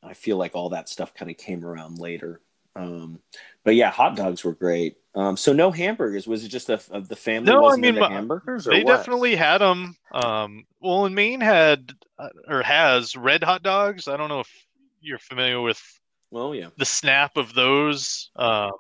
I 0.03 0.13
feel 0.13 0.37
like 0.37 0.55
all 0.55 0.69
that 0.69 0.89
stuff 0.89 1.13
kind 1.13 1.29
of 1.31 1.37
came 1.37 1.65
around 1.65 1.99
later. 1.99 2.41
Um, 2.75 3.19
but 3.63 3.75
yeah, 3.75 3.91
hot 3.91 4.15
dogs 4.15 4.43
were 4.43 4.53
great. 4.53 4.97
Um, 5.13 5.35
so 5.35 5.51
no 5.51 5.71
hamburgers. 5.71 6.25
Was 6.27 6.45
it 6.45 6.49
just 6.49 6.69
a, 6.69 6.79
of 6.91 7.09
the 7.09 7.15
family 7.17 7.51
No, 7.51 7.69
I 7.69 7.75
mean, 7.75 7.99
my- 7.99 8.09
hamburgers? 8.09 8.63
They 8.65 8.83
what? 8.83 8.97
definitely 8.97 9.35
had 9.35 9.57
them. 9.59 9.95
Um, 10.13 10.65
well, 10.79 11.05
in 11.05 11.13
Maine 11.13 11.41
had 11.41 11.91
uh, 12.17 12.29
or 12.47 12.61
has 12.63 13.15
red 13.17 13.43
hot 13.43 13.61
dogs. 13.63 14.07
I 14.07 14.15
don't 14.15 14.29
know 14.29 14.39
if 14.39 14.65
you're 15.01 15.19
familiar 15.19 15.59
with 15.61 15.81
well 16.29 16.55
yeah. 16.55 16.69
the 16.77 16.85
snap 16.85 17.37
of 17.37 17.53
those. 17.53 18.29
Um, 18.35 18.71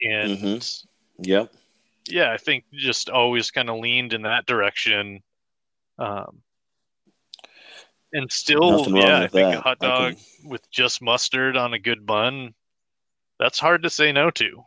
and 0.00 0.38
Mhm. 0.38 0.86
Yep. 1.18 1.52
yeah, 2.08 2.32
I 2.32 2.36
think 2.36 2.64
just 2.72 3.10
always 3.10 3.50
kind 3.50 3.70
of 3.70 3.78
leaned 3.78 4.12
in 4.12 4.22
that 4.22 4.46
direction. 4.46 5.22
Um, 5.98 6.42
and 8.12 8.30
still, 8.30 8.88
yeah, 8.94 9.20
I 9.20 9.26
think 9.28 9.50
that. 9.50 9.58
a 9.58 9.60
hot 9.60 9.78
dog 9.78 10.16
can- 10.16 10.50
with 10.50 10.68
just 10.70 11.00
mustard 11.02 11.56
on 11.56 11.72
a 11.74 11.78
good 11.78 12.04
bun, 12.04 12.54
that's 13.38 13.58
hard 13.58 13.82
to 13.84 13.90
say 13.90 14.12
no 14.12 14.30
to. 14.32 14.64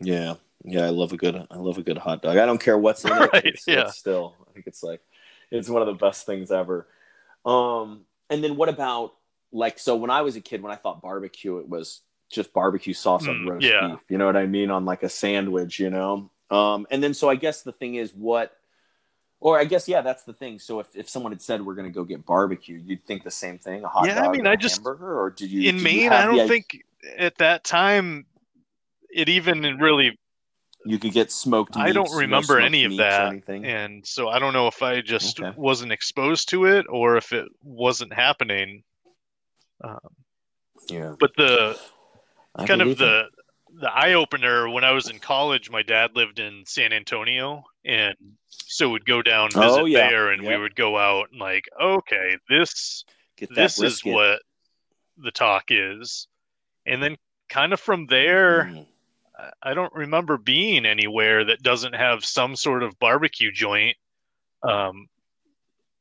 Yeah. 0.00 0.34
Yeah, 0.64 0.84
I 0.84 0.90
love 0.90 1.12
a 1.12 1.16
good 1.16 1.36
I 1.36 1.56
love 1.56 1.78
a 1.78 1.82
good 1.82 1.98
hot 1.98 2.22
dog. 2.22 2.36
I 2.36 2.44
don't 2.46 2.60
care 2.60 2.76
what's 2.78 3.04
in 3.04 3.12
it. 3.12 3.30
It's, 3.44 3.66
yeah. 3.66 3.82
it's 3.82 3.98
still 3.98 4.36
I 4.48 4.52
think 4.52 4.66
it's 4.66 4.82
like 4.82 5.00
it's 5.50 5.68
one 5.70 5.80
of 5.82 5.86
the 5.86 5.94
best 5.94 6.26
things 6.26 6.50
ever. 6.50 6.86
Um 7.44 8.04
and 8.30 8.42
then 8.42 8.56
what 8.56 8.68
about 8.68 9.14
like 9.52 9.78
so 9.78 9.96
when 9.96 10.10
I 10.10 10.22
was 10.22 10.36
a 10.36 10.40
kid 10.40 10.62
when 10.62 10.72
I 10.72 10.76
thought 10.76 11.02
barbecue 11.02 11.58
it 11.58 11.68
was 11.68 12.00
just 12.30 12.52
barbecue 12.52 12.94
sauce 12.94 13.26
on 13.26 13.40
Mm, 13.40 13.48
roast 13.50 13.66
yeah. 13.66 13.88
beef. 13.88 14.04
You 14.08 14.16
know 14.18 14.26
what 14.26 14.36
I 14.36 14.46
mean 14.46 14.70
on 14.70 14.84
like 14.84 15.02
a 15.02 15.08
sandwich, 15.08 15.80
you 15.80 15.90
know. 15.90 16.30
Um 16.50 16.86
and 16.90 17.02
then 17.02 17.12
so 17.14 17.28
I 17.28 17.34
guess 17.34 17.62
the 17.62 17.72
thing 17.72 17.96
is 17.96 18.12
what 18.14 18.56
or 19.40 19.58
I 19.58 19.64
guess 19.64 19.88
yeah, 19.88 20.02
that's 20.02 20.22
the 20.24 20.32
thing. 20.34 20.58
So 20.58 20.80
if, 20.80 20.94
if 20.94 21.08
someone 21.08 21.32
had 21.32 21.42
said 21.42 21.64
we're 21.64 21.74
going 21.74 21.88
to 21.90 21.94
go 21.94 22.04
get 22.04 22.26
barbecue, 22.26 22.76
you'd 22.78 23.04
think 23.06 23.24
the 23.24 23.30
same 23.30 23.58
thing, 23.58 23.82
a 23.82 23.88
hot 23.88 24.06
Yeah, 24.06 24.20
I 24.20 24.30
mean, 24.30 24.46
I 24.46 24.54
just- 24.54 24.76
hamburger 24.76 25.18
or 25.18 25.30
did 25.30 25.50
you 25.50 25.68
in 25.68 25.76
did 25.76 25.82
Maine, 25.82 26.10
have 26.12 26.12
I 26.12 26.36
don't 26.36 26.46
think 26.46 26.84
at 27.16 27.38
that 27.38 27.64
time 27.64 28.26
it 29.10 29.28
even 29.28 29.62
really 29.78 30.18
you 30.84 30.98
could 30.98 31.12
get 31.12 31.30
smoked 31.30 31.76
I 31.76 31.92
don't 31.92 32.04
meats, 32.04 32.14
no 32.14 32.18
remember 32.20 32.60
any 32.60 32.84
of 32.84 32.96
that. 32.96 33.26
anything. 33.28 33.64
and 33.64 34.06
so 34.06 34.28
I 34.28 34.38
don't 34.38 34.52
know 34.52 34.66
if 34.66 34.82
I 34.82 35.00
just 35.00 35.40
Okay. 35.40 35.52
wasn't 35.56 35.92
exposed 35.92 36.48
to 36.50 36.64
it 36.66 36.86
or 36.88 37.16
if 37.16 37.32
it 37.32 37.48
wasn't 37.62 38.12
happening. 38.12 38.82
Um, 39.82 39.98
Yeah. 40.88 41.14
but 41.18 41.32
the 41.36 41.78
I 42.54 42.66
kind 42.66 42.80
of 42.82 42.86
believe 42.86 43.00
it. 43.00 43.04
the 43.04 43.30
the 43.82 43.92
eye 43.92 44.14
opener 44.14 44.68
when 44.68 44.82
I 44.84 44.90
was 44.90 45.08
in 45.08 45.20
college, 45.20 45.70
my 45.70 45.82
dad 45.82 46.10
lived 46.16 46.40
in 46.40 46.64
San 46.66 46.92
Antonio, 46.92 47.62
and 47.84 48.16
so 48.48 48.90
would 48.90 49.04
go 49.06 49.22
down 49.22 49.50
visit 49.50 49.62
Oh, 49.82 49.84
yeah. 49.84 50.08
there, 50.08 50.30
and 50.32 50.42
we 50.44 50.56
would 50.58 50.74
go 50.74 50.98
out 50.98 51.28
and 51.30 51.40
like, 51.40 51.66
okay, 51.80 52.36
this 52.48 53.04
this 53.54 53.78
is 53.80 54.04
what 54.04 54.42
the 55.18 55.30
talk 55.30 55.64
is, 55.70 56.26
and 56.86 57.00
then 57.02 57.16
kind 57.48 57.72
of 57.72 57.78
from 57.80 58.06
there. 58.06 58.64
Mm. 58.64 58.86
I- 59.40 59.70
I 59.70 59.74
don't 59.74 59.92
remember 59.94 60.36
being 60.36 60.84
anywhere 60.86 61.44
that 61.44 61.62
doesn't 61.62 61.94
have 61.94 62.24
some 62.24 62.56
sort 62.56 62.82
of 62.82 62.98
barbecue 62.98 63.50
joint. 63.52 63.96
Um, 64.62 65.08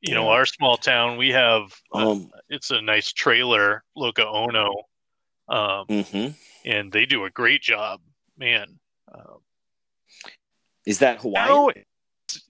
you 0.02 0.14
know, 0.14 0.30
our 0.30 0.46
small 0.46 0.78
town, 0.78 1.18
we 1.18 1.30
have 1.30 1.74
a- 1.94 1.98
Um, 1.98 2.32
it's 2.50 2.72
a 2.72 2.82
nice 2.82 3.12
trailer, 3.12 3.84
Loca 3.96 4.26
Ono, 4.28 4.70
um, 5.50 5.88
mhm. 5.88 6.36
and 6.66 6.92
they 6.92 7.06
do 7.06 7.26
a 7.26 7.30
great 7.30 7.62
job, 7.62 8.02
man. 8.38 8.80
Uh, 9.14 9.38
Is 10.86 11.00
that 11.00 11.20
Hawaii? 11.20 11.48
no, 11.48 11.72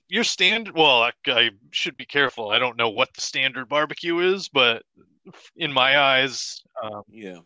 your 0.07 0.23
standard. 0.23 0.75
Well, 0.75 1.03
I, 1.03 1.11
I 1.27 1.51
should 1.71 1.97
be 1.97 2.05
careful. 2.05 2.49
I 2.51 2.59
don't 2.59 2.77
know 2.77 2.89
what 2.89 3.13
the 3.13 3.21
standard 3.21 3.67
barbecue 3.69 4.19
is, 4.19 4.49
but 4.49 4.83
in 5.55 5.71
my 5.71 5.99
eyes, 5.99 6.61
um, 6.81 7.03
Yeah. 7.07 7.39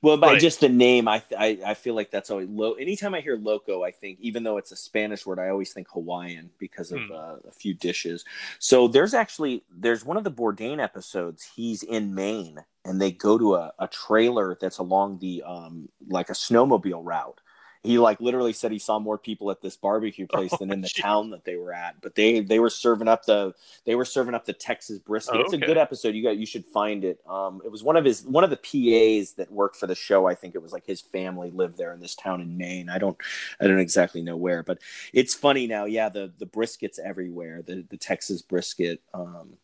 Well, 0.00 0.16
by 0.16 0.34
Right. 0.34 0.38
just 0.38 0.60
the 0.60 0.68
name, 0.68 1.08
I, 1.08 1.22
I 1.36 1.58
I 1.66 1.74
feel 1.74 1.94
like 1.94 2.10
that's 2.12 2.30
always 2.30 2.48
low. 2.48 2.74
Anytime 2.74 3.14
I 3.14 3.20
hear 3.20 3.36
loco, 3.36 3.82
I 3.82 3.90
think 3.90 4.18
even 4.20 4.44
though 4.44 4.56
it's 4.56 4.70
a 4.70 4.76
Spanish 4.76 5.26
word, 5.26 5.40
I 5.40 5.48
always 5.48 5.72
think 5.72 5.88
Hawaiian 5.90 6.50
because 6.58 6.92
of 6.92 7.00
Hmm. 7.00 7.10
uh, 7.10 7.36
a 7.48 7.52
few 7.52 7.74
dishes. 7.74 8.24
So 8.60 8.86
there's 8.86 9.12
actually 9.12 9.64
there's 9.70 10.04
one 10.04 10.16
of 10.16 10.22
the 10.22 10.30
Bourdain 10.30 10.80
episodes. 10.80 11.42
He's 11.42 11.82
in 11.82 12.14
Maine, 12.14 12.64
and 12.84 13.00
they 13.00 13.10
go 13.10 13.38
to 13.38 13.56
a, 13.56 13.72
a 13.80 13.88
trailer 13.88 14.56
that's 14.60 14.78
along 14.78 15.18
the 15.18 15.42
um 15.44 15.88
like 16.08 16.30
a 16.30 16.34
snowmobile 16.34 17.04
route. 17.04 17.40
He 17.82 17.98
like 17.98 18.20
literally 18.20 18.52
said 18.52 18.72
he 18.72 18.78
saw 18.78 18.98
more 18.98 19.18
people 19.18 19.50
at 19.50 19.60
this 19.62 19.76
barbecue 19.76 20.26
place 20.26 20.56
than 20.58 20.70
in 20.72 20.80
the 20.80 20.88
gee. 20.88 21.00
town 21.02 21.30
that 21.30 21.44
they 21.44 21.56
were 21.56 21.72
at. 21.72 22.00
But 22.00 22.14
they 22.14 22.40
they 22.40 22.58
were 22.58 22.70
serving 22.70 23.08
up 23.08 23.24
the 23.24 23.54
they 23.84 23.94
were 23.94 24.04
serving 24.04 24.34
up 24.34 24.44
the 24.44 24.52
Texas 24.52 24.98
brisket. 24.98 25.36
Oh, 25.36 25.40
It's 25.40 25.52
a 25.52 25.58
good 25.58 25.78
episode. 25.78 26.14
You 26.14 26.22
got 26.22 26.36
you 26.36 26.46
should 26.46 26.66
find 26.66 27.04
it. 27.04 27.20
Um, 27.28 27.62
it 27.64 27.70
was 27.70 27.82
one 27.82 27.96
of 27.96 28.04
his 28.04 28.24
one 28.24 28.44
of 28.44 28.50
the 28.50 28.56
PAs 28.56 29.32
that 29.34 29.50
worked 29.50 29.76
for 29.76 29.86
the 29.86 29.94
show. 29.94 30.26
I 30.26 30.34
think 30.34 30.54
it 30.54 30.62
was 30.62 30.72
like 30.72 30.86
his 30.86 31.00
family 31.00 31.50
lived 31.50 31.78
there 31.78 31.92
in 31.92 32.00
this 32.00 32.14
town 32.14 32.40
in 32.40 32.56
Maine. 32.56 32.88
I 32.88 32.98
don't 32.98 33.16
I 33.60 33.66
don't 33.66 33.78
exactly 33.78 34.22
know 34.22 34.36
where, 34.36 34.62
but 34.62 34.78
it's 35.12 35.34
funny 35.34 35.66
now. 35.66 35.84
Yeah, 35.84 36.08
the 36.08 36.32
the 36.38 36.46
briskets 36.46 36.98
everywhere. 36.98 37.62
The 37.62 37.84
the 37.88 37.96
Texas 37.96 38.42
brisket. 38.42 39.00
Um, 39.14 39.54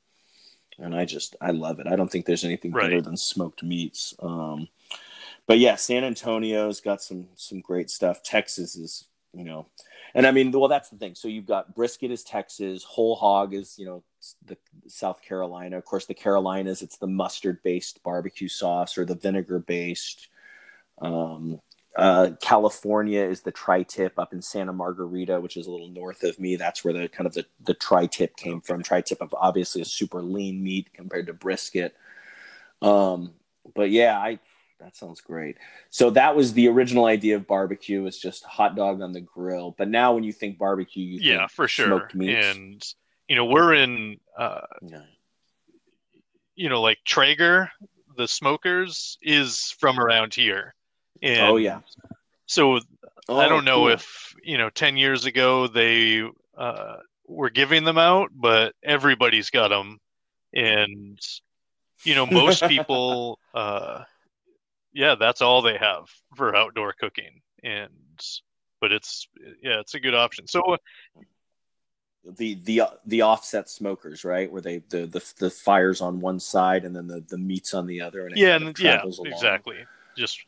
and 0.79 0.95
I 0.95 1.05
just 1.05 1.37
I 1.41 1.51
love 1.53 1.79
it. 1.81 1.87
I 1.87 1.95
don't 1.97 2.11
think 2.11 2.27
there's 2.27 2.45
anything 2.45 2.73
Right. 2.73 2.85
better 2.85 3.01
than 3.01 3.17
smoked 3.17 3.62
meats. 3.62 4.15
Um, 4.21 4.69
but 5.47 5.59
yeah, 5.59 5.76
San 5.76 6.05
Antonio's 6.05 6.80
got 6.80 7.03
some 7.03 7.28
some 7.36 7.61
great 7.61 7.90
stuff. 7.90 8.22
Texas 8.22 8.76
is 8.76 9.09
you 9.32 9.45
know, 9.45 9.66
and 10.14 10.26
I 10.26 10.30
mean, 10.30 10.53
well, 10.53 10.68
that's 10.68 10.90
the 10.90 10.97
thing. 10.97 11.14
So 11.14 11.28
you've 11.28 11.47
got 11.47 11.74
brisket 11.74 12.11
is 12.11 12.22
Texas, 12.22 12.84
whole 12.84 13.16
hog 13.16 13.53
is 13.53 13.78
you 13.78 13.86
know 13.86 14.03
the 14.47 14.57
South 14.86 15.20
Carolina. 15.22 15.76
Of 15.76 15.84
course, 15.84 16.07
the 16.07 16.14
Carolinas 16.14 16.82
it's 16.82 16.99
the 16.99 17.07
mustard 17.07 17.62
based 17.62 18.03
barbecue 18.03 18.49
sauce 18.49 18.97
or 18.97 19.05
the 19.05 19.16
vinegar 19.16 19.59
based. 19.59 20.28
Um, 21.01 21.61
uh, 21.97 22.30
California 22.40 23.22
is 23.22 23.42
the 23.42 23.53
tri-tip 23.53 24.18
up 24.18 24.32
in 24.32 24.42
Santa 24.42 24.72
Margarita, 24.72 25.40
which 25.40 25.57
is 25.57 25.68
a 25.68 25.70
little 25.70 25.88
north 25.88 26.24
of 26.24 26.40
me. 26.40 26.57
That's 26.57 26.84
where 26.84 26.92
the 26.92 27.09
kind 27.09 27.26
of 27.26 27.34
the, 27.34 27.47
the 27.64 27.74
tri-tip 27.74 28.36
came 28.36 28.61
from. 28.61 28.82
Tri-tip 28.82 29.20
of 29.20 29.32
obviously 29.38 29.80
a 29.80 29.84
super 29.84 30.20
lean 30.20 30.62
meat 30.62 30.92
compared 30.92 31.26
to 31.26 31.32
brisket. 31.32 31.95
Um, 32.82 33.34
but 33.76 33.90
yeah, 33.90 34.18
I 34.18 34.40
that 34.81 34.97
sounds 34.97 35.20
great. 35.20 35.57
So 35.91 36.11
that 36.11 36.37
was 36.37 36.53
the 36.53 36.68
original 36.68 37.07
idea 37.07 37.37
of 37.37 37.47
barbecue 37.47 38.03
was 38.03 38.18
just 38.18 38.45
hot 38.45 38.77
dog 38.77 39.01
on 39.01 39.12
the 39.12 39.20
grill. 39.20 39.75
But 39.77 39.89
now 39.89 40.14
when 40.14 40.25
you 40.25 40.33
think 40.33 40.59
barbecue, 40.59 41.05
you 41.05 41.20
Yeah, 41.20 41.39
think 41.39 41.51
for 41.51 41.68
sure. 41.68 41.87
smoked 41.87 42.14
meats. 42.14 42.55
And 42.55 42.83
you 43.29 43.37
know, 43.37 43.45
we're 43.47 43.75
in 43.75 44.18
uh, 44.39 44.61
Yeah. 44.83 45.03
you 46.55 46.68
know, 46.68 46.81
like 46.83 46.99
Traeger, 47.05 47.70
the 48.16 48.29
smokers 48.29 49.18
is 49.22 49.75
from 49.79 49.99
around 49.99 50.35
here. 50.35 50.75
And 51.22 51.43
Oh, 51.43 51.57
yeah. 51.57 51.81
So 52.47 52.77
I 52.77 52.81
Oh, 53.29 53.49
don't 53.49 53.64
know 53.64 53.85
cool. 53.85 53.89
if, 53.89 54.35
you 54.43 54.59
know, 54.59 54.70
10 54.70 54.97
years 54.97 55.25
ago 55.25 55.66
they 55.66 56.22
uh, 56.57 56.97
were 57.27 57.51
giving 57.51 57.85
them 57.85 57.99
out, 57.99 58.31
but 58.35 58.75
everybody's 58.83 59.51
got 59.51 59.68
them. 59.68 59.99
And, 60.53 61.18
you 62.05 62.14
know, 62.14 62.27
most 62.27 62.62
people, 62.68 63.39
uh, 63.55 64.05
yeah, 64.95 65.16
that's 65.16 65.42
all 65.42 65.61
they 65.61 65.76
have 65.76 66.09
for 66.36 66.57
outdoor 66.57 66.95
cooking. 66.95 67.42
And, 67.62 67.90
but 68.80 68.92
it's, 68.92 69.28
yeah, 69.62 69.80
it's 69.80 69.95
a 69.95 70.01
good 70.01 70.14
option. 70.14 70.47
So, 70.47 70.76
the 72.38 72.55
the 72.55 72.82
the 73.05 73.20
offset 73.20 73.68
smokers, 73.68 74.24
right? 74.24 74.51
Where 74.51 74.62
they 74.62 74.78
the 74.88 75.07
the, 75.07 75.22
the 75.38 75.51
fires 75.51 76.01
on 76.01 76.20
one 76.20 76.40
side 76.40 76.84
and 76.86 76.97
then 76.97 77.07
the 77.07 77.20
the 77.28 77.36
meats 77.36 77.74
on 77.74 77.86
the 77.86 78.01
other, 78.01 78.26
and 78.26 78.36
yeah, 78.36 78.53
kind 78.59 78.62
of 78.62 78.68
and, 78.68 78.78
yeah, 78.78 79.03
along. 79.03 79.26
exactly. 79.26 79.76
Just, 80.16 80.40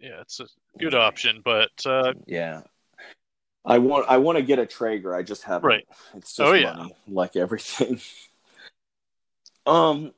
yeah, 0.00 0.20
it's 0.20 0.40
a 0.40 0.46
good 0.78 0.94
option. 0.94 1.42
But, 1.44 1.72
uh, 1.84 2.14
Yeah. 2.26 2.62
I 3.64 3.78
want 3.78 4.06
I 4.08 4.16
want 4.16 4.38
to 4.38 4.42
get 4.42 4.58
a 4.58 4.64
Traeger. 4.64 5.14
I 5.14 5.22
just 5.22 5.42
haven't. 5.42 5.68
Right. 5.68 5.84
It's 6.14 6.34
just 6.34 6.48
Oh, 6.48 6.54
yeah. 6.54 6.74
money, 6.74 6.94
like 7.06 7.36
everything. 7.36 8.00
um, 9.66 10.14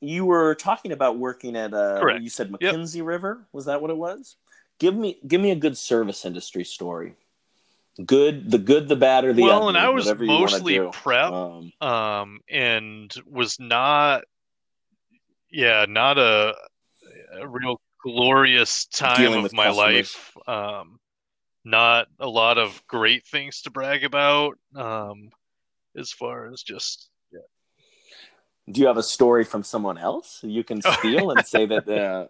you 0.00 0.24
were 0.24 0.54
talking 0.54 0.92
about 0.92 1.18
working 1.18 1.56
at 1.56 1.72
a 1.72 1.98
Correct. 2.00 2.22
you 2.22 2.30
said 2.30 2.54
Yep. 2.60 2.74
River. 3.02 3.46
Was 3.52 3.66
that 3.66 3.80
what 3.82 3.90
it 3.90 3.96
was? 3.96 4.36
Give 4.78 4.94
me 4.94 5.18
give 5.26 5.40
me 5.40 5.50
a 5.50 5.56
good 5.56 5.76
service 5.76 6.24
industry 6.24 6.64
story. 6.64 7.14
Good, 8.04 8.50
the 8.50 8.58
good, 8.58 8.88
the 8.88 8.96
bad, 8.96 9.24
or 9.24 9.32
the 9.34 9.42
well, 9.42 9.58
ugly, 9.58 9.68
and 9.68 9.76
I 9.76 9.90
was 9.90 10.06
whatever 10.06 10.24
you 10.24 10.30
wanna 10.30 10.42
mostly 10.42 10.88
prep. 10.92 11.32
Um, 11.32 11.72
um, 11.82 12.40
and 12.48 13.14
was 13.26 13.60
not, 13.60 14.24
yeah, 15.50 15.84
not 15.86 16.16
a, 16.16 16.54
a 17.38 17.46
real 17.46 17.78
glorious 18.02 18.86
time 18.86 19.44
of 19.44 19.52
my 19.52 19.66
customers. 19.66 19.76
life. 19.76 20.36
Um, 20.48 20.98
not 21.62 22.06
a 22.18 22.28
lot 22.28 22.56
of 22.56 22.82
great 22.86 23.26
things 23.26 23.62
to 23.62 23.70
brag 23.70 24.04
about. 24.04 24.56
Um, 24.74 25.30
as 25.94 26.10
far 26.10 26.50
as 26.50 26.62
just 26.62 27.09
do 28.70 28.80
you 28.80 28.86
have 28.86 28.96
a 28.96 29.02
story 29.02 29.44
from 29.44 29.62
someone 29.62 29.98
else 29.98 30.40
you 30.42 30.64
can 30.64 30.82
steal 30.98 31.30
and 31.30 31.46
say 31.46 31.66
that 31.66 31.88
uh, 31.88 32.26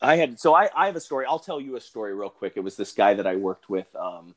I 0.00 0.16
had? 0.16 0.38
So 0.38 0.54
I, 0.54 0.70
I 0.74 0.86
have 0.86 0.96
a 0.96 1.00
story. 1.00 1.26
I'll 1.28 1.38
tell 1.38 1.60
you 1.60 1.76
a 1.76 1.80
story 1.80 2.14
real 2.14 2.30
quick. 2.30 2.54
It 2.56 2.60
was 2.60 2.76
this 2.76 2.92
guy 2.92 3.14
that 3.14 3.26
I 3.26 3.36
worked 3.36 3.68
with, 3.68 3.94
um, 3.96 4.34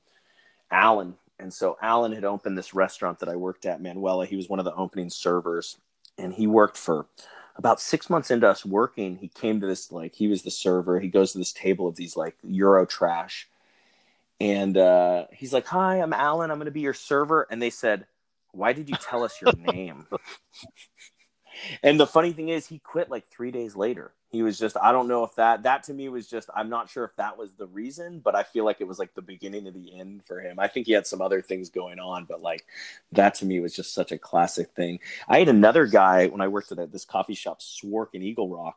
Alan, 0.71 1.15
and 1.39 1.53
so 1.53 1.77
Alan 1.81 2.13
had 2.13 2.23
opened 2.23 2.57
this 2.57 2.73
restaurant 2.73 3.19
that 3.19 3.29
I 3.29 3.35
worked 3.35 3.65
at, 3.65 3.81
Manuela. 3.81 4.25
He 4.25 4.35
was 4.35 4.49
one 4.49 4.59
of 4.59 4.65
the 4.65 4.73
opening 4.73 5.09
servers, 5.09 5.77
and 6.17 6.33
he 6.33 6.47
worked 6.47 6.77
for 6.77 7.07
about 7.57 7.79
six 7.79 8.09
months 8.09 8.31
into 8.31 8.47
us 8.47 8.65
working. 8.65 9.17
He 9.17 9.27
came 9.27 9.59
to 9.61 9.67
this 9.67 9.91
like 9.91 10.15
he 10.15 10.27
was 10.27 10.43
the 10.43 10.51
server. 10.51 10.99
He 10.99 11.07
goes 11.09 11.33
to 11.33 11.37
this 11.37 11.53
table 11.53 11.87
of 11.87 11.95
these 11.95 12.15
like 12.15 12.35
Euro 12.43 12.85
trash, 12.85 13.47
and 14.39 14.77
uh, 14.77 15.25
he's 15.31 15.53
like, 15.53 15.65
"Hi, 15.67 16.01
I'm 16.01 16.13
Alan. 16.13 16.51
I'm 16.51 16.57
going 16.57 16.65
to 16.65 16.71
be 16.71 16.81
your 16.81 16.93
server." 16.93 17.47
And 17.49 17.61
they 17.61 17.69
said, 17.69 18.05
"Why 18.51 18.73
did 18.73 18.89
you 18.89 18.95
tell 18.95 19.23
us 19.23 19.39
your 19.41 19.53
name?" 19.73 20.07
And 21.83 21.99
the 21.99 22.07
funny 22.07 22.33
thing 22.33 22.49
is, 22.49 22.67
he 22.67 22.79
quit 22.79 23.09
like 23.09 23.27
three 23.27 23.51
days 23.51 23.75
later. 23.75 24.13
He 24.29 24.43
was 24.43 24.59
just, 24.59 24.75
I 24.81 24.91
don't 24.91 25.07
know 25.07 25.23
if 25.23 25.35
that, 25.35 25.63
that 25.63 25.83
to 25.83 25.93
me 25.93 26.09
was 26.09 26.27
just, 26.27 26.49
I'm 26.53 26.69
not 26.69 26.89
sure 26.89 27.05
if 27.05 27.15
that 27.15 27.37
was 27.37 27.53
the 27.53 27.67
reason, 27.67 28.19
but 28.19 28.35
I 28.35 28.43
feel 28.43 28.65
like 28.65 28.81
it 28.81 28.87
was 28.87 28.99
like 28.99 29.13
the 29.13 29.21
beginning 29.21 29.65
of 29.65 29.73
the 29.73 29.97
end 29.97 30.25
for 30.25 30.41
him. 30.41 30.59
I 30.59 30.67
think 30.67 30.87
he 30.87 30.93
had 30.93 31.07
some 31.07 31.21
other 31.21 31.41
things 31.41 31.69
going 31.69 31.99
on, 31.99 32.25
but 32.25 32.41
like 32.41 32.65
that 33.13 33.35
to 33.35 33.45
me 33.45 33.61
was 33.61 33.73
just 33.73 33.93
such 33.93 34.11
a 34.11 34.17
classic 34.17 34.71
thing. 34.75 34.99
I 35.29 35.39
had 35.39 35.47
another 35.47 35.85
guy 35.85 36.27
when 36.27 36.41
I 36.41 36.49
worked 36.49 36.71
at 36.73 36.91
this 36.91 37.05
coffee 37.05 37.33
shop, 37.33 37.61
Swark 37.61 38.09
in 38.13 38.21
Eagle 38.21 38.49
Rock. 38.49 38.75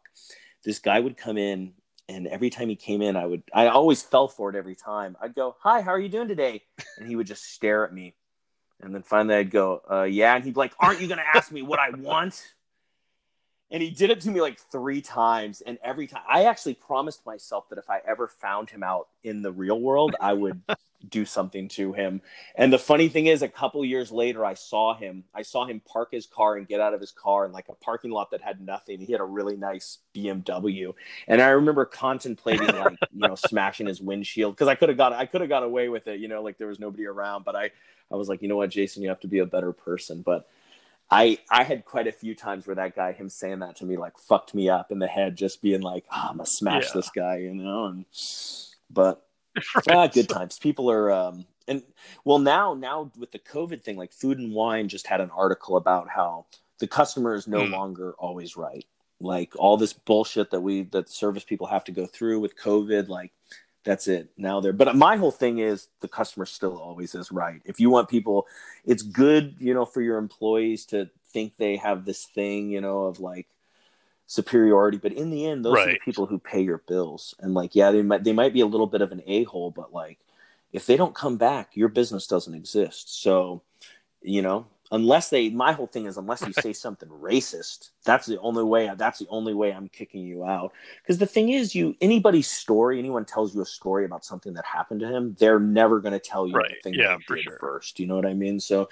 This 0.65 0.79
guy 0.79 1.01
would 1.01 1.17
come 1.17 1.39
in, 1.39 1.73
and 2.09 2.27
every 2.27 2.51
time 2.51 2.69
he 2.69 2.77
came 2.77 3.03
in, 3.03 3.17
I 3.17 3.27
would, 3.27 3.43
I 3.53 3.67
always 3.67 4.03
fell 4.03 4.29
for 4.29 4.51
it 4.51 4.57
every 4.57 4.77
time. 4.77 5.17
I'd 5.21 5.35
go, 5.35 5.57
Hi, 5.61 5.81
how 5.81 5.91
are 5.91 6.01
you 6.01 6.09
doing 6.09 6.29
today? 6.29 6.63
And 6.99 7.09
he 7.09 7.17
would 7.17 7.27
just 7.27 7.53
stare 7.53 7.85
at 7.85 7.93
me. 7.93 8.15
And 8.81 8.95
then 8.95 9.03
finally 9.03 9.35
I'd 9.35 9.51
go, 9.51 9.83
uh, 9.91 10.03
Yeah. 10.05 10.35
And 10.35 10.45
he'd 10.45 10.55
be 10.55 10.59
like, 10.59 10.75
Aren't 10.79 11.01
you 11.01 11.09
going 11.09 11.19
to 11.19 11.37
ask 11.37 11.51
me 11.51 11.63
what 11.63 11.79
I 11.79 11.91
want? 11.91 12.55
And 13.71 13.83
he 13.83 13.91
did 13.91 14.11
it 14.11 14.21
to 14.21 14.31
me 14.31 14.41
like 14.41 14.59
three 14.59 15.01
times 15.01 15.61
and 15.63 15.79
every 15.83 16.07
time 16.07 16.23
i 16.29 16.45
actually 16.45 16.75
promised 16.75 17.25
myself 17.27 17.69
that 17.69 17.79
if 17.79 17.89
i 17.91 18.01
ever 18.07 18.29
found 18.29 18.71
him 18.71 18.83
out 18.83 19.09
in 19.25 19.43
the 19.43 19.53
real 19.53 19.81
world 19.81 20.15
i 20.21 20.33
would 20.33 20.61
do 21.09 21.25
something 21.25 21.69
to 21.69 21.93
him. 21.93 22.21
And 22.57 22.73
the 22.73 22.79
funny 22.79 23.09
thing 23.09 23.27
is 23.27 23.43
a 23.43 23.49
couple 23.49 23.85
years 23.85 24.11
later 24.11 24.45
i 24.45 24.55
saw 24.55 24.95
him 24.95 25.25
i 25.35 25.43
saw 25.43 25.65
him 25.65 25.81
park 25.81 26.09
his 26.13 26.27
car 26.27 26.57
and 26.57 26.67
get 26.67 26.81
out 26.81 26.95
of 26.95 27.01
his 27.01 27.13
car 27.13 27.47
in 27.47 27.53
like 27.53 27.69
a 27.69 27.75
parking 27.75 28.11
lot 28.11 28.31
that 28.33 28.43
had 28.43 28.61
nothing. 28.61 29.01
He 29.01 29.13
had 29.13 29.21
a 29.21 29.25
really 29.25 29.57
nice 29.57 29.99
bmw 30.15 30.95
and 31.29 31.41
i 31.41 31.49
remember 31.49 31.85
contemplating 31.85 32.67
like 32.67 32.99
you 33.13 33.29
know 33.29 33.35
smashing 33.35 33.87
his 33.87 34.01
windshield 34.01 34.55
because 34.55 34.69
i 34.69 34.75
could 34.75 34.89
have 34.89 34.99
got 34.99 35.13
i 35.13 35.27
could 35.27 35.41
have 35.41 35.51
got 35.51 35.63
away 35.63 35.89
with 35.89 36.09
it 36.09 36.21
you 36.21 36.29
know 36.29 36.43
like 36.43 36.59
there 36.59 36.67
was 36.67 36.81
nobody 36.81 37.07
around. 37.07 37.45
But 37.45 37.57
i 37.57 37.71
i 38.11 38.17
was 38.17 38.29
like 38.29 38.43
you 38.43 38.49
know 38.49 38.57
what 38.57 38.71
jason 38.71 39.03
you 39.03 39.09
have 39.09 39.21
to 39.21 39.29
be 39.29 39.39
a 39.39 39.47
better 39.47 39.73
person. 39.73 40.23
But 40.23 40.49
I 41.11 41.39
I 41.51 41.65
had 41.65 41.85
quite 41.85 42.07
a 42.07 42.13
few 42.13 42.35
times 42.35 42.67
where 42.67 42.77
that 42.77 42.95
guy, 42.95 43.13
him 43.13 43.29
saying 43.29 43.61
that 43.61 43.77
to 43.77 43.85
me, 43.85 43.97
like 43.97 44.19
fucked 44.19 44.55
me 44.55 44.69
up 44.69 44.91
in 44.91 44.99
the 44.99 45.07
head, 45.07 45.37
just 45.37 45.63
being 45.63 45.81
like, 45.81 46.05
oh, 46.13 46.29
I'm 46.31 46.37
gonna 46.37 46.47
smash 46.47 46.87
Yeah. 46.87 46.93
this 46.95 47.11
guy, 47.11 47.37
you 47.39 47.55
know. 47.55 47.87
And 47.87 48.05
but 48.91 49.27
ah, 49.89 50.07
good 50.07 50.29
times. 50.29 50.59
People 50.59 50.91
are 50.91 51.11
um 51.11 51.47
and 51.67 51.83
well 52.25 52.39
now 52.39 52.75
now 52.75 53.11
with 53.19 53.33
the 53.33 53.39
COVID 53.39 53.83
thing, 53.83 53.97
like 53.97 54.13
Food 54.13 54.39
and 54.39 54.53
Wine 54.53 54.89
just 54.89 55.07
had 55.07 55.21
an 55.21 55.31
article 55.31 55.77
about 55.77 56.09
how 56.09 56.47
the 56.79 56.87
customer 56.87 57.35
is 57.35 57.49
no 57.49 57.65
Hmm. 57.65 57.73
longer 57.73 58.15
always 58.19 58.57
right. 58.57 58.85
Like 59.21 59.53
all 59.57 59.77
this 59.77 59.93
bullshit 59.93 60.51
that 60.51 60.61
we 60.61 60.83
that 60.85 61.09
service 61.09 61.45
people 61.45 61.67
have 61.67 61.85
to 61.85 61.93
go 61.93 62.07
through 62.07 62.41
with 62.41 62.57
COVID, 62.57 63.09
like 63.09 63.33
that's 63.89 64.07
it. 64.07 64.29
Now 64.37 64.61
they're 64.61 64.75
but 64.75 64.95
my 64.95 65.17
whole 65.17 65.31
thing 65.31 65.59
is 65.59 65.89
the 66.01 66.09
customer 66.09 66.45
still 66.45 66.77
always 66.77 67.15
is 67.15 67.33
right. 67.33 67.63
If 67.65 67.81
you 67.81 67.89
want 67.89 68.11
people 68.11 68.47
it's 68.85 69.03
good, 69.03 69.55
you 69.59 69.73
know, 69.73 69.87
for 69.87 70.03
your 70.03 70.19
employees 70.19 70.85
to 70.87 71.09
think 71.33 71.57
they 71.57 71.77
have 71.77 72.05
this 72.05 72.27
thing, 72.27 72.71
you 72.71 72.83
know, 72.83 73.05
of 73.05 73.19
like 73.19 73.47
superiority. 74.27 74.99
But 74.99 75.13
in 75.13 75.31
the 75.31 75.47
end, 75.47 75.65
those 75.65 75.79
are 75.79 75.93
the 75.93 75.99
people 76.05 76.27
who 76.27 76.39
pay 76.39 76.61
your 76.61 76.79
bills. 76.87 77.35
And 77.41 77.55
like, 77.55 77.75
yeah, 77.75 77.91
they 77.91 78.03
might 78.03 78.25
they 78.25 78.33
might 78.33 78.53
be 78.53 78.61
a 78.61 78.67
little 78.67 78.87
bit 78.87 79.01
of 79.01 79.11
an 79.11 79.23
a 79.27 79.45
hole, 79.45 79.71
but 79.71 79.93
like, 79.93 80.19
if 80.73 80.87
they 80.87 80.97
don't 80.97 81.15
come 81.15 81.37
back, 81.37 81.71
your 81.75 81.89
business 81.89 82.27
doesn't 82.27 82.55
exist. 82.55 83.23
So, 83.23 83.63
you 84.23 84.43
know, 84.43 84.67
unless 84.91 85.29
they 85.31 85.51
my 85.51 85.73
whole 85.73 85.87
thing 85.87 86.07
is 86.07 86.17
unless 86.17 86.47
you 86.47 86.53
say 86.65 86.73
something 86.73 87.09
racist 87.09 87.91
that's 88.05 88.27
the 88.27 88.39
only 88.41 88.65
way 88.65 88.91
that's 88.97 89.19
the 89.19 89.27
only 89.29 89.55
way 89.55 89.73
i'm 89.73 89.89
kicking 89.89 90.25
you 90.25 90.45
out. 90.45 90.73
Because 91.03 91.19
the 91.19 91.27
thing 91.27 91.51
is 91.51 91.75
you 91.75 91.95
anybody's 92.01 92.49
story 92.51 92.99
anyone 92.99 93.25
tells 93.25 93.55
you 93.55 93.61
a 93.61 93.67
story 93.67 94.05
about 94.05 94.25
something 94.25 94.55
that 94.55 94.65
happened 94.65 95.01
to 95.01 95.09
him 95.09 95.37
they're 95.39 95.61
never 95.61 96.01
going 96.01 96.13
to 96.13 96.19
tell 96.21 96.47
you 96.47 96.55
Right. 96.55 96.71
the 96.71 96.83
thing 96.83 96.95
Yeah, 96.99 97.19
for 97.27 97.37
did 97.37 97.45
sure. 97.45 97.59
first 97.61 98.01
you 98.01 98.07
know 98.07 98.17
what 98.17 98.27
i 98.27 98.35
mean? 98.35 98.61
So 98.61 98.89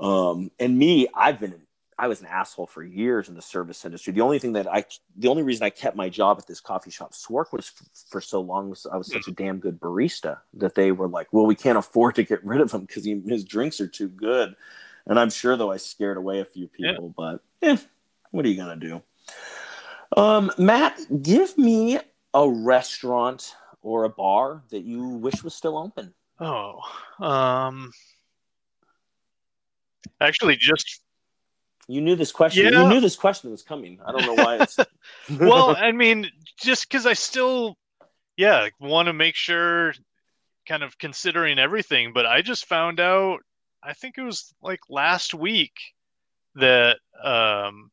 um 0.00 0.50
and 0.58 0.76
me 0.76 1.06
i've 1.14 1.38
been 1.38 1.54
i 1.96 2.08
was 2.08 2.20
an 2.20 2.26
asshole 2.26 2.66
for 2.66 2.82
years 2.82 3.28
in 3.28 3.36
the 3.36 3.42
service 3.42 3.84
industry. 3.84 4.12
The 4.12 4.20
only 4.22 4.40
thing 4.40 4.54
that 4.54 4.66
i 4.66 4.84
the 5.16 5.28
only 5.28 5.44
reason 5.44 5.62
i 5.62 5.70
kept 5.70 5.96
my 5.96 6.08
job 6.08 6.38
at 6.40 6.46
this 6.48 6.60
coffee 6.60 6.90
shop 6.90 7.14
swark 7.14 7.52
was 7.52 7.70
f- 7.80 7.88
for 8.10 8.20
so 8.20 8.40
long 8.40 8.70
was 8.70 8.86
i 8.92 8.96
was 8.96 9.06
such 9.08 9.28
a 9.28 9.32
damn 9.32 9.58
good 9.60 9.78
barista 9.78 10.38
that 10.54 10.74
they 10.74 10.90
were 10.90 11.06
like 11.06 11.28
well 11.32 11.46
we 11.46 11.54
can't 11.54 11.78
afford 11.78 12.16
to 12.16 12.24
get 12.24 12.44
rid 12.44 12.60
of 12.60 12.72
him 12.72 12.80
because 12.80 13.04
his 13.04 13.44
drinks 13.44 13.80
are 13.80 13.86
too 13.86 14.08
good 14.08 14.56
and 15.06 15.18
i'm 15.18 15.30
sure 15.30 15.56
though 15.56 15.70
i 15.70 15.76
scared 15.76 16.16
away 16.16 16.40
a 16.40 16.44
few 16.44 16.68
Yeah. 16.78 16.92
people 16.92 17.14
but 17.16 17.40
eh, 17.62 17.76
what 18.30 18.44
are 18.44 18.48
you 18.48 18.56
gonna 18.56 18.76
do 18.76 19.02
um 20.16 20.50
matt 20.58 20.98
give 21.22 21.56
me 21.58 21.98
a 22.32 22.48
restaurant 22.48 23.54
or 23.82 24.04
a 24.04 24.08
bar 24.08 24.62
that 24.70 24.84
you 24.84 25.06
wish 25.08 25.42
was 25.42 25.54
still 25.54 25.78
open 25.78 26.14
Oh, 26.40 26.80
um, 27.20 27.92
actually, 30.20 30.56
just 30.56 31.00
you 31.86 32.00
knew 32.00 32.16
this 32.16 32.32
question 32.32 32.72
you 32.72 32.84
knew 32.88 33.00
this 33.00 33.14
question 33.14 33.52
was 33.52 33.62
coming 33.62 34.00
i 34.04 34.10
don't 34.10 34.26
know 34.26 34.34
why 34.34 34.56
it's 34.58 34.76
well, 35.30 35.76
I 35.76 35.92
mean, 35.92 36.30
just 36.60 36.88
because 36.88 37.06
I 37.06 37.12
still, 37.14 37.76
yeah, 38.36 38.68
want 38.80 39.06
to 39.06 39.12
make 39.12 39.36
sure, 39.36 39.94
kind 40.66 40.82
of 40.82 40.98
considering 40.98 41.58
everything. 41.58 42.12
But 42.12 42.26
I 42.26 42.42
just 42.42 42.66
found 42.66 43.00
out, 43.00 43.40
I 43.84 43.92
think 43.92 44.16
it 44.18 44.22
was 44.22 44.54
like 44.62 44.80
last 44.88 45.34
week 45.34 45.74
that, 46.54 46.96
um, 47.22 47.90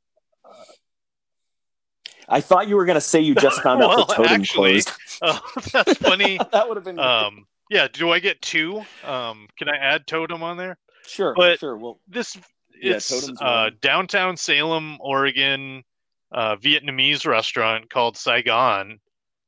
I 2.29 2.39
thought 2.39 2.67
you 2.69 2.77
were 2.77 2.85
going 2.85 2.95
to 2.95 3.01
say 3.01 3.19
you 3.19 3.35
just 3.35 3.61
found 3.63 3.83
out 3.83 4.07
the 4.07 4.13
totem 4.13 4.41
actually, 4.41 4.81
closed. 4.81 4.91
oh, 5.21 5.41
that's 5.73 5.97
funny. 5.97 6.39
that 6.53 6.67
would 6.67 6.77
have 6.77 6.85
been 6.85 6.99
um, 6.99 7.45
yeah, 7.69 7.87
do 7.91 8.11
I 8.11 8.19
get 8.19 8.41
two? 8.41 8.83
Um, 9.05 9.47
can 9.57 9.69
I 9.69 9.77
add 9.77 10.07
totem 10.07 10.43
on 10.43 10.57
there? 10.57 10.77
sure, 11.07 11.33
but- 11.35 11.59
sure. 11.59 11.77
Well, 11.77 11.99
this 12.07 12.37
it's 12.73 13.09
Totem's 13.09 13.41
uh, 13.41 13.69
downtown 13.81 14.35
Salem, 14.37 14.97
Oregon, 14.99 15.83
uh, 16.31 16.55
Vietnamese 16.55 17.25
restaurant 17.27 17.89
called 17.89 18.17
Saigon. 18.17 18.99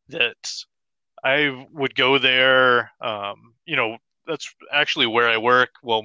That 0.09 0.35
I 1.23 1.65
would 1.71 1.95
go 1.95 2.17
there. 2.17 2.91
Um, 3.01 3.53
you 3.65 3.75
know, 3.75 3.97
that's 4.27 4.53
actually 4.71 5.07
where 5.07 5.29
I 5.29 5.37
work. 5.37 5.71
Well, 5.81 6.03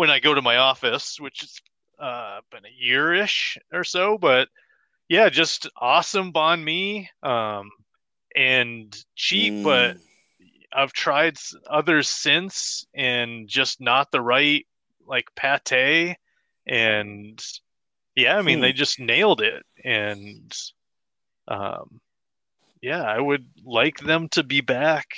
when 0.00 0.10
I 0.10 0.18
go 0.18 0.34
to 0.34 0.40
my 0.42 0.56
office, 0.56 1.20
which 1.20 1.40
has 1.42 1.60
uh, 2.00 2.40
been 2.50 2.64
a 2.64 2.74
year-ish 2.84 3.58
or 3.70 3.84
so, 3.84 4.16
but 4.16 4.48
yeah, 5.10 5.28
just 5.28 5.68
awesome 5.78 6.32
banh 6.32 6.64
mi, 6.64 7.10
um, 7.22 7.70
and 8.34 8.96
cheap, 9.14 9.56
but 9.62 9.96
mm, 9.96 10.00
I've 10.72 10.94
tried 10.94 11.36
others 11.68 12.08
since 12.08 12.86
and 12.94 13.46
just 13.46 13.80
not 13.80 14.10
the 14.10 14.22
right 14.22 14.66
like 15.06 15.26
pate 15.36 16.16
and 16.66 17.44
yeah, 18.16 18.38
I 18.38 18.42
mean 18.42 18.60
they 18.60 18.72
Hmm. 18.72 18.72
just 18.72 19.00
nailed 19.00 19.42
it 19.42 19.64
and 19.84 20.52
um 21.48 22.00
yeah, 22.82 23.02
I 23.02 23.20
would 23.20 23.46
like 23.64 23.98
them 23.98 24.28
to 24.30 24.44
be 24.44 24.60
back 24.62 25.08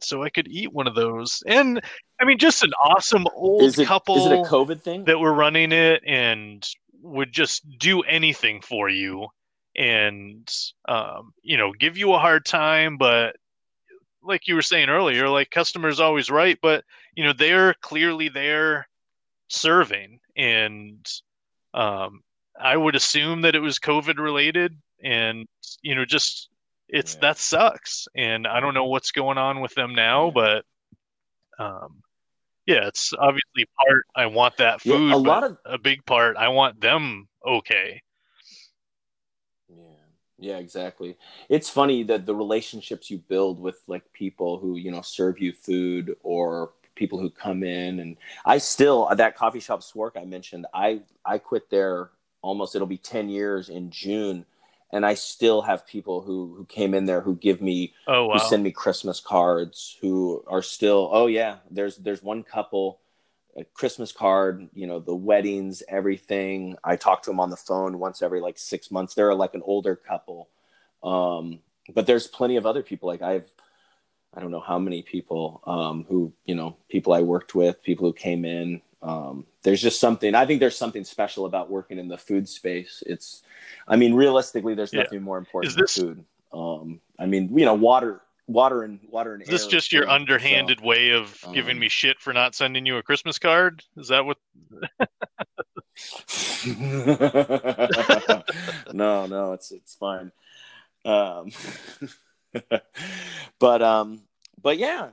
so 0.00 0.22
I 0.22 0.30
could 0.30 0.48
eat 0.48 0.72
one 0.72 0.86
of 0.88 0.94
those. 0.94 1.42
And 1.46 1.80
I 2.20 2.24
mean 2.24 2.38
just 2.38 2.62
an 2.62 2.72
awesome 2.82 3.26
old 3.34 3.62
is 3.62 3.78
it 3.78 3.86
couple 3.86 4.16
is 4.16 4.26
it 4.26 4.32
a 4.32 4.42
COVID 4.42 4.82
thing? 4.82 5.04
that 5.04 5.18
were 5.18 5.32
running 5.32 5.72
it 5.72 6.02
and 6.06 6.68
would 7.02 7.32
just 7.32 7.62
do 7.78 8.02
anything 8.02 8.60
for 8.60 8.88
you 8.88 9.26
and 9.76 10.48
um, 10.88 11.32
you 11.42 11.56
know 11.56 11.72
give 11.72 11.96
you 11.96 12.12
a 12.12 12.18
hard 12.18 12.44
time 12.44 12.98
but 12.98 13.36
like 14.22 14.46
you 14.46 14.54
were 14.54 14.62
saying 14.62 14.88
earlier 14.90 15.28
like 15.28 15.50
customers 15.50 16.00
always 16.00 16.30
right 16.30 16.58
but 16.60 16.84
you 17.14 17.24
know 17.24 17.32
they're 17.32 17.74
clearly 17.80 18.28
there 18.28 18.86
serving 19.48 20.20
and 20.36 21.06
um, 21.74 22.20
i 22.60 22.76
would 22.76 22.94
assume 22.94 23.40
that 23.42 23.54
it 23.54 23.60
was 23.60 23.78
covid 23.78 24.18
related 24.18 24.76
and 25.02 25.46
you 25.82 25.94
know 25.94 26.04
just 26.04 26.50
it's 26.88 27.14
Yeah. 27.14 27.20
that 27.20 27.38
sucks 27.38 28.06
and 28.14 28.46
i 28.46 28.60
don't 28.60 28.74
know 28.74 28.84
what's 28.86 29.12
going 29.12 29.38
on 29.38 29.60
with 29.60 29.74
them 29.74 29.94
now 29.94 30.30
but 30.30 30.64
um, 31.58 32.02
yeah 32.70 32.86
it's 32.86 33.12
obviously 33.18 33.64
part 33.84 34.04
i 34.16 34.26
want 34.26 34.56
that 34.56 34.80
Yeah, 34.84 35.00
food 35.00 35.16
a 35.16 35.18
but 35.24 35.38
lot 35.38 35.44
of 35.44 35.58
a 35.64 35.78
big 35.78 36.04
part 36.06 36.36
i 36.36 36.48
want 36.48 36.80
them 36.80 37.28
okay 37.46 38.00
Yeah, 39.68 39.84
yeah, 40.38 40.56
exactly. 40.58 41.16
It's 41.48 41.68
funny 41.70 42.02
that 42.04 42.26
the 42.26 42.34
relationships 42.34 43.10
you 43.10 43.18
build 43.18 43.60
with 43.60 43.82
like 43.86 44.10
people 44.12 44.58
who 44.58 44.76
you 44.76 44.90
know 44.90 45.02
serve 45.02 45.38
you 45.38 45.52
food 45.52 46.16
or 46.22 46.72
people 46.94 47.18
who 47.18 47.30
come 47.30 47.62
in, 47.62 48.00
and 48.00 48.16
I 48.44 48.58
still 48.58 49.08
that 49.14 49.36
coffee 49.36 49.60
shop 49.60 49.82
Swark 49.82 50.16
I 50.20 50.24
mentioned. 50.24 50.66
I 50.74 51.02
I 51.24 51.38
quit 51.38 51.70
there 51.70 52.10
almost. 52.42 52.74
It'll 52.74 52.86
be 52.86 52.98
ten 52.98 53.28
years 53.28 53.68
in 53.68 53.90
June, 53.90 54.44
and 54.92 55.06
I 55.06 55.14
still 55.14 55.62
have 55.62 55.86
people 55.86 56.20
who 56.22 56.54
who 56.56 56.64
came 56.64 56.94
in 56.94 57.06
there 57.06 57.20
who 57.20 57.36
give 57.36 57.60
me 57.60 57.94
oh 58.06 58.26
wow 58.26 58.34
who 58.34 58.38
send 58.40 58.62
me 58.62 58.70
Christmas 58.72 59.20
cards, 59.20 59.96
who 60.00 60.44
are 60.46 60.62
still, 60.62 61.08
oh 61.12 61.26
yeah, 61.26 61.56
there's 61.70 61.96
there's 61.96 62.22
one 62.22 62.42
couple, 62.42 63.00
a 63.56 63.64
Christmas 63.64 64.12
card, 64.12 64.68
you 64.74 64.86
know, 64.86 64.98
the 64.98 65.14
weddings, 65.14 65.82
everything. 65.88 66.76
I 66.82 66.96
talk 66.96 67.22
to 67.22 67.30
them 67.30 67.40
on 67.40 67.50
the 67.50 67.56
phone 67.56 67.98
once 67.98 68.22
every 68.22 68.40
like 68.40 68.58
six 68.58 68.90
months. 68.90 69.14
They're 69.14 69.34
like 69.34 69.54
an 69.54 69.62
older 69.64 69.96
couple, 69.96 70.48
um, 71.02 71.60
but 71.94 72.06
there's 72.06 72.26
plenty 72.26 72.56
of 72.56 72.66
other 72.66 72.82
people. 72.82 73.08
Like 73.08 73.22
I've, 73.22 73.46
I 74.34 74.40
don't 74.40 74.50
know 74.50 74.60
how 74.60 74.78
many 74.78 75.02
people 75.02 75.62
um, 75.66 76.04
who 76.08 76.32
you 76.44 76.54
know, 76.54 76.76
people 76.88 77.12
I 77.12 77.22
worked 77.22 77.54
with, 77.54 77.82
people 77.82 78.06
who 78.06 78.12
came 78.12 78.44
in. 78.44 78.82
Um, 79.02 79.46
there's 79.62 79.80
just 79.80 80.00
something. 80.00 80.34
I 80.34 80.44
think 80.46 80.60
there's 80.60 80.76
something 80.76 81.04
special 81.04 81.46
about 81.46 81.70
working 81.70 81.98
in 81.98 82.08
the 82.08 82.18
food 82.18 82.48
space. 82.48 83.02
It's, 83.06 83.42
I 83.88 83.96
mean, 83.96 84.14
realistically, 84.14 84.74
there's 84.74 84.92
Yeah. 84.92 85.04
nothing 85.04 85.22
more 85.22 85.38
important 85.38 85.74
this- 85.76 85.94
than 85.94 86.06
food. 86.06 86.24
Um, 86.52 87.00
I 87.18 87.26
mean, 87.26 87.56
you 87.56 87.64
know, 87.64 87.74
water, 87.74 88.20
water 88.46 88.82
and 88.82 88.98
water 89.08 89.34
and 89.34 89.42
is 89.42 89.48
this 89.48 89.66
just 89.68 89.92
your 89.92 90.02
food, 90.02 90.08
so- 90.08 90.14
underhanded 90.14 90.80
way 90.80 91.10
of 91.12 91.42
giving 91.54 91.76
um, 91.76 91.80
me 91.80 91.88
shit 91.88 92.18
for 92.18 92.32
not 92.32 92.52
sending 92.56 92.84
you 92.84 92.96
a 92.96 93.02
christmas 93.02 93.38
card 93.38 93.84
is 93.96 94.08
that 94.08 94.26
what 94.26 94.38
no, 98.92 99.26
no, 99.26 99.52
it's 99.52 99.72
it's 99.72 99.94
fine. 99.94 100.32
Um, 101.04 101.50
but 103.58 103.82
um, 103.82 104.22
but 104.60 104.78
yeah. 104.78 105.10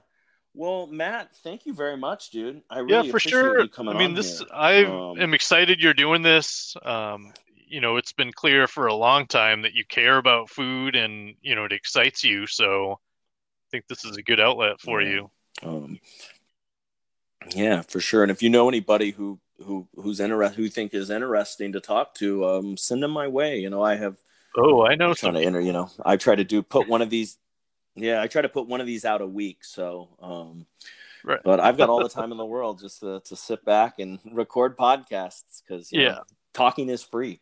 Well, 0.57 0.87
Matt, 0.87 1.35
thank 1.37 1.65
you 1.65 1.73
very 1.73 1.95
much, 1.97 2.31
dude. 2.31 2.63
I 2.69 2.79
really 2.79 2.95
yeah 2.95 3.01
for 3.03 3.09
appreciate 3.17 3.31
sure 3.31 3.61
you 3.61 3.69
coming 3.69 3.95
i 3.95 3.99
mean 3.99 4.09
on 4.09 4.15
this 4.15 4.39
here. 4.39 4.47
i 4.53 4.83
Um, 4.83 5.21
am 5.21 5.33
excited 5.33 5.81
you're 5.81 5.93
doing 5.93 6.21
this 6.21 6.75
um 6.83 7.31
you 7.67 7.79
know 7.79 7.97
it's 7.97 8.11
been 8.13 8.31
clear 8.31 8.67
for 8.67 8.87
a 8.87 8.93
long 8.93 9.27
time 9.27 9.61
that 9.61 9.73
you 9.73 9.85
care 9.85 10.17
about 10.17 10.49
food 10.49 10.95
and 10.95 11.35
you 11.41 11.53
know 11.53 11.65
it 11.65 11.71
excites 11.73 12.23
you 12.23 12.47
so 12.47 12.93
i 12.93 13.65
think 13.71 13.85
this 13.87 14.03
is 14.03 14.17
a 14.17 14.23
good 14.23 14.39
outlet 14.39 14.79
for 14.81 15.01
Yeah. 15.01 15.09
you 15.09 15.31
Um, 15.63 15.99
yeah, 17.55 17.81
for 17.81 17.99
sure. 17.99 18.23
And 18.23 18.31
if 18.31 18.41
you 18.41 18.49
know 18.49 18.67
anybody 18.67 19.11
who 19.11 19.39
who 19.63 19.87
who's 19.95 20.19
interested, 20.19 20.57
who 20.57 20.69
think 20.69 20.93
is 20.93 21.09
interesting 21.09 21.71
to 21.73 21.79
talk 21.79 22.13
to, 22.15 22.45
um, 22.45 22.77
send 22.77 23.01
them 23.01 23.11
my 23.11 23.27
way. 23.27 23.59
You 23.59 23.69
know, 23.69 23.81
I 23.81 23.95
have 23.95 24.17
oh 24.57 24.85
i 24.85 24.95
know 24.95 25.13
trying 25.13 25.33
to 25.35 25.41
enter. 25.41 25.61
You 25.61 25.73
know, 25.73 25.89
I 26.05 26.17
try 26.17 26.35
to 26.35 26.43
do 26.43 26.61
put 26.61 26.87
one 26.87 27.01
of 27.01 27.09
these. 27.09 27.37
Yeah, 27.97 28.21
I 28.21 28.27
try 28.27 28.41
to 28.41 28.49
put 28.49 28.67
one 28.67 28.79
of 28.79 28.87
these 28.87 29.03
out 29.05 29.21
a 29.21 29.27
week. 29.27 29.63
So, 29.65 30.09
um, 30.21 30.65
Right. 31.23 31.39
but 31.43 31.59
I've 31.59 31.77
got 31.77 31.89
all 31.89 32.01
the 32.01 32.09
time 32.21 32.31
in 32.31 32.37
the 32.37 32.45
world 32.45 32.79
just 32.79 33.01
to, 33.01 33.19
to 33.25 33.35
sit 33.35 33.65
back 33.65 33.99
and 33.99 34.19
record 34.31 34.77
podcasts 34.77 35.61
because 35.61 35.91
Yeah. 35.91 36.19
talking 36.53 36.89
is 36.89 37.03
free. 37.03 37.39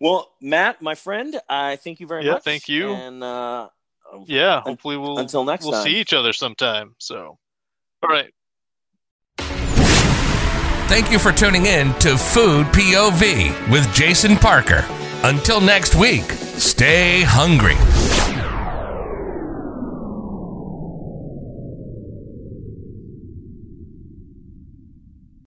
Well, 0.00 0.30
Matt, 0.40 0.80
my 0.80 0.94
friend, 0.94 1.40
I 1.48 1.76
thank 1.76 1.98
you 2.00 2.06
very 2.06 2.20
much. 2.20 2.26
Yeah, 2.26 2.32
much. 2.34 2.44
thank 2.44 2.68
you. 2.68 2.92
And 2.92 3.22
uh, 3.24 3.68
yeah 4.26 4.60
hopefully 4.62 4.96
we'll 4.96 5.18
until 5.18 5.44
next 5.44 5.64
we'll 5.64 5.72
time. 5.72 5.84
see 5.84 5.96
each 5.96 6.12
other 6.12 6.32
sometime 6.32 6.96
so 6.98 7.38
all 8.02 8.08
right 8.08 8.32
Thank 10.88 11.12
you 11.12 11.20
for 11.20 11.30
tuning 11.30 11.66
in 11.66 11.94
to 12.00 12.18
Food 12.18 12.66
POV 12.68 13.70
with 13.70 13.92
Jason 13.94 14.34
Parker. 14.36 14.84
Until 15.22 15.60
next 15.60 15.94
week, 15.94 16.24
stay 16.56 17.22
hungry. 17.22 17.76